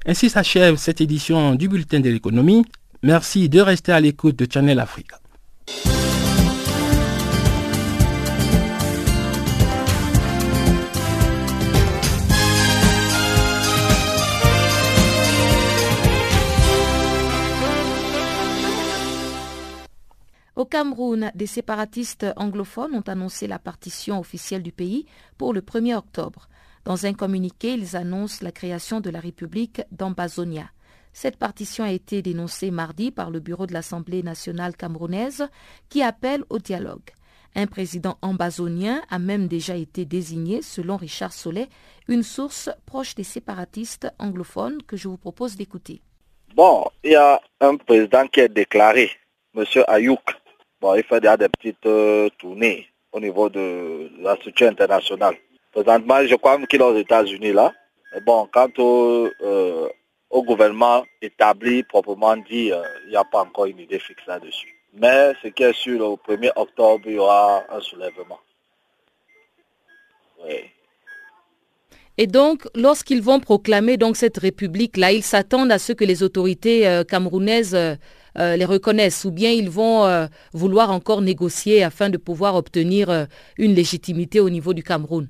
Ainsi 0.06 0.30
s'achève 0.30 0.76
cette 0.76 1.00
édition 1.00 1.54
du 1.54 1.68
Bulletin 1.68 2.00
de 2.00 2.10
l'économie. 2.10 2.64
Merci 3.02 3.48
de 3.48 3.60
rester 3.60 3.92
à 3.92 4.00
l'écoute 4.00 4.36
de 4.36 4.46
Channel 4.50 4.78
Africa. 4.78 5.18
Au 20.56 20.64
Cameroun, 20.64 21.32
des 21.34 21.46
séparatistes 21.46 22.26
anglophones 22.36 22.94
ont 22.94 23.08
annoncé 23.08 23.48
la 23.48 23.58
partition 23.58 24.20
officielle 24.20 24.62
du 24.62 24.70
pays 24.70 25.04
pour 25.36 25.52
le 25.52 25.60
1er 25.60 25.96
octobre. 25.96 26.48
Dans 26.84 27.06
un 27.06 27.12
communiqué, 27.12 27.72
ils 27.72 27.96
annoncent 27.96 28.44
la 28.44 28.52
création 28.52 29.00
de 29.00 29.10
la 29.10 29.18
République 29.18 29.82
d'Ambazonia. 29.90 30.70
Cette 31.12 31.38
partition 31.38 31.82
a 31.82 31.90
été 31.90 32.22
dénoncée 32.22 32.70
mardi 32.70 33.10
par 33.10 33.30
le 33.30 33.40
bureau 33.40 33.66
de 33.66 33.72
l'Assemblée 33.72 34.22
nationale 34.22 34.76
camerounaise 34.76 35.48
qui 35.88 36.02
appelle 36.02 36.44
au 36.50 36.58
dialogue. 36.58 37.10
Un 37.56 37.66
président 37.66 38.18
ambazonien 38.22 39.02
a 39.10 39.18
même 39.18 39.48
déjà 39.48 39.76
été 39.76 40.04
désigné, 40.04 40.62
selon 40.62 40.96
Richard 40.96 41.32
Solé, 41.32 41.68
une 42.06 42.22
source 42.22 42.70
proche 42.86 43.16
des 43.16 43.24
séparatistes 43.24 44.08
anglophones 44.20 44.82
que 44.82 44.96
je 44.96 45.08
vous 45.08 45.16
propose 45.16 45.56
d'écouter. 45.56 46.00
Bon, 46.54 46.84
il 47.02 47.12
y 47.12 47.16
a 47.16 47.40
un 47.60 47.76
président 47.76 48.26
qui 48.28 48.40
est 48.40 48.48
déclaré, 48.48 49.10
M. 49.56 49.64
Ayouk, 49.88 50.34
il 50.92 51.02
fait 51.04 51.20
déjà 51.20 51.36
des 51.36 51.48
petites 51.48 51.86
euh, 51.86 52.28
tournées 52.38 52.86
au 53.12 53.20
niveau 53.20 53.48
de 53.48 54.10
la 54.20 54.36
structure 54.36 54.68
internationale. 54.68 55.36
Présentement, 55.72 56.24
je 56.26 56.34
crois 56.34 56.58
qu'il 56.66 56.80
est 56.80 56.84
aux 56.84 56.96
États-Unis 56.96 57.52
là. 57.52 57.72
bon, 58.26 58.48
quant 58.52 58.68
au, 58.78 59.28
euh, 59.42 59.88
au, 60.30 60.42
gouvernement 60.42 61.04
établi 61.22 61.82
proprement 61.84 62.36
dit, 62.36 62.70
euh, 62.72 62.82
il 63.04 63.10
n'y 63.10 63.16
a 63.16 63.24
pas 63.24 63.42
encore 63.42 63.66
une 63.66 63.78
idée 63.78 63.98
fixe 63.98 64.26
là-dessus. 64.26 64.74
Mais 64.92 65.32
ce 65.42 65.48
qui 65.48 65.62
est 65.62 65.72
sûr, 65.72 66.00
au 66.06 66.16
1er 66.16 66.52
octobre, 66.54 67.02
il 67.06 67.14
y 67.14 67.18
aura 67.18 67.64
un 67.70 67.80
soulèvement. 67.80 68.38
Et 72.16 72.26
donc, 72.26 72.68
lorsqu'ils 72.76 73.22
vont 73.22 73.40
proclamer 73.40 73.96
donc 73.96 74.16
cette 74.16 74.38
république-là, 74.38 75.10
ils 75.10 75.22
s'attendent 75.22 75.72
à 75.72 75.78
ce 75.78 75.92
que 75.92 76.04
les 76.04 76.22
autorités 76.22 77.02
camerounaises 77.08 77.74
euh, 78.38 78.56
les 78.56 78.64
reconnaissent 78.64 79.24
ou 79.24 79.30
bien 79.30 79.50
ils 79.50 79.70
vont 79.70 80.04
euh, 80.04 80.26
vouloir 80.52 80.90
encore 80.90 81.22
négocier 81.22 81.84
afin 81.84 82.10
de 82.10 82.16
pouvoir 82.16 82.56
obtenir 82.56 83.10
euh, 83.10 83.24
une 83.58 83.74
légitimité 83.74 84.40
au 84.40 84.50
niveau 84.50 84.74
du 84.74 84.82
Cameroun 84.82 85.28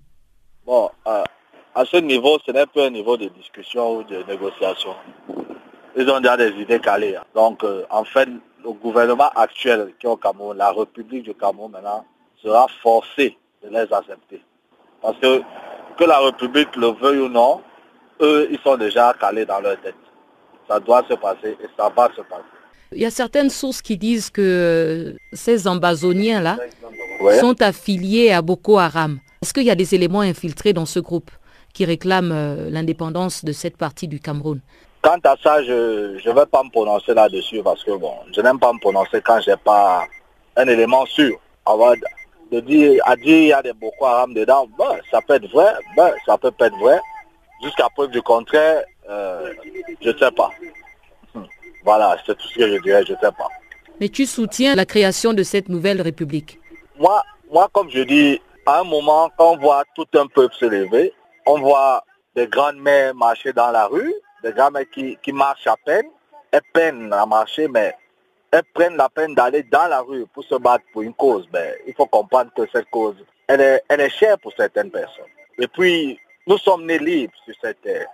Bon, 0.64 0.90
à 1.04 1.84
ce 1.84 1.98
niveau, 1.98 2.38
ce 2.46 2.52
n'est 2.52 2.66
plus 2.66 2.80
un 2.80 2.90
niveau 2.90 3.16
de 3.18 3.28
discussion 3.28 3.98
ou 3.98 4.02
de 4.04 4.22
négociation. 4.26 4.94
Ils 5.96 6.08
ont 6.08 6.18
déjà 6.20 6.38
des 6.38 6.52
idées 6.52 6.80
calées. 6.80 7.16
Hein. 7.16 7.24
Donc, 7.34 7.62
en 7.90 8.04
fait, 8.04 8.28
le 8.64 8.72
gouvernement 8.72 9.28
actuel 9.36 9.92
qui 10.00 10.06
est 10.06 10.08
au 10.08 10.16
Cameroun, 10.16 10.56
la 10.56 10.72
République 10.72 11.24
du 11.24 11.34
Cameroun 11.34 11.70
maintenant, 11.70 12.06
sera 12.42 12.66
forcé 12.82 13.36
de 13.62 13.68
les 13.68 13.92
accepter. 13.92 14.40
Parce 15.02 15.18
que, 15.18 15.42
que 15.98 16.04
la 16.04 16.18
République 16.20 16.74
le 16.76 16.92
veuille 16.92 17.20
ou 17.20 17.28
non, 17.28 17.60
eux, 18.22 18.48
ils 18.50 18.58
sont 18.60 18.76
déjà 18.76 19.12
calés 19.20 19.44
dans 19.44 19.60
leur 19.60 19.78
tête. 19.80 19.94
Ça 20.68 20.80
doit 20.80 21.04
se 21.08 21.14
passer 21.14 21.58
et 21.62 21.68
ça 21.76 21.90
va 21.94 22.08
se 22.16 22.22
passer. 22.22 22.53
Il 22.94 23.02
y 23.02 23.06
a 23.06 23.10
certaines 23.10 23.50
sources 23.50 23.82
qui 23.82 23.96
disent 23.96 24.30
que 24.30 25.16
ces 25.32 25.66
ambazoniens-là 25.66 26.58
sont 27.40 27.60
affiliés 27.60 28.30
à 28.30 28.40
Boko 28.40 28.78
Haram. 28.78 29.18
Est-ce 29.42 29.52
qu'il 29.52 29.64
y 29.64 29.70
a 29.70 29.74
des 29.74 29.94
éléments 29.94 30.20
infiltrés 30.20 30.72
dans 30.72 30.86
ce 30.86 31.00
groupe 31.00 31.30
qui 31.72 31.84
réclament 31.84 32.32
euh, 32.32 32.70
l'indépendance 32.70 33.44
de 33.44 33.52
cette 33.52 33.76
partie 33.76 34.06
du 34.06 34.20
Cameroun? 34.20 34.60
Quant 35.02 35.18
à 35.24 35.34
ça, 35.42 35.62
je 35.62 36.16
ne 36.26 36.34
vais 36.34 36.46
pas 36.46 36.62
me 36.62 36.70
prononcer 36.70 37.12
là-dessus 37.12 37.62
parce 37.62 37.82
que 37.84 37.90
bon, 37.96 38.14
je 38.34 38.40
n'aime 38.40 38.58
pas 38.58 38.72
me 38.72 38.78
prononcer 38.78 39.20
quand 39.20 39.40
je 39.40 39.50
n'ai 39.50 39.56
pas 39.56 40.04
un 40.56 40.66
élément 40.66 41.04
sûr. 41.06 41.36
Avoir, 41.66 41.94
de 42.50 42.60
dire, 42.60 43.02
à 43.04 43.16
dire 43.16 43.36
il 43.36 43.48
y 43.48 43.52
a 43.52 43.60
des 43.60 43.72
Boko 43.72 44.04
Haram 44.04 44.32
dedans, 44.32 44.66
ben, 44.78 44.96
ça 45.10 45.20
peut 45.26 45.34
être 45.34 45.50
vrai, 45.50 45.72
ben, 45.96 46.12
ça 46.24 46.38
peut 46.38 46.52
pas 46.52 46.68
être 46.68 46.78
vrai. 46.78 47.00
Jusqu'à 47.62 47.88
preuve 47.94 48.10
du 48.10 48.22
contraire, 48.22 48.84
euh, 49.10 49.52
je 50.00 50.10
ne 50.10 50.18
sais 50.18 50.30
pas. 50.30 50.50
Voilà, 51.84 52.16
c'est 52.24 52.36
tout 52.36 52.48
ce 52.48 52.54
que 52.54 52.68
je 52.68 52.82
dirais, 52.82 53.04
je 53.06 53.12
ne 53.12 53.18
sais 53.18 53.32
pas. 53.32 53.48
Mais 54.00 54.08
tu 54.08 54.26
soutiens 54.26 54.74
la 54.74 54.86
création 54.86 55.32
de 55.32 55.42
cette 55.42 55.68
nouvelle 55.68 56.00
république 56.00 56.58
Moi, 56.98 57.22
moi, 57.52 57.68
comme 57.72 57.90
je 57.90 58.00
dis, 58.00 58.40
à 58.66 58.80
un 58.80 58.84
moment, 58.84 59.30
quand 59.36 59.52
on 59.52 59.56
voit 59.58 59.84
tout 59.94 60.06
un 60.14 60.26
peuple 60.26 60.54
se 60.54 60.64
lever, 60.64 61.12
on 61.46 61.60
voit 61.60 62.02
des 62.34 62.46
grandes 62.48 62.78
mères 62.78 63.14
marcher 63.14 63.52
dans 63.52 63.70
la 63.70 63.86
rue, 63.86 64.14
des 64.42 64.52
grands 64.52 64.70
mères 64.70 64.90
qui, 64.90 65.32
marchent 65.32 65.66
à 65.66 65.76
peine, 65.76 66.06
elles 66.50 66.60
peinent 66.72 67.12
à 67.12 67.26
marcher, 67.26 67.68
mais 67.68 67.94
elles 68.50 68.64
prennent 68.72 68.96
la 68.96 69.08
peine 69.08 69.34
d'aller 69.34 69.62
dans 69.64 69.86
la 69.88 70.00
rue 70.00 70.26
pour 70.32 70.44
se 70.44 70.54
battre 70.54 70.84
pour 70.92 71.02
une 71.02 71.14
cause. 71.14 71.46
Mais 71.52 71.76
il 71.86 71.94
faut 71.94 72.06
comprendre 72.06 72.50
que 72.56 72.62
cette 72.72 72.88
cause, 72.90 73.16
elle 73.46 73.60
est, 73.60 73.82
elle 73.88 74.00
est 74.00 74.10
chère 74.10 74.38
pour 74.38 74.52
certaines 74.56 74.90
personnes. 74.90 75.24
Et 75.58 75.68
puis, 75.68 76.18
nous 76.46 76.58
sommes 76.58 76.86
nés 76.86 76.98
libres 76.98 77.34
sur 77.44 77.54
cette 77.60 77.80
terre. 77.82 78.06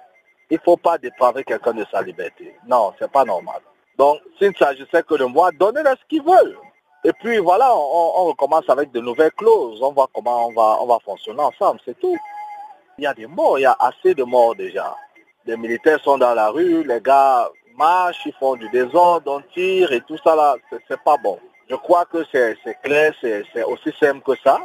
Il 0.51 0.57
ne 0.57 0.61
faut 0.63 0.77
pas 0.77 0.99
dépraver 0.99 1.45
quelqu'un 1.45 1.73
de 1.75 1.87
sa 1.93 2.03
liberté. 2.03 2.57
Non, 2.67 2.93
c'est 2.99 3.11
pas 3.11 3.25
normal. 3.25 3.61
Donc, 3.97 4.19
s'il 4.39 4.49
ne 4.49 4.55
s'agissait 4.55 5.03
que 5.03 5.15
de 5.15 5.25
moi, 5.25 5.51
donnez-leur 5.53 5.97
ce 5.97 6.05
qu'ils 6.09 6.23
veulent. 6.23 6.59
Et 7.05 7.13
puis 7.13 7.39
voilà, 7.39 7.75
on, 7.75 8.25
recommence 8.27 8.69
avec 8.69 8.91
de 8.93 9.01
nouvelles 9.01 9.33
clauses. 9.33 9.81
On 9.83 9.93
voit 9.93 10.09
comment 10.13 10.49
on 10.49 10.53
va, 10.53 10.79
on 10.83 10.87
va 10.87 10.99
fonctionner 11.05 11.41
ensemble, 11.41 11.81
c'est 11.85 11.99
tout. 11.99 12.17
Il 12.99 13.05
y 13.05 13.07
a 13.07 13.15
des 13.15 13.27
morts, 13.27 13.59
il 13.59 13.63
y 13.63 13.67
a 13.67 13.77
assez 13.79 14.15
de 14.15 14.25
morts 14.25 14.55
déjà. 14.55 14.95
Les 15.47 15.57
militaires 15.57 16.01
sont 16.01 16.19
dans 16.19 16.35
la 16.35 16.51
rue, 16.51 16.85
les 16.85 17.01
gars 17.01 17.49
marchent, 17.77 18.27
ils 18.27 18.35
font 18.35 18.57
du 18.57 18.69
désordre, 18.69 19.33
on 19.33 19.55
tire 19.55 19.93
et 19.93 20.03
tout 20.03 20.19
ça 20.23 20.37
là, 20.37 20.57
c'est 20.89 21.01
pas 21.01 21.17
bon. 21.17 21.39
Je 21.71 21.77
crois 21.77 22.05
que 22.05 22.25
c'est 22.33 22.57
clair, 22.83 23.15
c'est 23.23 23.63
aussi 23.65 23.93
simple 23.99 24.21
que 24.21 24.39
ça. 24.45 24.59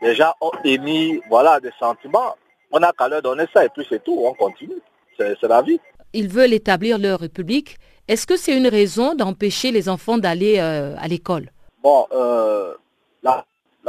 Les 0.00 0.14
gens 0.14 0.32
ont 0.40 0.52
émis 0.64 1.20
voilà, 1.28 1.60
des 1.60 1.72
sentiments. 1.78 2.36
On 2.70 2.78
n'a 2.78 2.92
qu'à 2.92 3.08
leur 3.08 3.20
donner 3.20 3.44
ça 3.52 3.64
et 3.64 3.68
puis 3.68 3.86
c'est 3.88 4.02
tout, 4.02 4.18
on 4.24 4.32
continue 4.32 4.80
c'est 5.16 5.42
la 5.42 5.62
vie. 5.62 5.80
Ils 6.12 6.28
veulent 6.28 6.52
établir 6.52 6.98
leur 6.98 7.20
république. 7.20 7.76
Est-ce 8.08 8.26
que 8.26 8.36
c'est 8.36 8.56
une 8.56 8.66
raison 8.66 9.14
d'empêcher 9.14 9.70
les 9.70 9.88
enfants 9.88 10.18
d'aller 10.18 10.58
euh, 10.58 10.94
à 10.98 11.08
l'école? 11.08 11.50
Bon, 11.82 12.06
euh, 12.12 12.74
la, 13.22 13.44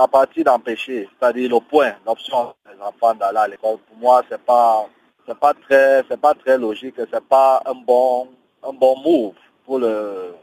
partie 0.07 0.43
d'empêcher, 0.43 1.09
c'est-à-dire 1.19 1.49
le 1.49 1.59
point, 1.59 1.93
l'option 2.05 2.53
des 2.65 2.81
enfants 2.81 3.15
d'aller 3.15 3.37
à 3.37 3.47
l'école, 3.47 3.77
pour 3.87 3.97
moi, 3.97 4.21
c'est 4.29 4.41
pas, 4.41 4.87
c'est 5.27 5.37
pas 5.37 5.53
très, 5.53 6.03
pas 6.17 6.33
très 6.33 6.57
logique, 6.57 6.95
c'est 6.97 7.23
pas 7.25 7.61
un 7.65 7.75
bon, 7.75 8.29
un 8.63 8.73
bon 8.73 8.95
move 8.99 9.33
pour 9.65 9.79
le, 9.79 10.35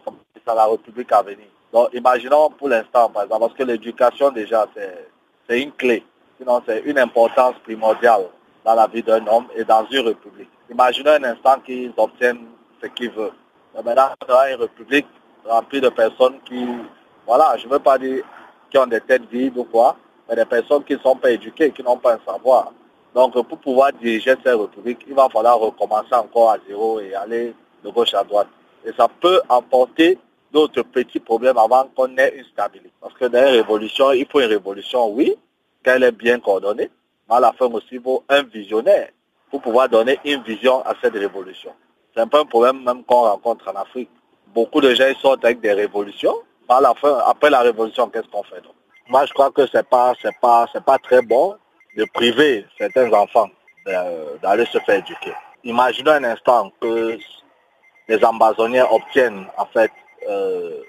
la 0.46 0.66
République 0.66 1.12
à 1.12 1.22
venir. 1.22 1.46
Donc, 1.72 1.88
imaginons 1.92 2.50
pour 2.50 2.68
l'instant, 2.68 3.08
par 3.08 3.24
exemple, 3.24 3.40
parce 3.40 3.54
que 3.54 3.62
l'éducation 3.62 4.30
déjà, 4.30 4.66
c'est, 4.74 5.08
c'est 5.48 5.60
une 5.62 5.72
clé. 5.72 6.04
Sinon, 6.38 6.60
c'est 6.66 6.80
une 6.80 6.98
importance 6.98 7.54
primordiale 7.62 8.26
dans 8.64 8.74
la 8.74 8.86
vie 8.86 9.02
d'un 9.02 9.26
homme 9.26 9.46
et 9.56 9.64
dans 9.64 9.86
une 9.90 10.06
république. 10.06 10.50
Imaginez 10.70 11.10
un 11.10 11.24
instant 11.24 11.58
qu'ils 11.64 11.92
obtiennent 11.96 12.46
ce 12.82 12.88
qu'ils 12.88 13.10
veulent. 13.10 13.32
Mais 13.74 13.82
maintenant, 13.82 14.10
on 14.28 14.48
une 14.48 14.60
république 14.60 15.06
remplie 15.44 15.80
de 15.80 15.88
personnes 15.88 16.38
qui, 16.44 16.66
voilà, 17.26 17.56
je 17.56 17.66
ne 17.66 17.72
veux 17.72 17.78
pas 17.78 17.98
dire 17.98 18.24
qui 18.70 18.78
ont 18.78 18.86
des 18.86 19.00
têtes 19.00 19.28
vides 19.30 19.56
ou 19.56 19.64
quoi, 19.64 19.96
mais 20.28 20.36
des 20.36 20.44
personnes 20.44 20.84
qui 20.84 20.94
ne 20.94 20.98
sont 20.98 21.16
pas 21.16 21.30
éduquées, 21.30 21.72
qui 21.72 21.82
n'ont 21.82 21.96
pas 21.96 22.14
un 22.14 22.20
savoir. 22.24 22.72
Donc, 23.14 23.32
pour 23.32 23.58
pouvoir 23.58 23.92
diriger 23.92 24.36
cette 24.44 24.58
république, 24.58 25.00
il 25.08 25.14
va 25.14 25.28
falloir 25.28 25.58
recommencer 25.58 26.14
encore 26.14 26.52
à 26.52 26.56
zéro 26.68 27.00
et 27.00 27.14
aller 27.14 27.52
de 27.84 27.90
gauche 27.90 28.14
à 28.14 28.22
droite. 28.22 28.46
Et 28.84 28.92
ça 28.96 29.08
peut 29.20 29.40
apporter 29.48 30.18
d'autres 30.52 30.82
petits 30.82 31.18
problèmes 31.20 31.58
avant 31.58 31.88
qu'on 31.94 32.16
ait 32.16 32.34
une 32.36 32.44
stabilité. 32.44 32.92
Parce 33.00 33.14
que 33.14 33.24
dans 33.24 33.40
une 33.40 33.54
révolution, 33.54 34.12
il 34.12 34.26
faut 34.26 34.40
une 34.40 34.46
révolution, 34.46 35.08
oui, 35.08 35.34
qu'elle 35.82 36.04
est 36.04 36.12
bien 36.12 36.38
coordonnée, 36.38 36.90
à 37.30 37.40
la 37.40 37.52
fin 37.52 37.66
aussi, 37.66 37.86
il 37.92 38.02
faut 38.02 38.24
un 38.28 38.42
visionnaire 38.42 39.10
pour 39.50 39.60
pouvoir 39.62 39.88
donner 39.88 40.18
une 40.24 40.42
vision 40.42 40.84
à 40.84 40.94
cette 41.00 41.14
révolution. 41.14 41.72
C'est 42.14 42.20
un 42.20 42.26
peu 42.26 42.38
un 42.38 42.44
problème 42.44 42.82
même 42.82 43.04
qu'on 43.04 43.22
rencontre 43.22 43.68
en 43.68 43.80
Afrique. 43.80 44.10
Beaucoup 44.48 44.80
de 44.80 44.92
gens 44.94 45.12
sortent 45.20 45.44
avec 45.44 45.60
des 45.60 45.72
révolutions, 45.72 46.34
à 46.68 46.80
la 46.80 46.94
fin, 46.94 47.18
après 47.26 47.50
la 47.50 47.60
révolution, 47.60 48.08
qu'est-ce 48.08 48.28
qu'on 48.28 48.42
fait 48.44 48.60
donc? 48.60 48.74
Moi, 49.08 49.26
je 49.26 49.32
crois 49.32 49.50
que 49.50 49.66
c'est 49.66 49.88
pas, 49.88 50.12
c'est 50.22 50.36
pas, 50.40 50.66
c'est 50.72 50.84
pas 50.84 50.98
très 50.98 51.20
bon 51.20 51.56
de 51.96 52.04
priver 52.14 52.64
certains 52.78 53.12
enfants 53.12 53.50
d'aller 54.42 54.66
se 54.66 54.78
faire 54.78 54.98
éduquer. 54.98 55.32
Imaginons 55.64 56.12
un 56.12 56.24
instant 56.24 56.70
que 56.80 57.18
les 58.08 58.24
ambazoniens 58.24 58.86
obtiennent 58.90 59.46
en 59.56 59.66
fait 59.66 59.90
euh, 60.28 60.82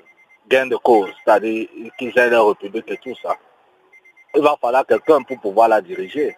gain 0.48 0.68
de 0.68 0.76
cause, 0.76 1.10
c'est-à-dire 1.24 1.68
qu'ils 1.98 2.18
aient 2.18 2.30
leur 2.30 2.50
république 2.50 2.90
et 2.92 2.98
tout 2.98 3.16
ça. 3.22 3.36
Il 4.36 4.42
va 4.42 4.56
falloir 4.62 4.86
quelqu'un 4.86 5.22
pour 5.24 5.40
pouvoir 5.40 5.68
la 5.68 5.82
diriger. 5.82 6.38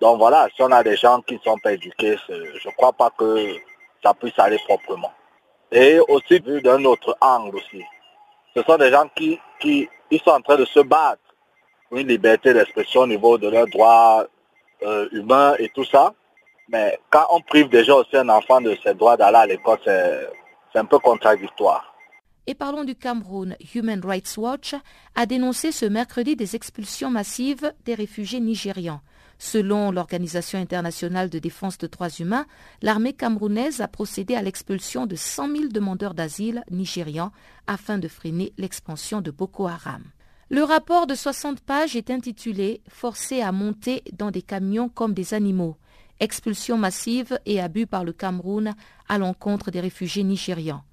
Donc 0.00 0.18
voilà, 0.18 0.48
si 0.54 0.62
on 0.62 0.70
a 0.70 0.82
des 0.82 0.96
gens 0.96 1.20
qui 1.22 1.34
ne 1.34 1.40
sont 1.40 1.58
pas 1.58 1.72
éduqués, 1.72 2.16
je 2.28 2.68
ne 2.68 2.74
crois 2.74 2.92
pas 2.92 3.10
que 3.16 3.56
ça 4.02 4.12
puisse 4.12 4.38
aller 4.38 4.58
proprement. 4.66 5.12
Et 5.72 5.98
aussi 6.08 6.38
vu 6.40 6.60
d'un 6.60 6.84
autre 6.84 7.16
angle 7.20 7.56
aussi. 7.56 7.82
Ce 8.54 8.62
sont 8.62 8.76
des 8.76 8.90
gens 8.90 9.08
qui, 9.16 9.40
qui 9.60 9.88
sont 10.24 10.30
en 10.30 10.40
train 10.40 10.56
de 10.56 10.64
se 10.66 10.80
battre 10.80 11.22
pour 11.88 11.98
une 11.98 12.08
liberté 12.08 12.52
d'expression 12.52 13.02
au 13.02 13.06
niveau 13.06 13.38
de 13.38 13.48
leurs 13.48 13.66
droits 13.66 14.26
euh, 14.82 15.08
humains 15.12 15.54
et 15.58 15.70
tout 15.70 15.84
ça. 15.84 16.12
Mais 16.68 16.98
quand 17.10 17.26
on 17.30 17.40
prive 17.40 17.68
déjà 17.68 17.94
aussi 17.94 18.16
un 18.16 18.28
enfant 18.28 18.60
de 18.60 18.76
ses 18.82 18.94
droits 18.94 19.16
d'aller 19.16 19.36
à 19.36 19.46
l'école, 19.46 19.78
c'est 19.84 20.78
un 20.78 20.84
peu 20.84 20.98
contradictoire. 20.98 21.93
Et 22.46 22.54
parlons 22.54 22.84
du 22.84 22.94
Cameroun. 22.94 23.56
Human 23.74 24.00
Rights 24.04 24.36
Watch 24.36 24.74
a 25.14 25.26
dénoncé 25.26 25.72
ce 25.72 25.86
mercredi 25.86 26.36
des 26.36 26.56
expulsions 26.56 27.10
massives 27.10 27.72
des 27.86 27.94
réfugiés 27.94 28.40
nigérians. 28.40 29.00
Selon 29.38 29.90
l'Organisation 29.90 30.58
internationale 30.58 31.30
de 31.30 31.38
défense 31.38 31.78
des 31.78 31.88
droits 31.88 32.10
humains, 32.10 32.46
l'armée 32.82 33.14
camerounaise 33.14 33.80
a 33.80 33.88
procédé 33.88 34.34
à 34.34 34.42
l'expulsion 34.42 35.06
de 35.06 35.16
100 35.16 35.48
000 35.48 35.64
demandeurs 35.68 36.14
d'asile 36.14 36.62
nigérians 36.70 37.32
afin 37.66 37.98
de 37.98 38.08
freiner 38.08 38.52
l'expansion 38.58 39.20
de 39.20 39.30
Boko 39.30 39.66
Haram. 39.66 40.02
Le 40.50 40.62
rapport 40.62 41.06
de 41.06 41.14
60 41.14 41.60
pages 41.60 41.96
est 41.96 42.10
intitulé 42.10 42.82
Forcés 42.88 43.40
à 43.40 43.52
monter 43.52 44.02
dans 44.12 44.30
des 44.30 44.42
camions 44.42 44.88
comme 44.88 45.14
des 45.14 45.32
animaux. 45.32 45.76
Expulsion 46.20 46.76
massive 46.76 47.38
et 47.46 47.60
abus 47.60 47.86
par 47.86 48.04
le 48.04 48.12
Cameroun 48.12 48.74
à 49.08 49.18
l'encontre 49.18 49.70
des 49.70 49.80
réfugiés 49.80 50.22
nigérians. 50.22 50.84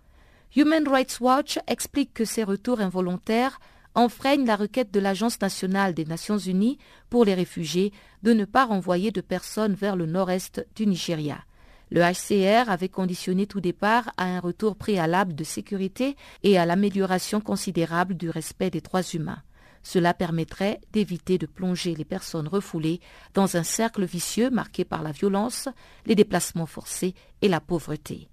Human 0.54 0.86
Rights 0.86 1.22
Watch 1.22 1.60
explique 1.66 2.14
que 2.14 2.26
ces 2.26 2.43
retours 2.43 2.82
involontaires 2.82 3.58
enfreignent 3.95 4.45
la 4.45 4.58
requête 4.58 4.91
de 4.91 4.99
l'Agence 4.99 5.39
nationale 5.39 5.93
des 5.93 6.04
Nations 6.04 6.38
unies 6.38 6.78
pour 7.10 7.24
les 7.24 7.34
réfugiés 7.34 7.93
de 8.24 8.34
ne 8.34 8.43
pas 8.43 8.66
renvoyer 8.66 9.12
de 9.12 9.22
personnes 9.22 9.76
vers 9.76 9.95
le 9.95 10.06
nord-est 10.06 10.68
du 10.76 10.88
Nigeria. 10.88 11.38
Le 11.89 12.02
HCR 12.02 12.70
avait 12.70 12.89
conditionné 12.89 13.47
tout 13.47 13.62
départ 13.62 14.12
à 14.18 14.26
un 14.26 14.41
retour 14.41 14.76
préalable 14.76 15.36
de 15.36 15.45
sécurité 15.45 16.18
et 16.43 16.58
à 16.58 16.66
l'amélioration 16.66 17.39
considérable 17.39 18.16
du 18.16 18.30
respect 18.30 18.70
des 18.70 18.82
droits 18.82 19.04
humains. 19.04 19.43
Cela 19.84 20.14
permettrait 20.14 20.82
d'éviter 20.91 21.38
de 21.38 21.45
plonger 21.45 21.95
les 21.95 22.06
personnes 22.06 22.49
refoulées 22.49 22.99
dans 23.34 23.56
un 23.56 23.64
cercle 23.64 24.04
vicieux 24.04 24.49
marqué 24.49 24.84
par 24.84 25.02
la 25.02 25.14
violence, 25.14 25.70
les 26.06 26.16
déplacements 26.16 26.66
forcés 26.66 27.16
et 27.41 27.47
la 27.47 27.62
pauvreté. 27.62 28.28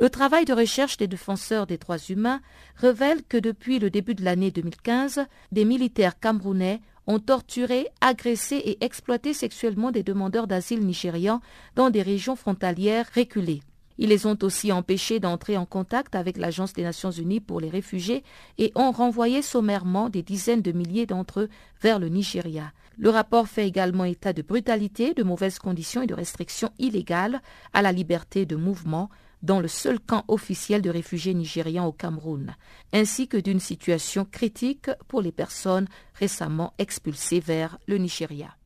Le 0.00 0.10
travail 0.10 0.44
de 0.44 0.52
recherche 0.52 0.96
des 0.96 1.08
défenseurs 1.08 1.66
des 1.66 1.76
droits 1.76 1.98
humains 2.08 2.40
révèle 2.76 3.24
que 3.28 3.36
depuis 3.36 3.80
le 3.80 3.90
début 3.90 4.14
de 4.14 4.24
l'année 4.24 4.52
2015, 4.52 5.26
des 5.50 5.64
militaires 5.64 6.20
camerounais 6.20 6.80
ont 7.08 7.18
torturé, 7.18 7.88
agressé 8.00 8.54
et 8.58 8.84
exploité 8.84 9.34
sexuellement 9.34 9.90
des 9.90 10.04
demandeurs 10.04 10.46
d'asile 10.46 10.86
nigérians 10.86 11.40
dans 11.74 11.90
des 11.90 12.02
régions 12.02 12.36
frontalières 12.36 13.10
reculées. 13.12 13.60
Ils 14.00 14.10
les 14.10 14.26
ont 14.26 14.38
aussi 14.42 14.70
empêchés 14.70 15.18
d'entrer 15.18 15.56
en 15.56 15.66
contact 15.66 16.14
avec 16.14 16.36
l'Agence 16.36 16.74
des 16.74 16.84
Nations 16.84 17.10
Unies 17.10 17.40
pour 17.40 17.58
les 17.60 17.68
réfugiés 17.68 18.22
et 18.56 18.70
ont 18.76 18.92
renvoyé 18.92 19.42
sommairement 19.42 20.10
des 20.10 20.22
dizaines 20.22 20.62
de 20.62 20.70
milliers 20.70 21.06
d'entre 21.06 21.40
eux 21.40 21.48
vers 21.82 21.98
le 21.98 22.08
Nigeria. 22.08 22.72
Le 22.98 23.10
rapport 23.10 23.48
fait 23.48 23.66
également 23.66 24.04
état 24.04 24.32
de 24.32 24.42
brutalité, 24.42 25.12
de 25.12 25.24
mauvaises 25.24 25.58
conditions 25.58 26.02
et 26.02 26.06
de 26.06 26.14
restrictions 26.14 26.70
illégales 26.78 27.42
à 27.72 27.82
la 27.82 27.90
liberté 27.90 28.46
de 28.46 28.54
mouvement 28.54 29.10
dans 29.42 29.60
le 29.60 29.68
seul 29.68 30.00
camp 30.00 30.24
officiel 30.28 30.82
de 30.82 30.90
réfugiés 30.90 31.34
nigérians 31.34 31.86
au 31.86 31.92
Cameroun, 31.92 32.54
ainsi 32.92 33.28
que 33.28 33.36
d'une 33.36 33.60
situation 33.60 34.24
critique 34.24 34.90
pour 35.06 35.22
les 35.22 35.32
personnes 35.32 35.86
récemment 36.14 36.74
expulsées 36.78 37.40
vers 37.40 37.78
le 37.86 37.98
Nigeria. 37.98 38.56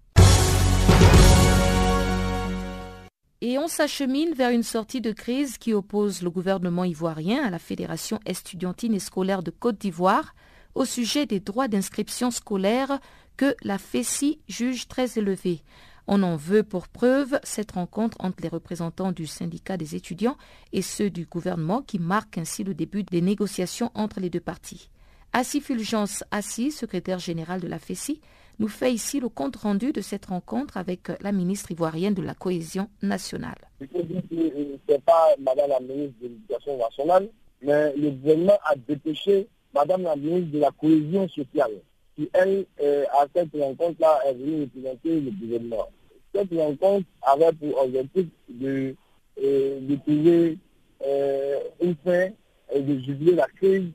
Et 3.44 3.58
on 3.58 3.66
s'achemine 3.66 4.34
vers 4.34 4.50
une 4.50 4.62
sortie 4.62 5.00
de 5.00 5.10
crise 5.10 5.58
qui 5.58 5.74
oppose 5.74 6.22
le 6.22 6.30
gouvernement 6.30 6.84
ivoirien 6.84 7.42
à 7.42 7.50
la 7.50 7.58
Fédération 7.58 8.20
estudiantine 8.24 8.94
et 8.94 9.00
scolaire 9.00 9.42
de 9.42 9.50
Côte 9.50 9.78
d'Ivoire 9.78 10.36
au 10.76 10.84
sujet 10.84 11.26
des 11.26 11.40
droits 11.40 11.66
d'inscription 11.66 12.30
scolaire 12.30 13.00
que 13.36 13.56
la 13.62 13.78
FECI 13.78 14.38
juge 14.46 14.86
très 14.86 15.18
élevés. 15.18 15.62
On 16.09 16.22
en 16.22 16.36
veut 16.36 16.64
pour 16.64 16.88
preuve 16.88 17.38
cette 17.44 17.72
rencontre 17.72 18.16
entre 18.20 18.42
les 18.42 18.48
représentants 18.48 19.12
du 19.12 19.26
syndicat 19.26 19.76
des 19.76 19.94
étudiants 19.94 20.36
et 20.72 20.82
ceux 20.82 21.11
du 21.11 21.26
gouvernement 21.26 21.82
qui 21.82 21.98
marque 21.98 22.38
ainsi 22.38 22.64
le 22.64 22.74
début 22.74 23.05
des 23.05 23.20
négociations 23.20 23.90
entre 23.94 24.20
les 24.20 24.30
deux 24.30 24.40
parties. 24.40 24.90
Assis 25.32 25.61
Fulgence 25.61 26.24
Assis, 26.30 26.72
secrétaire 26.72 27.18
général 27.18 27.61
de 27.61 27.68
la 27.68 27.78
FECI, 27.78 28.20
nous 28.59 28.68
fait 28.68 28.92
ici 28.92 29.20
le 29.20 29.28
compte 29.28 29.57
rendu 29.57 29.92
de 29.92 30.00
cette 30.00 30.26
rencontre 30.26 30.76
avec 30.76 31.09
la 31.20 31.32
ministre 31.32 31.70
ivoirienne 31.70 32.14
de 32.14 32.22
la 32.22 32.34
cohésion 32.34 32.88
nationale. 33.00 33.57
Ce 33.80 33.86
n'est 33.96 34.98
pas 34.98 35.28
Madame 35.40 35.70
la 35.70 35.80
ministre 35.80 36.14
de 36.20 36.28
l'Éducation 36.28 36.76
nationale, 36.76 37.28
mais 37.62 37.94
le 37.96 38.11
gouvernement 38.11 38.59
a 38.64 38.74
dépêché 38.76 39.48
Madame 39.74 40.03
la 40.03 40.16
ministre 40.16 40.53
de 40.53 40.59
la 40.59 40.70
cohésion 40.72 41.28
sociale 41.28 41.72
qui, 42.16 42.28
elle, 42.34 42.66
euh, 42.80 43.04
à 43.12 43.26
cette 43.34 43.52
rencontre-là, 43.52 44.20
est 44.26 44.34
venue 44.34 44.62
représenter 44.62 45.20
le 45.20 45.30
gouvernement. 45.30 45.88
Cette 46.34 46.52
rencontre 46.54 47.06
avait 47.22 47.52
pour 47.52 47.82
objectif 47.82 48.26
de, 48.48 48.94
euh, 49.42 49.96
trouver 50.06 50.58
euh, 51.06 51.60
une 51.80 51.94
fin 52.04 52.28
et 52.74 52.80
de 52.80 52.98
jubiler 53.00 53.34
la 53.34 53.46
crise 53.56 53.90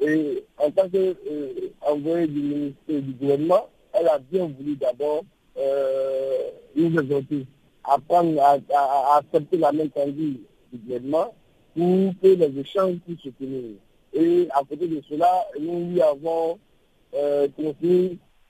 Et 0.00 0.44
en 0.58 0.70
tant 0.70 0.88
qu'envoyé 0.88 2.26
du 2.26 2.40
ministère 2.40 3.02
du 3.02 3.12
gouvernement, 3.12 3.68
elle 3.92 4.08
a 4.08 4.18
bien 4.18 4.46
voulu 4.46 4.76
d'abord 4.76 5.24
nous 6.76 6.90
présenter, 6.90 7.46
apprendre 7.84 8.40
à, 8.42 8.56
à, 8.74 9.18
accepter 9.18 9.56
la 9.56 9.70
main 9.70 9.86
tendue 9.88 10.40
du 10.72 10.78
gouvernement 10.78 11.32
pour 11.76 12.12
que 12.20 12.28
les 12.28 12.58
échanges 12.58 12.96
puissent 13.06 13.20
se 13.22 13.28
tenir. 13.30 13.76
Et 14.12 14.48
à 14.50 14.62
côté 14.68 14.88
de 14.88 15.00
cela, 15.08 15.44
nous 15.60 15.90
lui 15.90 16.00
avons 16.00 16.58
euh, 17.14 17.48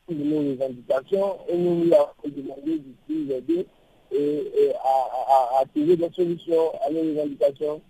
de 0.09 0.25
nos 0.25 0.39
revendications 0.51 1.39
et 1.49 1.57
nous 1.57 1.85
lui 1.85 1.95
avons 1.95 2.11
demandé 2.25 2.79
d'ici 2.79 3.33
aider 3.33 3.67
et, 4.13 4.17
et 4.17 4.73
à, 4.75 5.65
trouver 5.75 5.97
des 5.97 6.11
solutions 6.15 6.73
à 6.87 6.91
nos 6.91 7.01
revendications. 7.01 7.81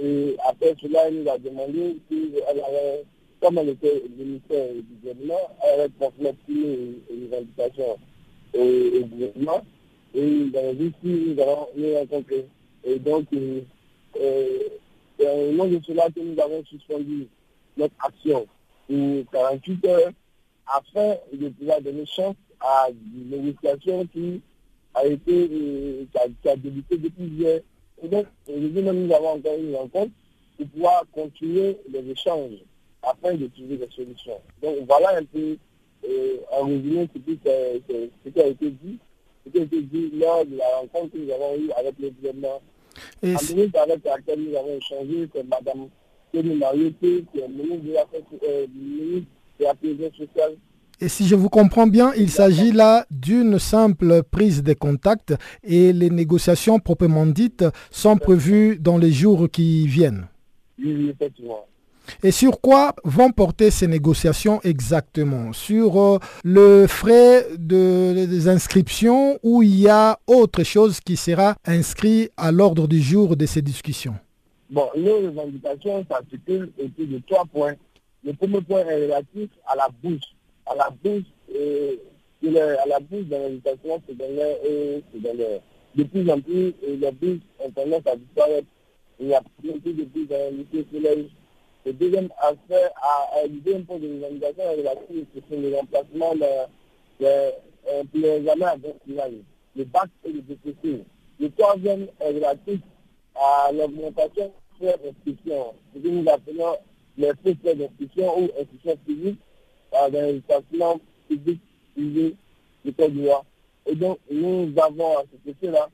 Et 0.00 0.36
après 0.48 0.74
cela, 0.80 1.08
elle 1.08 1.22
nous 1.22 1.30
a 1.30 1.38
demandé 1.38 1.96
si 2.10 2.30
avait, 2.48 3.04
comme 3.40 3.58
elle 3.58 3.70
était 3.70 4.02
ministère 4.16 4.72
du 4.74 4.82
gouvernement, 5.00 5.50
elle 5.62 5.80
avait 5.80 5.92
transmettre 6.00 6.38
les, 6.48 6.98
les 7.10 7.26
revendications 7.26 7.98
au, 8.54 9.06
gouvernement. 9.06 9.62
Et 10.14 10.24
nous 10.24 10.58
avons 10.58 10.74
dit 10.74 10.92
si 11.02 11.08
nous 11.08 11.42
allons 11.42 11.66
nous 11.76 11.94
rencontrer. 11.94 12.46
Et 12.84 12.98
donc, 12.98 13.26
euh, 13.34 13.60
euh, 14.20 15.50
au 15.50 15.52
nom 15.52 15.66
de 15.66 15.80
cela 15.86 16.08
que 16.14 16.20
nous 16.20 16.40
avons 16.40 16.64
suspendu 16.64 17.28
notre 17.76 17.94
action 18.04 18.46
pour 18.88 19.30
48 19.32 19.86
heures 19.86 20.12
afin 20.66 21.14
de 21.32 21.48
pouvoir 21.50 21.80
donner 21.80 22.06
chance 22.06 22.34
à 22.60 22.88
une 22.90 23.30
négociation 23.30 24.06
qui 24.06 24.40
a 24.94 25.06
été, 25.06 25.48
euh, 25.50 26.04
qui, 26.42 26.48
a, 26.48 26.56
débuté 26.56 26.96
depuis 26.98 27.24
hier. 27.24 27.60
Et 28.02 28.08
donc, 28.08 28.26
aujourd'hui 28.48 28.82
même, 28.82 29.06
nous 29.06 29.14
avons 29.14 29.30
encore 29.36 29.56
une 29.58 29.74
rencontre 29.74 30.12
pour 30.56 30.66
pouvoir 30.68 31.04
continuer 31.12 31.78
les 31.90 32.10
échanges 32.10 32.58
afin 33.02 33.34
de 33.34 33.46
trouver 33.46 33.76
des 33.76 33.88
solutions. 33.94 34.40
Donc, 34.62 34.76
voilà 34.86 35.18
un 35.18 35.24
peu, 35.24 35.56
euh, 36.08 36.36
en 36.52 36.66
résumé, 36.66 37.08
ce 37.14 37.18
qui, 37.18 37.48
a 37.48 38.46
été 38.46 38.70
dit, 38.70 38.98
ce 39.44 39.50
qui 39.50 39.58
a 39.58 39.62
été 39.62 39.82
dit 39.82 40.10
lors 40.14 40.44
de 40.44 40.56
la 40.56 40.68
rencontre 40.80 41.12
que 41.12 41.18
nous 41.18 41.30
avons 41.32 41.56
eue 41.56 41.70
avec 41.76 41.94
le 41.98 42.10
gouvernement. 42.10 42.60
Et 43.22 43.34
en 43.34 43.54
ministre 43.54 43.80
avec 43.80 44.04
laquelle 44.04 44.40
nous 44.40 44.56
avons 44.56 44.76
échangé, 44.76 45.28
c'est 45.32 45.44
Mme 45.44 45.88
Kémy 46.32 46.56
Marioté, 46.56 47.24
qui 47.32 47.40
est 47.40 47.48
ministre 47.48 47.84
de 47.84 47.92
la, 47.92 48.04
euh, 48.48 48.66
ministre 48.74 49.28
et 51.00 51.08
si 51.08 51.26
je 51.26 51.34
vous 51.34 51.48
comprends 51.48 51.86
bien, 51.86 52.12
il 52.16 52.30
s'agit 52.30 52.72
là 52.72 53.06
d'une 53.10 53.58
simple 53.58 54.22
prise 54.22 54.62
de 54.62 54.72
contact 54.72 55.34
et 55.64 55.92
les 55.92 56.10
négociations 56.10 56.78
proprement 56.78 57.26
dites 57.26 57.64
sont 57.90 58.16
prévues 58.16 58.78
dans 58.78 58.98
les 58.98 59.12
jours 59.12 59.48
qui 59.50 59.86
viennent. 59.86 60.26
Oui, 60.78 61.10
effectivement. 61.10 61.64
Et 62.22 62.30
sur 62.30 62.60
quoi 62.60 62.94
vont 63.04 63.30
porter 63.32 63.70
ces 63.70 63.86
négociations 63.86 64.60
exactement? 64.62 65.52
Sur 65.52 66.00
euh, 66.00 66.18
le 66.42 66.86
frais 66.86 67.46
de, 67.58 68.24
des 68.24 68.48
inscriptions 68.48 69.38
ou 69.42 69.62
il 69.62 69.78
y 69.80 69.88
a 69.88 70.18
autre 70.26 70.62
chose 70.62 71.00
qui 71.00 71.16
sera 71.16 71.54
inscrit 71.66 72.30
à 72.36 72.50
l'ordre 72.50 72.88
du 72.88 73.02
jour 73.02 73.36
de 73.36 73.44
ces 73.44 73.60
discussions? 73.60 74.14
Bon, 74.70 74.90
nos 74.96 75.16
revendications 75.22 76.04
s'articulent 76.10 76.70
autour 76.78 77.06
de 77.06 77.22
trois 77.26 77.44
points. 77.46 77.74
Le 78.22 78.34
premier 78.34 78.60
point 78.60 78.80
est 78.80 79.06
relatif 79.06 79.48
à 79.66 79.74
la 79.76 79.88
bourse. 80.02 80.34
À 80.66 80.74
la 80.74 80.90
bourse, 80.90 81.24
euh, 81.54 81.96
à 82.44 82.86
la 82.86 83.00
bourse 83.00 83.24
d'invitation 83.24 84.02
secondaire 84.06 84.56
et 84.62 85.02
secondaire. 85.14 85.60
De 85.94 86.02
plus 86.04 86.30
en 86.30 86.38
plus, 86.40 86.74
les 86.86 87.10
bourses 87.12 87.40
ont 87.60 87.70
tendance 87.70 88.06
à 88.06 88.16
disparaître. 88.16 88.66
Il 89.18 89.28
y 89.28 89.34
a 89.34 89.42
plus 89.58 89.72
de 89.72 90.04
bourses 90.04 90.28
d'invitation 90.28 90.84
collège. 90.92 91.26
Le 91.86 91.92
deuxième 91.94 92.28
aspect, 92.38 92.90
à, 92.96 93.38
à, 93.38 93.42
le 93.44 93.60
deuxième 93.60 93.86
point 93.86 93.98
de 93.98 94.20
l'invitation 94.20 94.64
est 94.64 94.76
relatif 94.76 95.26
le 95.50 95.76
remplacement 95.76 96.34
de, 96.34 97.24
de, 97.24 98.26
examens 98.26 98.66
à 98.66 98.76
le 99.76 99.84
bac 99.84 100.10
et 100.26 100.32
le 100.32 100.42
DPC. 100.42 101.04
Le 101.40 101.50
troisième 101.52 102.08
est 102.20 102.32
relatif 102.32 102.80
à 103.34 103.72
l'augmentation 103.72 104.52
de 104.86 104.86
l'inscription. 105.04 105.74
Ce 105.94 106.00
que 106.00 106.08
nous 106.08 106.28
appelons 106.30 106.76
les 107.16 107.32
secteurs 107.44 107.76
d'institutions 107.76 108.40
ou 108.40 108.48
institutions 108.60 108.96
publiques 109.06 109.40
dans 109.92 110.12
les 110.12 110.36
établissements 110.36 111.00
publics 111.28 111.60
privés 111.94 112.34
du 112.84 112.92
Côte 112.92 113.12
d'Ivoire. 113.12 113.44
Et 113.86 113.94
donc, 113.94 114.18
nous 114.30 114.72
avons 114.76 115.18
à 115.18 115.22
ce 115.22 115.50
effet-là, 115.50 115.88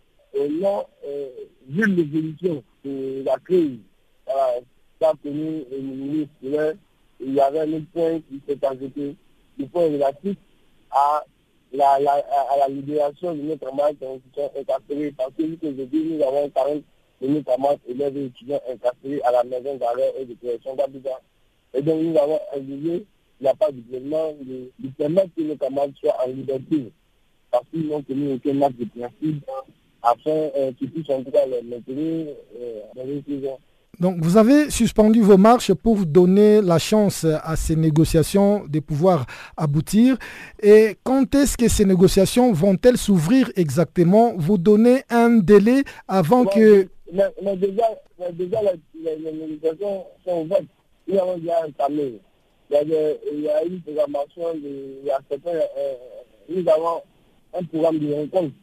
non, 0.60 0.84
euh, 1.06 1.28
vu 1.68 1.86
l'évolution 1.86 2.62
de 2.84 3.22
la 3.24 3.38
crise, 3.38 3.78
voilà, 4.26 4.60
ça 5.00 5.12
connu 5.22 5.64
le 5.70 5.78
ministre, 5.78 6.76
il 7.20 7.34
y 7.34 7.40
avait 7.40 7.60
un 7.60 7.80
point 7.92 8.20
qui 8.20 8.40
s'est 8.46 8.66
ajouté, 8.66 9.14
le 9.58 9.66
point 9.66 9.84
relatif 9.84 10.36
à 10.90 11.24
la, 11.72 11.98
la, 12.00 12.12
à 12.12 12.58
la 12.58 12.68
libération 12.68 13.34
de 13.34 13.42
notre 13.42 13.74
marque 13.74 13.98
d'institution 13.98 14.50
incarcérée. 14.58 15.14
Parce 15.16 15.32
que, 15.36 15.42
dis, 15.42 16.04
nous 16.04 16.22
avons 16.22 16.48
40 16.50 16.82
et 17.24 17.28
notamment 17.28 17.76
élèves 17.88 18.16
et 18.16 18.26
étudiants 18.26 18.60
incarcérés 18.70 19.22
à 19.22 19.32
la 19.32 19.44
maison 19.44 19.76
d'arrêt 19.76 20.12
et 20.20 20.24
de 20.26 20.34
correction 20.34 20.74
d'Abidjan. 20.76 21.18
Et 21.72 21.82
donc 21.82 22.02
nous 22.02 22.16
avons 22.18 22.38
exigé, 22.54 23.06
il 23.40 23.42
n'y 23.42 23.48
a 23.48 23.54
pas 23.54 23.70
de 23.70 23.80
gouvernement, 23.80 24.32
de, 24.40 24.70
de, 24.78 24.88
permettre 24.96 25.30
que 25.36 25.42
nos 25.42 25.56
camarades 25.56 25.92
soient 26.00 26.16
en 26.24 26.28
liberté, 26.30 26.92
parce 27.50 27.64
qu'ils 27.70 27.88
n'ont 27.88 28.02
tenu 28.02 28.34
aucun 28.34 28.60
acte 28.62 28.78
de 28.78 28.84
principe 28.84 29.44
afin 30.02 30.30
euh, 30.30 30.72
qu'ils 30.78 30.90
puissent 30.90 31.10
en 31.10 31.22
tout 31.22 31.30
cas 31.30 31.46
les 31.46 31.62
maintenir 31.62 32.26
euh, 32.60 32.80
dans 32.94 33.04
une 33.06 33.22
prison. 33.22 33.58
Donc 34.00 34.16
vous 34.20 34.36
avez 34.36 34.70
suspendu 34.70 35.20
vos 35.20 35.36
marches 35.38 35.72
pour 35.72 36.04
donner 36.04 36.60
la 36.60 36.78
chance 36.78 37.24
à 37.24 37.54
ces 37.56 37.76
négociations 37.76 38.64
de 38.68 38.80
pouvoir 38.80 39.24
aboutir. 39.56 40.16
Et 40.60 40.96
quand 41.04 41.32
est-ce 41.34 41.56
que 41.56 41.68
ces 41.68 41.84
négociations 41.84 42.52
vont-elles 42.52 42.98
s'ouvrir 42.98 43.50
exactement? 43.54 44.34
Vous 44.36 44.58
donnez 44.58 45.02
un 45.10 45.30
délai 45.38 45.84
avant 46.08 46.44
que... 46.44 46.88
Mais, 47.12 47.56
déjà, 47.56 47.84
mais 48.18 48.32
déjà 48.32 48.60
les, 48.62 49.32
négociations 49.32 50.06
sont 50.24 50.42
ouvertes. 50.42 50.64
Nous 51.06 51.18
avons 51.18 51.38
déjà 51.38 51.66
entamé. 51.66 52.18
Il 52.70 52.74
y 52.74 52.76
a, 52.76 52.82
il 53.32 53.40
y 53.40 53.48
a 53.48 53.62
une 53.64 53.80
programmation, 53.82 54.54
de, 54.54 55.00
il 55.00 55.06
y 55.06 55.10
a 55.10 55.20
certains, 55.28 55.50
euh, 55.50 55.94
nous 56.48 56.66
avons 56.68 57.02
un 57.52 57.62
programme 57.64 57.98
de 57.98 58.12
rencontre. 58.12 58.54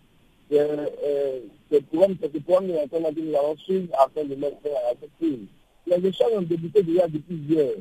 Euh, 0.52 0.86
euh, 1.04 1.40
ce 1.72 1.78
programme, 1.78 2.16
c'est 2.22 2.34
ce 2.34 2.40
programme 2.40 2.68
de 2.68 2.74
rencontre 2.74 3.14
que 3.16 3.20
nous 3.22 3.36
avons 3.36 3.56
suivi 3.58 3.88
afin 3.94 4.26
de 4.26 4.36
mettre 4.36 4.58
à 4.66 4.94
cette 5.00 5.16
crise. 5.20 5.48
Les 5.86 6.08
échanges 6.08 6.34
ont 6.36 6.42
débuté 6.42 6.84
déjà 6.84 7.08
depuis 7.08 7.36
hier. 7.48 7.74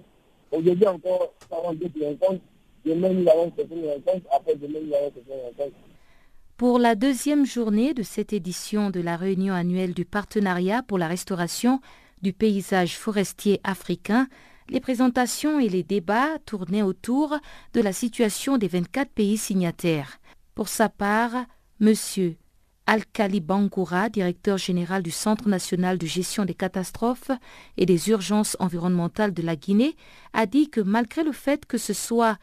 Aujourd'hui 0.53 0.87
encore, 0.87 1.33
nous 1.51 1.57
avons 1.57 1.73
d'autres 1.73 2.05
rencontres. 2.05 2.45
Demain, 2.85 3.11
nous 3.11 3.29
avons 3.29 3.53
certaines 3.57 3.87
rencontres. 3.87 4.27
Après 4.31 4.55
demain, 4.55 4.79
nous 4.83 4.95
avons 4.95 5.13
certaines 5.15 5.45
rencontres. 5.47 5.77
Pour 6.61 6.79
la 6.79 6.95
deuxième 6.95 7.47
journée 7.47 7.95
de 7.95 8.03
cette 8.03 8.35
édition 8.35 8.91
de 8.91 9.01
la 9.01 9.17
réunion 9.17 9.55
annuelle 9.55 9.95
du 9.95 10.05
partenariat 10.05 10.83
pour 10.83 10.99
la 10.99 11.09
restauration 11.09 11.81
du 12.21 12.35
paysage 12.35 12.99
forestier 12.99 13.63
africain, 13.65 14.29
Les 14.69 14.81
présentations 14.81 15.59
et 15.59 15.71
les 15.71 15.83
débats 15.83 16.39
tournaient 16.45 16.83
autour 16.83 17.35
de 17.73 17.81
la 17.81 17.95
situation 17.95 18.59
des 18.59 18.69
24 18.69 19.11
pays 19.11 19.39
signataires. 19.39 20.19
Pour 20.55 20.69
sa 20.69 20.91
part, 20.91 21.47
M. 21.81 21.95
Al-Khali 22.85 23.41
Bangoura, 23.41 24.11
directeur 24.11 24.59
général 24.59 25.03
du 25.03 25.11
Centre 25.11 25.49
national 25.49 25.97
de 25.97 26.05
gestion 26.05 26.45
des 26.45 26.53
catastrophes 26.53 27.31
et 27.79 27.87
des 27.87 28.11
urgences 28.11 28.59
environnementales 28.61 29.33
de 29.33 29.43
la 29.43 29.57
Guinée, 29.57 29.97
a 30.35 30.45
dit 30.45 30.69
que 30.69 30.83
malgré 30.83 31.25
le 31.25 31.33
fait 31.33 31.65
que 31.65 31.79
ce 31.79 31.95
soit 31.95 32.37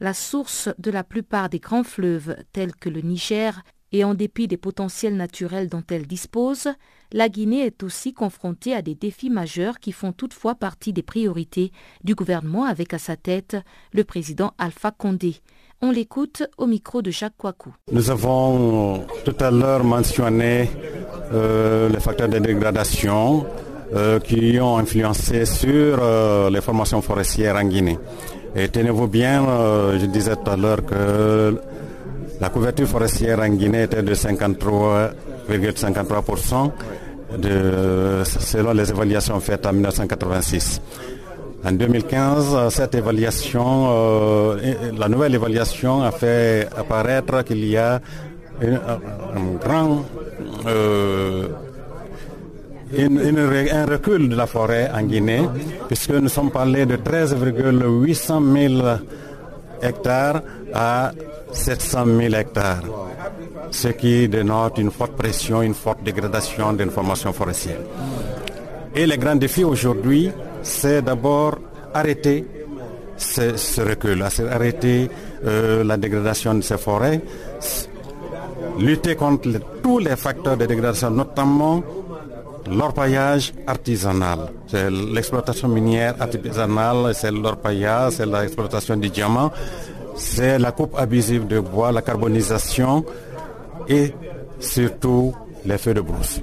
la 0.00 0.14
source 0.14 0.68
de 0.78 0.90
la 0.90 1.04
plupart 1.04 1.48
des 1.48 1.58
grands 1.60 1.84
fleuves 1.84 2.36
tels 2.52 2.74
que 2.74 2.88
le 2.88 3.00
Niger 3.00 3.62
et 3.92 4.04
en 4.04 4.14
dépit 4.14 4.48
des 4.48 4.56
potentiels 4.56 5.16
naturels 5.16 5.68
dont 5.68 5.82
elle 5.90 6.06
dispose, 6.06 6.68
la 7.12 7.28
Guinée 7.28 7.66
est 7.66 7.82
aussi 7.82 8.12
confrontée 8.14 8.72
à 8.74 8.82
des 8.82 8.94
défis 8.94 9.30
majeurs 9.30 9.80
qui 9.80 9.90
font 9.92 10.12
toutefois 10.12 10.54
partie 10.54 10.92
des 10.92 11.02
priorités 11.02 11.72
du 12.04 12.14
gouvernement 12.14 12.64
avec 12.64 12.94
à 12.94 12.98
sa 12.98 13.16
tête 13.16 13.56
le 13.92 14.04
président 14.04 14.52
Alpha 14.58 14.92
Condé. 14.92 15.36
On 15.82 15.90
l'écoute 15.90 16.44
au 16.58 16.66
micro 16.66 17.02
de 17.02 17.10
Jacques 17.10 17.36
Kouakou. 17.38 17.74
Nous 17.90 18.10
avons 18.10 19.06
tout 19.24 19.34
à 19.40 19.50
l'heure 19.50 19.82
mentionné 19.82 20.70
euh, 21.32 21.88
les 21.88 22.00
facteurs 22.00 22.28
de 22.28 22.38
dégradation 22.38 23.46
euh, 23.94 24.20
qui 24.20 24.60
ont 24.60 24.76
influencé 24.78 25.46
sur 25.46 25.98
euh, 26.00 26.48
les 26.50 26.60
formations 26.60 27.02
forestières 27.02 27.56
en 27.56 27.64
Guinée. 27.64 27.98
Et 28.56 28.68
tenez-vous 28.68 29.06
bien, 29.06 29.44
je 29.98 30.06
disais 30.06 30.34
tout 30.36 30.50
à 30.50 30.56
l'heure 30.56 30.84
que 30.84 31.60
la 32.40 32.48
couverture 32.48 32.88
forestière 32.88 33.38
en 33.40 33.48
Guinée 33.48 33.82
était 33.84 34.02
de 34.02 34.14
53,53% 34.14 36.70
selon 38.24 38.72
les 38.72 38.90
évaluations 38.90 39.38
faites 39.40 39.66
en 39.66 39.72
1986. 39.72 40.80
En 41.62 41.72
2015, 41.72 42.70
cette 42.70 42.94
évaluation, 42.94 43.88
euh, 43.90 44.56
la 44.96 45.08
nouvelle 45.08 45.34
évaluation 45.34 46.02
a 46.02 46.10
fait 46.10 46.66
apparaître 46.74 47.42
qu'il 47.42 47.66
y 47.66 47.76
a 47.76 48.00
un 48.62 49.58
grand 49.62 50.02
euh, 50.66 51.48
un 52.98 53.86
recul 53.86 54.28
de 54.28 54.36
la 54.36 54.46
forêt 54.46 54.90
en 54.92 55.02
Guinée, 55.02 55.42
puisque 55.86 56.10
nous 56.10 56.28
sommes 56.28 56.50
parlés 56.50 56.86
de 56.86 56.96
13,800 56.96 58.42
000 58.52 58.82
hectares 59.82 60.42
à 60.74 61.12
700 61.52 62.04
000 62.06 62.34
hectares, 62.34 62.82
ce 63.70 63.88
qui 63.88 64.28
dénote 64.28 64.78
une 64.78 64.90
forte 64.90 65.12
pression, 65.12 65.62
une 65.62 65.74
forte 65.74 66.02
dégradation 66.02 66.72
de 66.72 66.84
l'information 66.84 67.32
forestière. 67.32 67.78
Et 68.94 69.06
le 69.06 69.16
grand 69.16 69.36
défi 69.36 69.64
aujourd'hui, 69.64 70.30
c'est 70.62 71.02
d'abord 71.02 71.58
arrêter 71.94 72.44
ce, 73.16 73.80
recul, 73.82 74.22
arrêter 74.50 75.08
euh, 75.44 75.84
la 75.84 75.96
dégradation 75.96 76.54
de 76.54 76.62
ces 76.62 76.78
forêts, 76.78 77.20
lutter 78.78 79.14
contre 79.14 79.50
tous 79.82 79.98
les 79.98 80.16
facteurs 80.16 80.56
de 80.56 80.66
dégradation, 80.66 81.10
notamment 81.10 81.82
l'orpaillage 82.68 83.52
artisanal. 83.66 84.50
C'est 84.66 84.90
l'exploitation 84.90 85.68
minière 85.68 86.14
artisanale, 86.20 87.14
c'est 87.14 87.30
l'orpaillage, 87.30 88.14
c'est 88.14 88.26
l'exploitation 88.26 88.96
du 88.96 89.08
diamant 89.10 89.50
c'est 90.20 90.58
la 90.58 90.70
coupe 90.72 90.96
abusive 90.98 91.46
de 91.46 91.60
bois, 91.60 91.90
la 91.92 92.02
carbonisation 92.02 93.04
et 93.88 94.12
surtout 94.60 95.34
les 95.64 95.78
feux 95.78 95.94
de 95.94 96.00
brousse. 96.00 96.40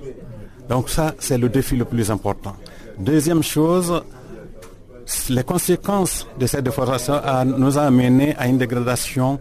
Donc 0.67 0.89
ça, 0.89 1.13
c'est 1.19 1.37
le 1.37 1.47
défi 1.47 1.75
le 1.75 1.85
plus 1.85 2.09
important. 2.11 2.55
Deuxième 2.97 3.43
chose, 3.43 4.03
les 5.29 5.43
conséquences 5.43 6.27
de 6.39 6.47
cette 6.47 6.63
déforestation 6.63 7.21
nous 7.45 7.77
a 7.77 7.83
amené 7.83 8.35
à 8.37 8.47
une 8.47 8.57
dégradation 8.57 9.39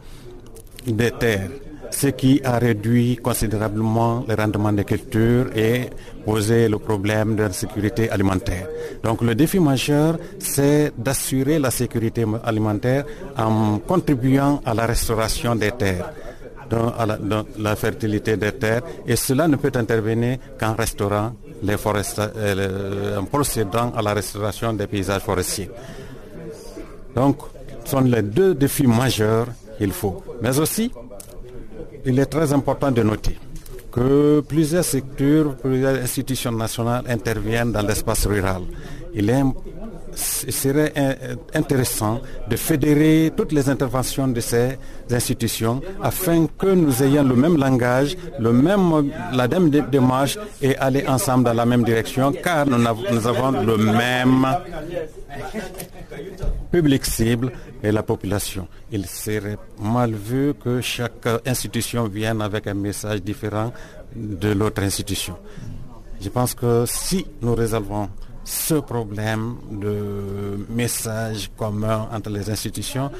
des 0.86 1.10
terres 1.10 1.50
ce 1.90 2.08
qui 2.08 2.40
a 2.44 2.58
réduit 2.58 3.16
considérablement 3.16 4.24
le 4.28 4.34
rendement 4.34 4.72
des 4.72 4.84
cultures 4.84 5.46
et 5.56 5.90
posé 6.24 6.68
le 6.68 6.78
problème 6.78 7.36
de 7.36 7.44
la 7.44 7.52
sécurité 7.52 8.10
alimentaire. 8.10 8.66
Donc 9.02 9.22
le 9.22 9.34
défi 9.34 9.58
majeur, 9.60 10.18
c'est 10.38 10.92
d'assurer 10.98 11.58
la 11.58 11.70
sécurité 11.70 12.24
alimentaire 12.44 13.04
en 13.36 13.78
contribuant 13.78 14.60
à 14.64 14.74
la 14.74 14.86
restauration 14.86 15.54
des 15.54 15.72
terres. 15.72 16.12
Dans, 16.68 16.92
la, 17.60 17.76
fertilité 17.76 18.36
des 18.36 18.50
terres 18.50 18.82
et 19.06 19.14
cela 19.14 19.46
ne 19.46 19.54
peut 19.54 19.70
intervenir 19.76 20.38
qu'en 20.58 20.74
restaurant 20.74 21.32
les 21.62 21.76
forêts, 21.76 22.02
euh, 22.18 23.18
en 23.18 23.24
procédant 23.24 23.92
à 23.96 24.02
la 24.02 24.12
restauration 24.14 24.72
des 24.72 24.88
paysages 24.88 25.22
forestiers. 25.22 25.70
Donc, 27.14 27.36
ce 27.84 27.92
sont 27.92 28.00
les 28.00 28.22
deux 28.22 28.54
défis 28.54 28.86
majeurs 28.88 29.46
qu'il 29.78 29.92
faut. 29.92 30.22
Mais 30.42 30.58
aussi, 30.58 30.90
il 32.06 32.18
est 32.18 32.26
très 32.26 32.52
important 32.52 32.90
de 32.90 33.02
noter 33.02 33.36
que 33.92 34.40
plusieurs 34.46 34.84
structures, 34.84 35.56
plusieurs 35.56 35.96
institutions 35.96 36.52
nationales 36.52 37.04
interviennent 37.08 37.72
dans 37.72 37.80
l'espace 37.80 38.26
rural. 38.26 38.62
Il, 39.14 39.30
serait 40.16 40.92
intéressant 41.54 42.20
de 42.48 42.56
fédérer 42.56 43.32
toutes 43.36 43.52
les 43.52 43.68
interventions 43.68 44.28
de 44.28 44.40
ces 44.40 44.78
institutions 45.10 45.80
afin 46.02 46.46
que 46.46 46.68
nous 46.68 47.02
ayons 47.02 47.22
le 47.22 47.36
même 47.36 47.56
langage, 47.58 48.16
le 48.38 48.52
même, 48.52 49.12
la 49.32 49.46
même 49.46 49.68
démarche 49.70 50.38
et 50.62 50.76
aller 50.78 51.06
ensemble 51.06 51.44
dans 51.44 51.52
la 51.52 51.66
même 51.66 51.84
direction 51.84 52.32
car 52.32 52.66
nous 52.66 53.26
avons 53.26 53.50
le 53.62 53.76
même 53.76 54.46
public 56.70 57.04
cible 57.04 57.52
et 57.82 57.92
la 57.92 58.02
population. 58.02 58.66
Il 58.90 59.06
serait 59.06 59.58
mal 59.80 60.12
vu 60.12 60.54
que 60.54 60.80
chaque 60.80 61.28
institution 61.46 62.08
vienne 62.08 62.40
avec 62.40 62.66
un 62.66 62.74
message 62.74 63.22
différent 63.22 63.72
de 64.14 64.48
l'autre 64.52 64.82
institution. 64.82 65.36
Je 66.20 66.28
pense 66.30 66.54
que 66.54 66.84
si 66.86 67.26
nous 67.42 67.54
résolvons 67.54 68.08
ce 68.46 68.74
problème 68.74 69.56
de 69.70 70.64
message 70.70 71.50
commun 71.56 72.08
entre 72.12 72.30
les 72.30 72.48
institutions, 72.48 73.10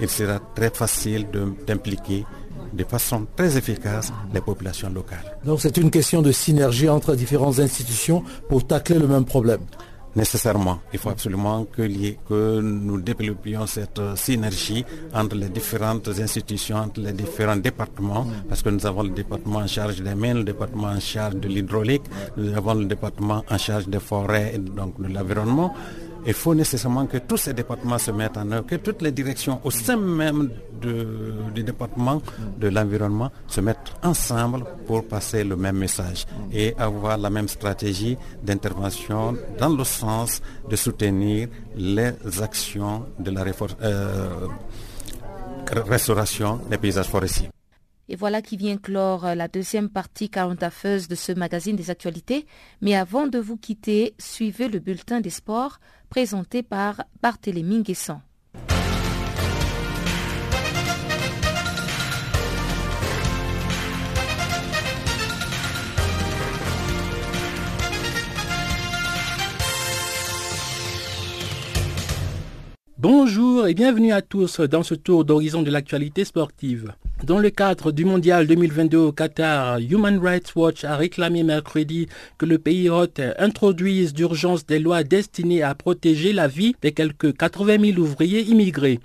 il 0.00 0.08
sera 0.10 0.40
très 0.54 0.70
facile 0.70 1.26
d'impliquer 1.66 2.26
de 2.72 2.84
façon 2.84 3.26
très 3.36 3.56
efficace 3.56 4.12
les 4.34 4.40
populations 4.40 4.90
locales. 4.90 5.38
Donc 5.44 5.60
c'est 5.60 5.76
une 5.76 5.90
question 5.90 6.22
de 6.22 6.32
synergie 6.32 6.88
entre 6.88 7.14
différentes 7.14 7.60
institutions 7.60 8.22
pour 8.48 8.66
tacler 8.66 8.98
le 8.98 9.06
même 9.06 9.24
problème 9.24 9.60
nécessairement. 10.18 10.78
Il 10.92 10.98
faut 10.98 11.10
absolument 11.10 11.64
que, 11.64 11.82
que 12.28 12.60
nous 12.60 13.00
développions 13.00 13.66
cette 13.66 14.00
synergie 14.16 14.84
entre 15.14 15.36
les 15.36 15.48
différentes 15.58 16.08
institutions, 16.26 16.76
entre 16.86 17.00
les 17.00 17.12
différents 17.12 17.56
départements, 17.68 18.26
parce 18.48 18.62
que 18.62 18.70
nous 18.70 18.84
avons 18.84 19.04
le 19.04 19.10
département 19.22 19.60
en 19.60 19.66
charge 19.76 20.00
des 20.02 20.14
mines, 20.14 20.38
le 20.38 20.44
département 20.52 20.88
en 20.88 21.00
charge 21.00 21.36
de 21.36 21.48
l'hydraulique, 21.48 22.02
nous 22.36 22.52
avons 22.60 22.74
le 22.74 22.86
département 22.94 23.44
en 23.48 23.58
charge 23.58 23.86
des 23.88 24.00
forêts 24.00 24.52
et 24.54 24.58
donc 24.58 25.00
de 25.00 25.08
l'environnement. 25.14 25.72
Il 26.28 26.34
faut 26.34 26.54
nécessairement 26.54 27.06
que 27.06 27.16
tous 27.16 27.38
ces 27.38 27.54
départements 27.54 27.96
se 27.96 28.10
mettent 28.10 28.36
en 28.36 28.52
œuvre, 28.52 28.66
que 28.66 28.74
toutes 28.76 29.00
les 29.00 29.12
directions 29.12 29.62
au 29.64 29.70
sein 29.70 29.96
même 29.96 30.50
du 31.54 31.62
département 31.62 32.20
de 32.58 32.68
l'environnement 32.68 33.30
se 33.46 33.62
mettent 33.62 33.94
ensemble 34.02 34.62
pour 34.86 35.08
passer 35.08 35.42
le 35.42 35.56
même 35.56 35.78
message 35.78 36.26
et 36.52 36.74
avoir 36.76 37.16
la 37.16 37.30
même 37.30 37.48
stratégie 37.48 38.18
d'intervention 38.42 39.38
dans 39.58 39.70
le 39.70 39.84
sens 39.84 40.42
de 40.68 40.76
soutenir 40.76 41.48
les 41.74 42.12
actions 42.42 43.06
de 43.18 43.30
la 43.30 43.42
euh, 43.80 44.46
restauration 45.88 46.60
des 46.70 46.76
paysages 46.76 47.06
forestiers. 47.08 47.48
Et 48.08 48.16
voilà 48.16 48.42
qui 48.42 48.56
vient 48.56 48.78
clore 48.78 49.34
la 49.34 49.48
deuxième 49.48 49.90
partie 49.90 50.30
40 50.30 50.62
affeuses 50.62 51.08
de 51.08 51.14
ce 51.14 51.32
magazine 51.32 51.76
des 51.76 51.90
actualités. 51.90 52.46
Mais 52.80 52.94
avant 52.94 53.26
de 53.26 53.38
vous 53.38 53.56
quitter, 53.56 54.14
suivez 54.18 54.68
le 54.68 54.78
bulletin 54.78 55.20
des 55.20 55.30
sports 55.30 55.78
présenté 56.08 56.62
par 56.62 57.04
Barthélémy 57.22 57.82
Guessant. 57.82 58.22
Bonjour 73.00 73.68
et 73.68 73.74
bienvenue 73.74 74.10
à 74.10 74.22
tous 74.22 74.58
dans 74.58 74.82
ce 74.82 74.96
tour 74.96 75.24
d'horizon 75.24 75.62
de 75.62 75.70
l'actualité 75.70 76.24
sportive. 76.24 76.94
Dans 77.22 77.38
le 77.38 77.50
cadre 77.50 77.92
du 77.92 78.04
mondial 78.04 78.48
2022 78.48 78.98
au 78.98 79.12
Qatar, 79.12 79.78
Human 79.78 80.18
Rights 80.18 80.56
Watch 80.56 80.82
a 80.82 80.96
réclamé 80.96 81.44
mercredi 81.44 82.08
que 82.38 82.46
le 82.46 82.58
pays 82.58 82.90
hôte 82.90 83.20
introduise 83.38 84.12
d'urgence 84.14 84.66
des 84.66 84.80
lois 84.80 85.04
destinées 85.04 85.62
à 85.62 85.76
protéger 85.76 86.32
la 86.32 86.48
vie 86.48 86.74
des 86.82 86.90
quelques 86.90 87.36
80 87.36 87.92
000 87.92 88.00
ouvriers 88.00 88.42
immigrés. 88.42 88.98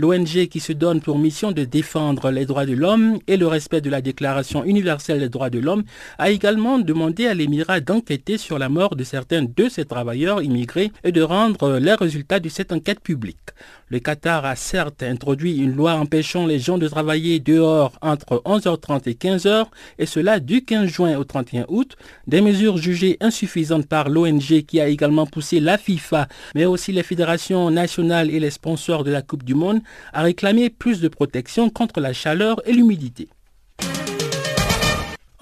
L'ONG 0.00 0.48
qui 0.48 0.60
se 0.60 0.72
donne 0.72 1.02
pour 1.02 1.18
mission 1.18 1.52
de 1.52 1.64
défendre 1.64 2.30
les 2.30 2.46
droits 2.46 2.64
de 2.64 2.72
l'homme 2.72 3.18
et 3.26 3.36
le 3.36 3.46
respect 3.46 3.82
de 3.82 3.90
la 3.90 4.00
Déclaration 4.00 4.64
universelle 4.64 5.18
des 5.18 5.28
droits 5.28 5.50
de 5.50 5.58
l'homme 5.58 5.82
a 6.16 6.30
également 6.30 6.78
demandé 6.78 7.26
à 7.26 7.34
l'Émirat 7.34 7.80
d'enquêter 7.80 8.38
sur 8.38 8.58
la 8.58 8.70
mort 8.70 8.96
de 8.96 9.04
certains 9.04 9.42
de 9.42 9.68
ses 9.68 9.84
travailleurs 9.84 10.40
immigrés 10.40 10.90
et 11.04 11.12
de 11.12 11.20
rendre 11.20 11.76
les 11.78 11.92
résultats 11.92 12.40
de 12.40 12.48
cette 12.48 12.72
enquête 12.72 13.00
publique. 13.00 13.36
Le 13.90 13.98
Qatar 13.98 14.46
a 14.46 14.56
certes 14.56 15.02
introduit 15.02 15.58
une 15.58 15.74
loi 15.74 15.92
empêchant 15.94 16.46
les 16.46 16.60
gens 16.60 16.78
de 16.78 16.88
travailler 16.88 17.38
dehors 17.38 17.92
entre 18.00 18.40
11h30 18.46 19.06
et 19.06 19.14
15h, 19.14 19.66
et 19.98 20.06
cela 20.06 20.40
du 20.40 20.64
15 20.64 20.88
juin 20.88 21.18
au 21.18 21.24
31 21.24 21.66
août, 21.68 21.96
des 22.26 22.40
mesures 22.40 22.78
jugées 22.78 23.18
insuffisantes 23.20 23.86
par 23.86 24.08
l'ONG 24.08 24.62
qui 24.66 24.80
a 24.80 24.88
également 24.88 25.26
poussé 25.26 25.60
la 25.60 25.76
FIFA, 25.76 26.28
mais 26.54 26.64
aussi 26.64 26.92
les 26.92 27.02
fédérations 27.02 27.70
nationales 27.70 28.30
et 28.30 28.40
les 28.40 28.50
sponsors 28.50 29.04
de 29.04 29.10
la 29.10 29.20
Coupe 29.20 29.42
du 29.42 29.54
Monde 29.54 29.80
à 30.12 30.22
réclamer 30.22 30.70
plus 30.70 31.00
de 31.00 31.08
protection 31.08 31.70
contre 31.70 32.00
la 32.00 32.12
chaleur 32.12 32.60
et 32.66 32.72
l'humidité. 32.72 33.28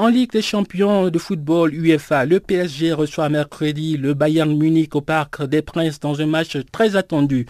En 0.00 0.06
Ligue 0.06 0.30
des 0.30 0.42
champions 0.42 1.10
de 1.10 1.18
football 1.18 1.74
UEFA, 1.74 2.24
le 2.24 2.38
PSG 2.38 2.92
reçoit 2.92 3.28
mercredi 3.28 3.96
le 3.96 4.14
Bayern 4.14 4.56
Munich 4.56 4.94
au 4.94 5.00
Parc 5.00 5.42
des 5.42 5.60
Princes 5.60 5.98
dans 5.98 6.20
un 6.20 6.26
match 6.26 6.56
très 6.70 6.94
attendu. 6.94 7.46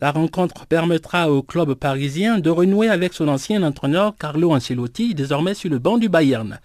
La 0.00 0.10
rencontre 0.10 0.66
permettra 0.66 1.30
au 1.30 1.44
club 1.44 1.74
parisien 1.74 2.40
de 2.40 2.50
renouer 2.50 2.88
avec 2.88 3.12
son 3.12 3.28
ancien 3.28 3.62
entraîneur 3.62 4.16
Carlo 4.18 4.52
Ancelotti, 4.52 5.14
désormais 5.14 5.54
sur 5.54 5.70
le 5.70 5.78
banc 5.78 5.96
du 5.96 6.08
Bayern. 6.08 6.58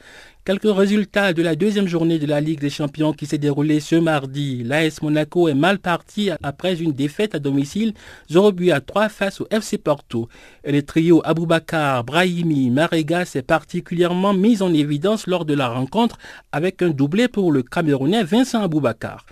Quelques 0.48 0.74
résultats 0.74 1.34
de 1.34 1.42
la 1.42 1.58
deuxième 1.58 1.90
journée 1.90 2.20
de 2.20 2.26
la 2.26 2.40
Ligue 2.40 2.62
des 2.62 2.70
Champions 2.70 3.12
qui 3.12 3.26
s'est 3.26 3.38
déroulée 3.38 3.82
ce 3.82 3.98
mardi. 3.98 4.64
L'AS 4.64 5.02
Monaco 5.02 5.50
est 5.50 5.54
mal 5.54 5.78
parti 5.78 6.30
après 6.42 6.82
une 6.82 6.94
défaite 6.94 7.36
à 7.36 7.40
domicile 7.40 7.94
0 8.30 8.54
but 8.54 8.72
à 8.72 8.80
3 8.80 9.10
face 9.10 9.42
au 9.42 9.48
FC 9.52 9.78
Porto. 9.78 10.30
Et 10.64 10.72
le 10.72 10.84
trio 10.84 11.22
Aboubakar, 11.26 12.06
Brahimi, 12.06 12.70
Marega 12.70 13.26
s'est 13.26 13.42
particulièrement 13.42 14.34
mis 14.34 14.62
en 14.62 14.74
évidence 14.74 15.28
lors 15.28 15.44
de 15.44 15.54
la 15.54 15.68
rencontre 15.68 16.18
avec 16.54 16.82
un 16.82 16.92
doublé 16.92 17.28
pour 17.28 17.52
le 17.52 17.62
Camerounais 17.62 18.24
Vincent 18.24 18.62
Aboubakar. 18.62 19.26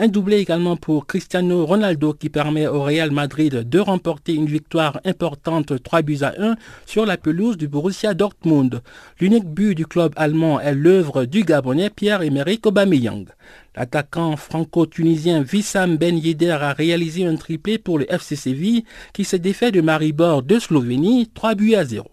Un 0.00 0.06
doublé 0.06 0.36
également 0.36 0.76
pour 0.76 1.08
Cristiano 1.08 1.66
Ronaldo 1.66 2.14
qui 2.14 2.28
permet 2.28 2.68
au 2.68 2.84
Real 2.84 3.10
Madrid 3.10 3.68
de 3.68 3.80
remporter 3.80 4.32
une 4.32 4.46
victoire 4.46 5.00
importante 5.04 5.82
3 5.82 6.02
buts 6.02 6.18
à 6.22 6.34
1 6.38 6.54
sur 6.86 7.04
la 7.04 7.16
pelouse 7.16 7.56
du 7.56 7.66
Borussia 7.66 8.14
Dortmund. 8.14 8.80
L'unique 9.18 9.48
but 9.48 9.74
du 9.74 9.86
club 9.86 10.12
allemand 10.14 10.60
est 10.60 10.76
l'œuvre 10.76 11.24
du 11.24 11.42
Gabonais 11.42 11.90
Pierre-Emerick 11.90 12.64
Aubameyang. 12.64 13.26
L'attaquant 13.74 14.36
franco-tunisien 14.36 15.44
Wissam 15.52 15.96
Ben 15.96 16.16
Yedder 16.16 16.58
a 16.60 16.74
réalisé 16.74 17.26
un 17.26 17.34
triplé 17.34 17.76
pour 17.76 17.98
le 17.98 18.06
FC 18.08 18.36
Séville 18.36 18.84
qui 19.12 19.24
s'est 19.24 19.40
défait 19.40 19.72
de 19.72 19.80
Maribor 19.80 20.44
de 20.44 20.60
Slovénie 20.60 21.28
3 21.34 21.56
buts 21.56 21.74
à 21.74 21.84
0. 21.84 22.06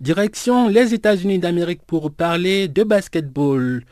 Direction 0.00 0.68
les 0.68 0.94
États-Unis 0.94 1.40
d'Amérique 1.40 1.82
pour 1.86 2.10
parler 2.10 2.68
de 2.68 2.84
basketball. 2.84 3.84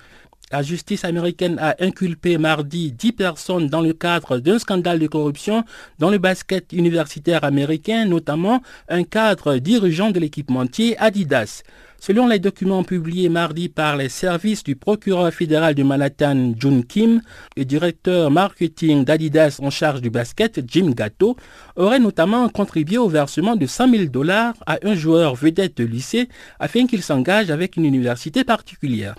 La 0.53 0.61
justice 0.61 1.07
américaine 1.07 1.59
a 1.59 1.77
inculpé 1.81 2.37
mardi 2.37 2.93
10 2.93 3.13
personnes 3.13 3.69
dans 3.69 3.81
le 3.81 3.95
cadre 3.95 4.37
d'un 4.37 4.59
scandale 4.59 4.99
de 4.99 5.07
corruption 5.07 5.65
dans 5.99 6.11
le 6.11 6.19
basket 6.19 6.75
universitaire 6.75 7.43
américain, 7.43 8.05
notamment 8.05 8.61
un 8.91 9.03
cadre 9.03 9.57
dirigeant 9.57 10.11
de 10.11 10.21
l'équipementier 10.21 10.95
Adidas. 10.99 11.63
Selon 11.99 12.27
les 12.27 12.39
documents 12.39 12.85
publiés 12.85 13.31
mardi 13.31 13.71
par 13.71 13.97
les 13.97 14.11
services 14.11 14.63
du 14.63 14.77
procureur 14.77 15.33
fédéral 15.33 15.75
de 15.75 15.85
Manhattan, 15.85 16.53
June 16.59 16.85
Kim, 16.85 17.23
le 17.57 17.65
directeur 17.65 18.31
marketing 18.31 19.07
d'Adidas 19.07 19.59
en 19.63 19.71
charge 19.71 20.03
du 20.03 20.11
basket, 20.11 20.61
Jim 20.67 20.91
Gatto, 20.91 21.35
aurait 21.77 21.99
notamment 21.99 22.51
contribué 22.51 22.99
au 22.99 23.09
versement 23.09 23.57
de 23.57 23.65
100 23.65 23.91
000 23.91 24.05
dollars 24.07 24.53
à 24.67 24.77
un 24.83 24.95
joueur 24.95 25.35
vedette 25.35 25.79
de 25.79 25.85
lycée 25.85 26.29
afin 26.61 26.87
qu'il 26.87 27.03
s'engage 27.03 27.51
avec 27.51 27.79
une 27.79 27.87
université 27.87 28.45
particulière. 28.45 29.15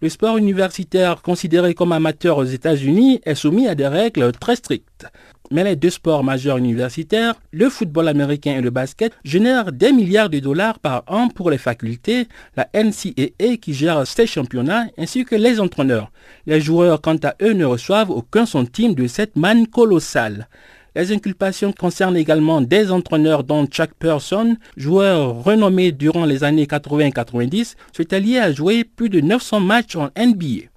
Le 0.00 0.08
sport 0.08 0.36
universitaire 0.36 1.22
considéré 1.22 1.74
comme 1.74 1.92
amateur 1.92 2.38
aux 2.38 2.44
États-Unis 2.44 3.20
est 3.24 3.34
soumis 3.34 3.68
à 3.68 3.74
des 3.74 3.86
règles 3.86 4.32
très 4.32 4.56
strictes. 4.56 5.06
Mais 5.50 5.62
les 5.62 5.76
deux 5.76 5.90
sports 5.90 6.24
majeurs 6.24 6.56
universitaires, 6.56 7.34
le 7.52 7.68
football 7.68 8.08
américain 8.08 8.56
et 8.56 8.60
le 8.62 8.70
basket, 8.70 9.12
génèrent 9.24 9.72
des 9.72 9.92
milliards 9.92 10.30
de 10.30 10.38
dollars 10.40 10.78
par 10.78 11.04
an 11.06 11.28
pour 11.28 11.50
les 11.50 11.58
facultés, 11.58 12.28
la 12.56 12.68
NCAA 12.74 13.58
qui 13.60 13.74
gère 13.74 14.06
ces 14.06 14.26
championnats, 14.26 14.86
ainsi 14.96 15.24
que 15.24 15.36
les 15.36 15.60
entraîneurs. 15.60 16.10
Les 16.46 16.60
joueurs, 16.60 17.00
quant 17.00 17.18
à 17.22 17.34
eux, 17.42 17.52
ne 17.52 17.66
reçoivent 17.66 18.10
aucun 18.10 18.46
centime 18.46 18.94
de 18.94 19.06
cette 19.06 19.36
manne 19.36 19.66
colossale. 19.66 20.48
Les 20.96 21.10
inculpations 21.10 21.72
concernent 21.72 22.16
également 22.16 22.60
des 22.60 22.92
entraîneurs 22.92 23.42
dont 23.42 23.66
Chuck 23.66 23.90
Person, 23.98 24.56
joueur 24.76 25.42
renommé 25.42 25.90
durant 25.90 26.24
les 26.24 26.44
années 26.44 26.68
80 26.68 27.06
et 27.06 27.12
90, 27.12 27.76
s'est 27.92 28.38
à 28.38 28.52
jouer 28.52 28.84
plus 28.84 29.08
de 29.08 29.20
900 29.20 29.58
matchs 29.58 29.96
en 29.96 30.10
NBA. 30.16 30.68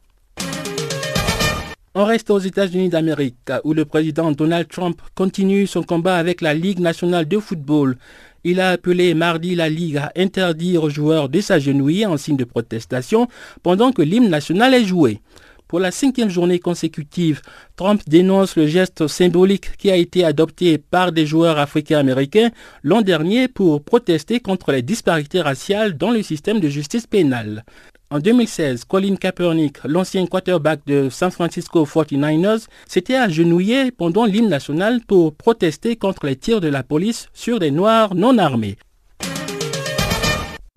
On 1.94 2.06
reste 2.06 2.32
aux 2.32 2.40
États-Unis 2.40 2.90
d'Amérique, 2.90 3.38
où 3.64 3.74
le 3.74 3.86
président 3.86 4.32
Donald 4.32 4.68
Trump 4.68 5.00
continue 5.14 5.68
son 5.68 5.84
combat 5.84 6.18
avec 6.18 6.42
la 6.42 6.56
Ligue 6.56 6.80
nationale 6.80 7.28
de 7.28 7.38
football. 7.38 7.96
Il 8.44 8.60
a 8.60 8.72
appelé 8.72 9.14
mardi 9.14 9.54
la 9.54 9.70
Ligue 9.70 9.98
à 9.98 10.12
interdire 10.16 10.84
aux 10.84 10.90
joueurs 10.90 11.30
de 11.30 11.42
s'agenouiller 11.42 12.08
en 12.08 12.18
signe 12.18 12.38
de 12.38 12.44
protestation 12.44 13.28
pendant 13.62 13.92
que 13.92 14.02
l'hymne 14.02 14.30
national 14.30 14.74
est 14.74 14.86
joué. 14.86 15.22
Pour 15.68 15.80
la 15.82 15.92
cinquième 15.92 16.30
journée 16.30 16.60
consécutive, 16.60 17.42
Trump 17.76 18.02
dénonce 18.08 18.56
le 18.56 18.68
geste 18.68 19.08
symbolique 19.08 19.76
qui 19.78 19.92
a 19.92 19.98
été 19.98 20.24
adopté 20.24 20.78
par 20.78 21.12
des 21.12 21.26
joueurs 21.26 21.58
africains-américains 21.58 22.52
l'an 22.84 23.02
dernier 23.02 23.50
pour 23.50 23.84
protester 23.84 24.40
contre 24.40 24.72
les 24.72 24.82
disparités 24.82 25.42
raciales 25.42 25.98
dans 25.98 26.12
le 26.12 26.24
système 26.24 26.62
de 26.62 26.70
justice 26.70 27.06
pénale. 27.06 27.66
En 28.10 28.20
2016, 28.20 28.86
Colin 28.86 29.18
Kaepernick, 29.18 29.80
l'ancien 29.84 30.26
quarterback 30.26 30.80
de 30.88 31.10
San 31.10 31.32
Francisco 31.32 31.84
49ers, 31.84 32.68
s'était 32.88 33.16
agenouillé 33.16 33.92
pendant 33.92 34.24
l'hymne 34.24 34.48
national 34.48 35.02
pour 35.06 35.36
protester 35.36 35.98
contre 35.98 36.28
les 36.28 36.38
tirs 36.38 36.62
de 36.62 36.70
la 36.70 36.84
police 36.84 37.28
sur 37.34 37.60
des 37.60 37.72
Noirs 37.72 38.16
non 38.16 38.38
armés. 38.38 38.78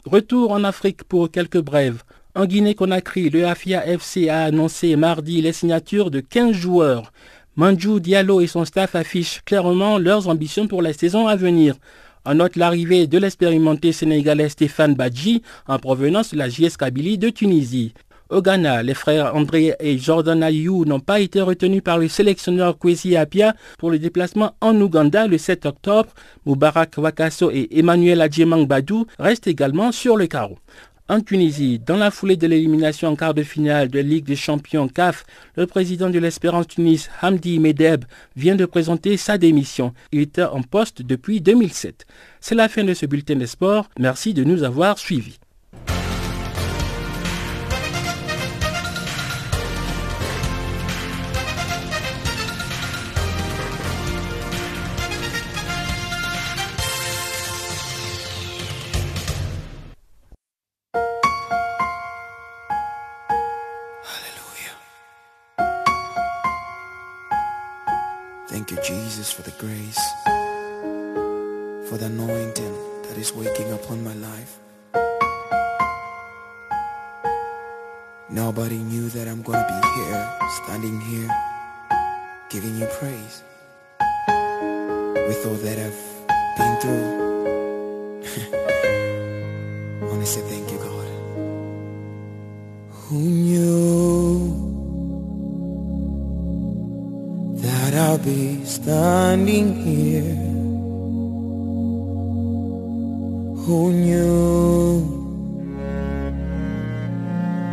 Retour 0.05 0.51
en 0.51 0.65
Afrique 0.65 1.05
pour 1.05 1.31
quelques 1.31 1.61
brèves. 1.61 2.03
En 2.37 2.47
Guinée-Conakry, 2.47 3.29
le 3.29 3.45
AFIA 3.45 3.85
FC 3.89 4.29
a 4.29 4.45
annoncé 4.45 4.95
mardi 4.95 5.43
les 5.43 5.53
signatures 5.53 6.13
de 6.13 6.21
15 6.21 6.53
joueurs. 6.53 7.13
Manjou 7.57 7.99
Diallo 7.99 8.41
et 8.41 8.47
son 8.47 8.65
staff 8.65 8.95
affichent 8.95 9.41
clairement 9.45 9.99
leurs 9.99 10.29
ambitions 10.29 10.69
pour 10.69 10.81
la 10.81 10.93
saison 10.93 11.27
à 11.27 11.35
venir. 11.35 11.75
On 12.25 12.35
note 12.35 12.55
l'arrivée 12.55 13.09
de 13.09 13.19
l'expérimenté 13.19 13.91
sénégalais 13.91 14.49
Stéphane 14.49 14.95
Badji 14.95 15.43
en 15.67 15.81
provenance 15.81 16.33
de 16.33 16.39
la 16.39 16.49
JS 16.49 16.77
Kabylie 16.79 17.19
de 17.19 17.31
Tunisie. 17.31 17.95
Au 18.31 18.43
Ghana, 18.43 18.85
les 18.85 18.95
frères 18.95 19.35
André 19.35 19.75
et 19.81 19.99
Jordan 19.99 20.41
Ayou 20.41 20.85
n'ont 20.85 21.01
pas 21.01 21.19
été 21.19 21.41
retenus 21.41 21.83
par 21.83 21.99
le 21.99 22.07
sélectionneur 22.07 22.79
Kwesi 22.79 23.17
Apia 23.17 23.55
pour 23.77 23.91
le 23.91 23.99
déplacement 23.99 24.55
en 24.61 24.81
Ouganda 24.81 25.27
le 25.27 25.37
7 25.37 25.67
octobre. 25.67 26.11
Moubarak 26.47 26.95
Wakaso 26.97 27.51
et 27.51 27.67
Emmanuel 27.77 28.21
Adjemang 28.21 28.69
Badou 28.69 29.05
restent 29.19 29.49
également 29.49 29.91
sur 29.91 30.17
le 30.17 30.29
carreau. 30.29 30.59
En 31.11 31.21
Tunisie, 31.21 31.81
dans 31.81 31.97
la 31.97 32.13
foulée 32.13 32.37
de 32.37 32.47
l'élimination 32.47 33.09
en 33.09 33.17
quart 33.17 33.35
de 33.35 33.43
finale 33.43 33.89
de 33.89 33.99
Ligue 33.99 34.27
des 34.27 34.37
champions 34.37 34.87
CAF, 34.87 35.25
le 35.57 35.67
président 35.67 36.09
de 36.09 36.21
l'Espérance 36.21 36.69
Tunis, 36.69 37.11
Hamdi 37.21 37.59
Medeb, 37.59 38.05
vient 38.37 38.55
de 38.55 38.65
présenter 38.65 39.17
sa 39.17 39.37
démission. 39.37 39.93
Il 40.13 40.21
était 40.21 40.45
en 40.45 40.63
poste 40.63 41.03
depuis 41.03 41.41
2007. 41.41 42.07
C'est 42.41 42.55
la 42.55 42.69
fin 42.69 42.85
de 42.85 42.95
ce 42.95 43.07
bulletin 43.07 43.35
de 43.35 43.47
sport. 43.47 43.91
Merci 43.99 44.35
de 44.35 44.45
nous 44.45 44.63
avoir 44.63 44.99
suivis. 44.99 45.41
Grace, 69.61 70.01
for 71.87 71.99
the 71.99 72.07
anointing 72.07 72.75
that 73.03 73.19
is 73.19 73.35
waking 73.35 73.71
upon 73.73 74.03
my 74.03 74.15
life. 74.15 74.59
Nobody 78.31 78.79
knew 78.79 79.11
that 79.11 79.29
I'm 79.29 79.43
gonna 79.43 79.67
be 79.69 79.81
here, 79.97 80.23
standing 80.65 80.99
here, 81.03 81.29
giving 82.49 82.75
you 82.81 82.87
praise. 82.99 83.45
With 85.29 85.45
all 85.45 85.61
that 85.67 85.79
I've 85.87 86.01
been 86.57 86.75
through, 86.81 87.09
say 90.25 90.41
thank 90.49 90.73
you, 90.73 90.79
God. 90.79 91.09
Who 92.89 93.19
knew? 93.19 94.30
that 97.91 98.09
I'll 98.09 98.19
be 98.19 98.65
standing 98.65 99.75
here 99.75 100.35
Who 103.65 103.93
knew 103.93 105.01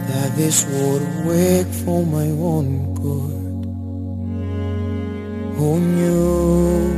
That 0.07 0.35
this 0.35 0.65
would 0.65 1.03
work 1.25 1.67
for 1.85 2.03
my 2.05 2.29
own 2.51 2.95
good. 2.95 3.65
Who 5.57 5.79
knew 5.79 6.93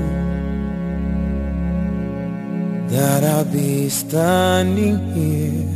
That 2.88 3.24
I'll 3.24 3.44
be 3.44 3.90
standing 3.90 4.98
here 5.14 5.68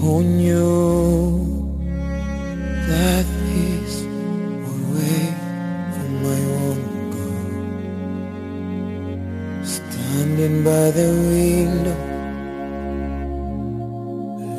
Who 0.00 0.22
knew 0.22 1.76
That 2.88 3.35
by 10.66 10.90
the 10.90 11.08
window 11.30 11.96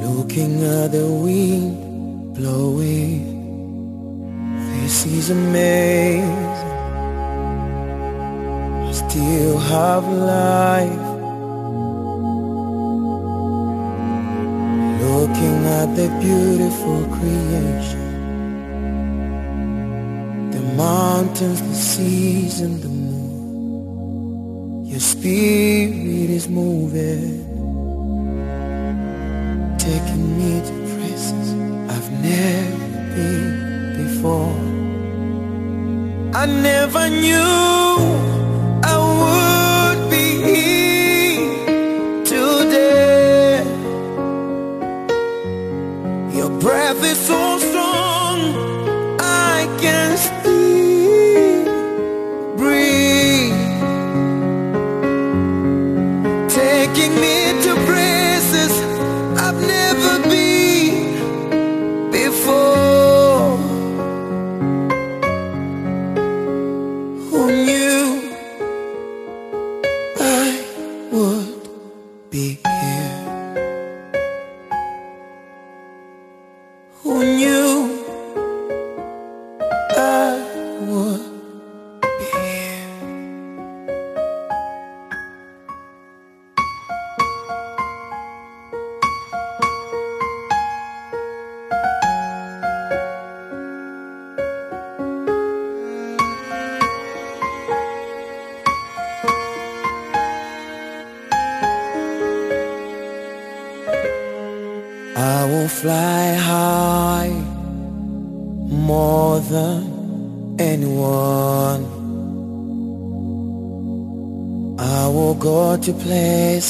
Looking 0.07 0.63
at 0.63 0.91
the 0.91 1.05
wind 1.05 2.33
blowing. 2.35 3.23
This 4.81 5.05
is 5.05 5.29
amazing. 5.31 6.51
I 8.87 8.91
still 8.91 9.57
have 9.57 10.05
life. 10.07 11.07
Looking 15.01 15.59
at 15.79 15.89
the 15.99 16.07
beautiful 16.21 16.99
creation. 17.17 18.07
The 20.51 20.61
mountains, 20.75 21.61
the 21.61 21.75
seas 21.75 22.61
and 22.61 22.81
the 22.81 22.96
Spirit 25.27 26.29
is 26.29 26.47
moving, 26.47 27.43
taking 29.77 30.25
me 30.37 30.61
to 30.67 30.73
places 30.95 31.47
I've 31.91 32.09
never 32.23 32.87
been 33.13 33.51
before. 33.97 34.55
I 36.33 36.45
never 36.45 37.09
knew. 37.09 37.76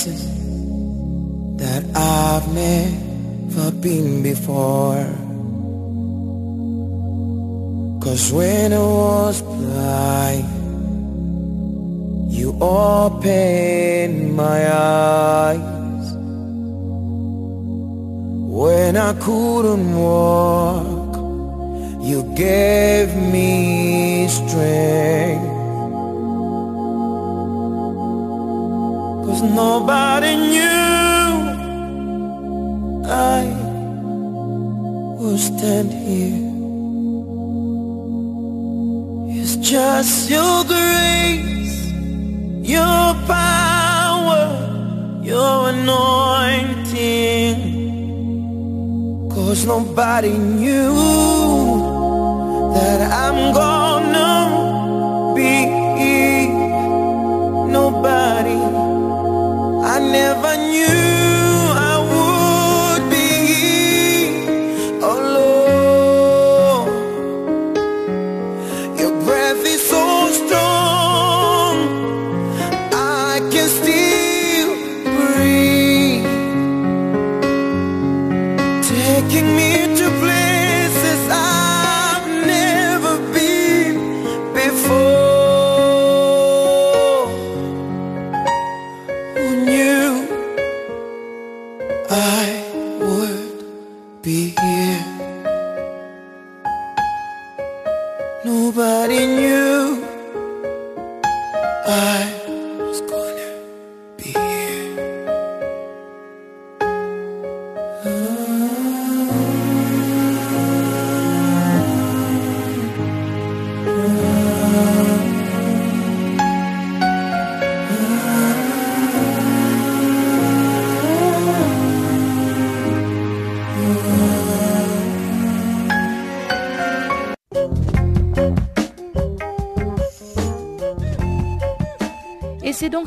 listen. 0.05 0.26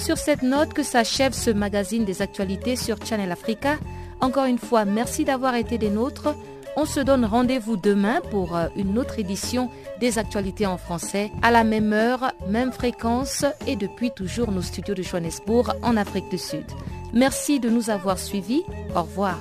sur 0.01 0.19
cette 0.19 0.43
note 0.43 0.73
que 0.73 0.83
s'achève 0.83 1.33
ce 1.33 1.51
magazine 1.51 2.05
des 2.05 2.23
actualités 2.23 2.77
sur 2.77 2.97
Channel 3.05 3.31
Africa. 3.31 3.79
Encore 4.21 4.47
une 4.47 4.59
fois, 4.59 4.85
merci 4.85 5.25
d'avoir 5.25 5.55
été 5.55 5.79
des 5.79 5.91
nôtres. 5.91 6.35
On 6.77 6.85
se 6.85 7.01
donne 7.01 7.25
rendez-vous 7.25 7.77
demain 7.77 8.21
pour 8.31 8.57
euh, 8.57 8.69
une 8.77 8.99
autre 8.99 9.19
édition 9.19 9.71
des 10.01 10.19
actualités 10.19 10.67
en 10.67 10.79
français 10.79 11.31
à 11.43 11.51
la 11.51 11.65
même 11.65 11.93
heure, 11.93 12.33
même 12.49 12.73
fréquence 12.73 13.45
et 13.67 13.77
depuis 13.77 14.11
toujours 14.11 14.53
nos 14.53 14.63
studios 14.63 14.95
de 14.95 15.03
Johannesburg 15.03 15.75
en 15.83 15.97
Afrique 15.97 16.31
du 16.31 16.39
Sud. 16.39 16.65
Merci 17.13 17.61
de 17.61 17.69
nous 17.69 17.91
avoir 17.91 18.19
suivis. 18.19 18.63
Au 18.95 19.03
revoir. 19.03 19.39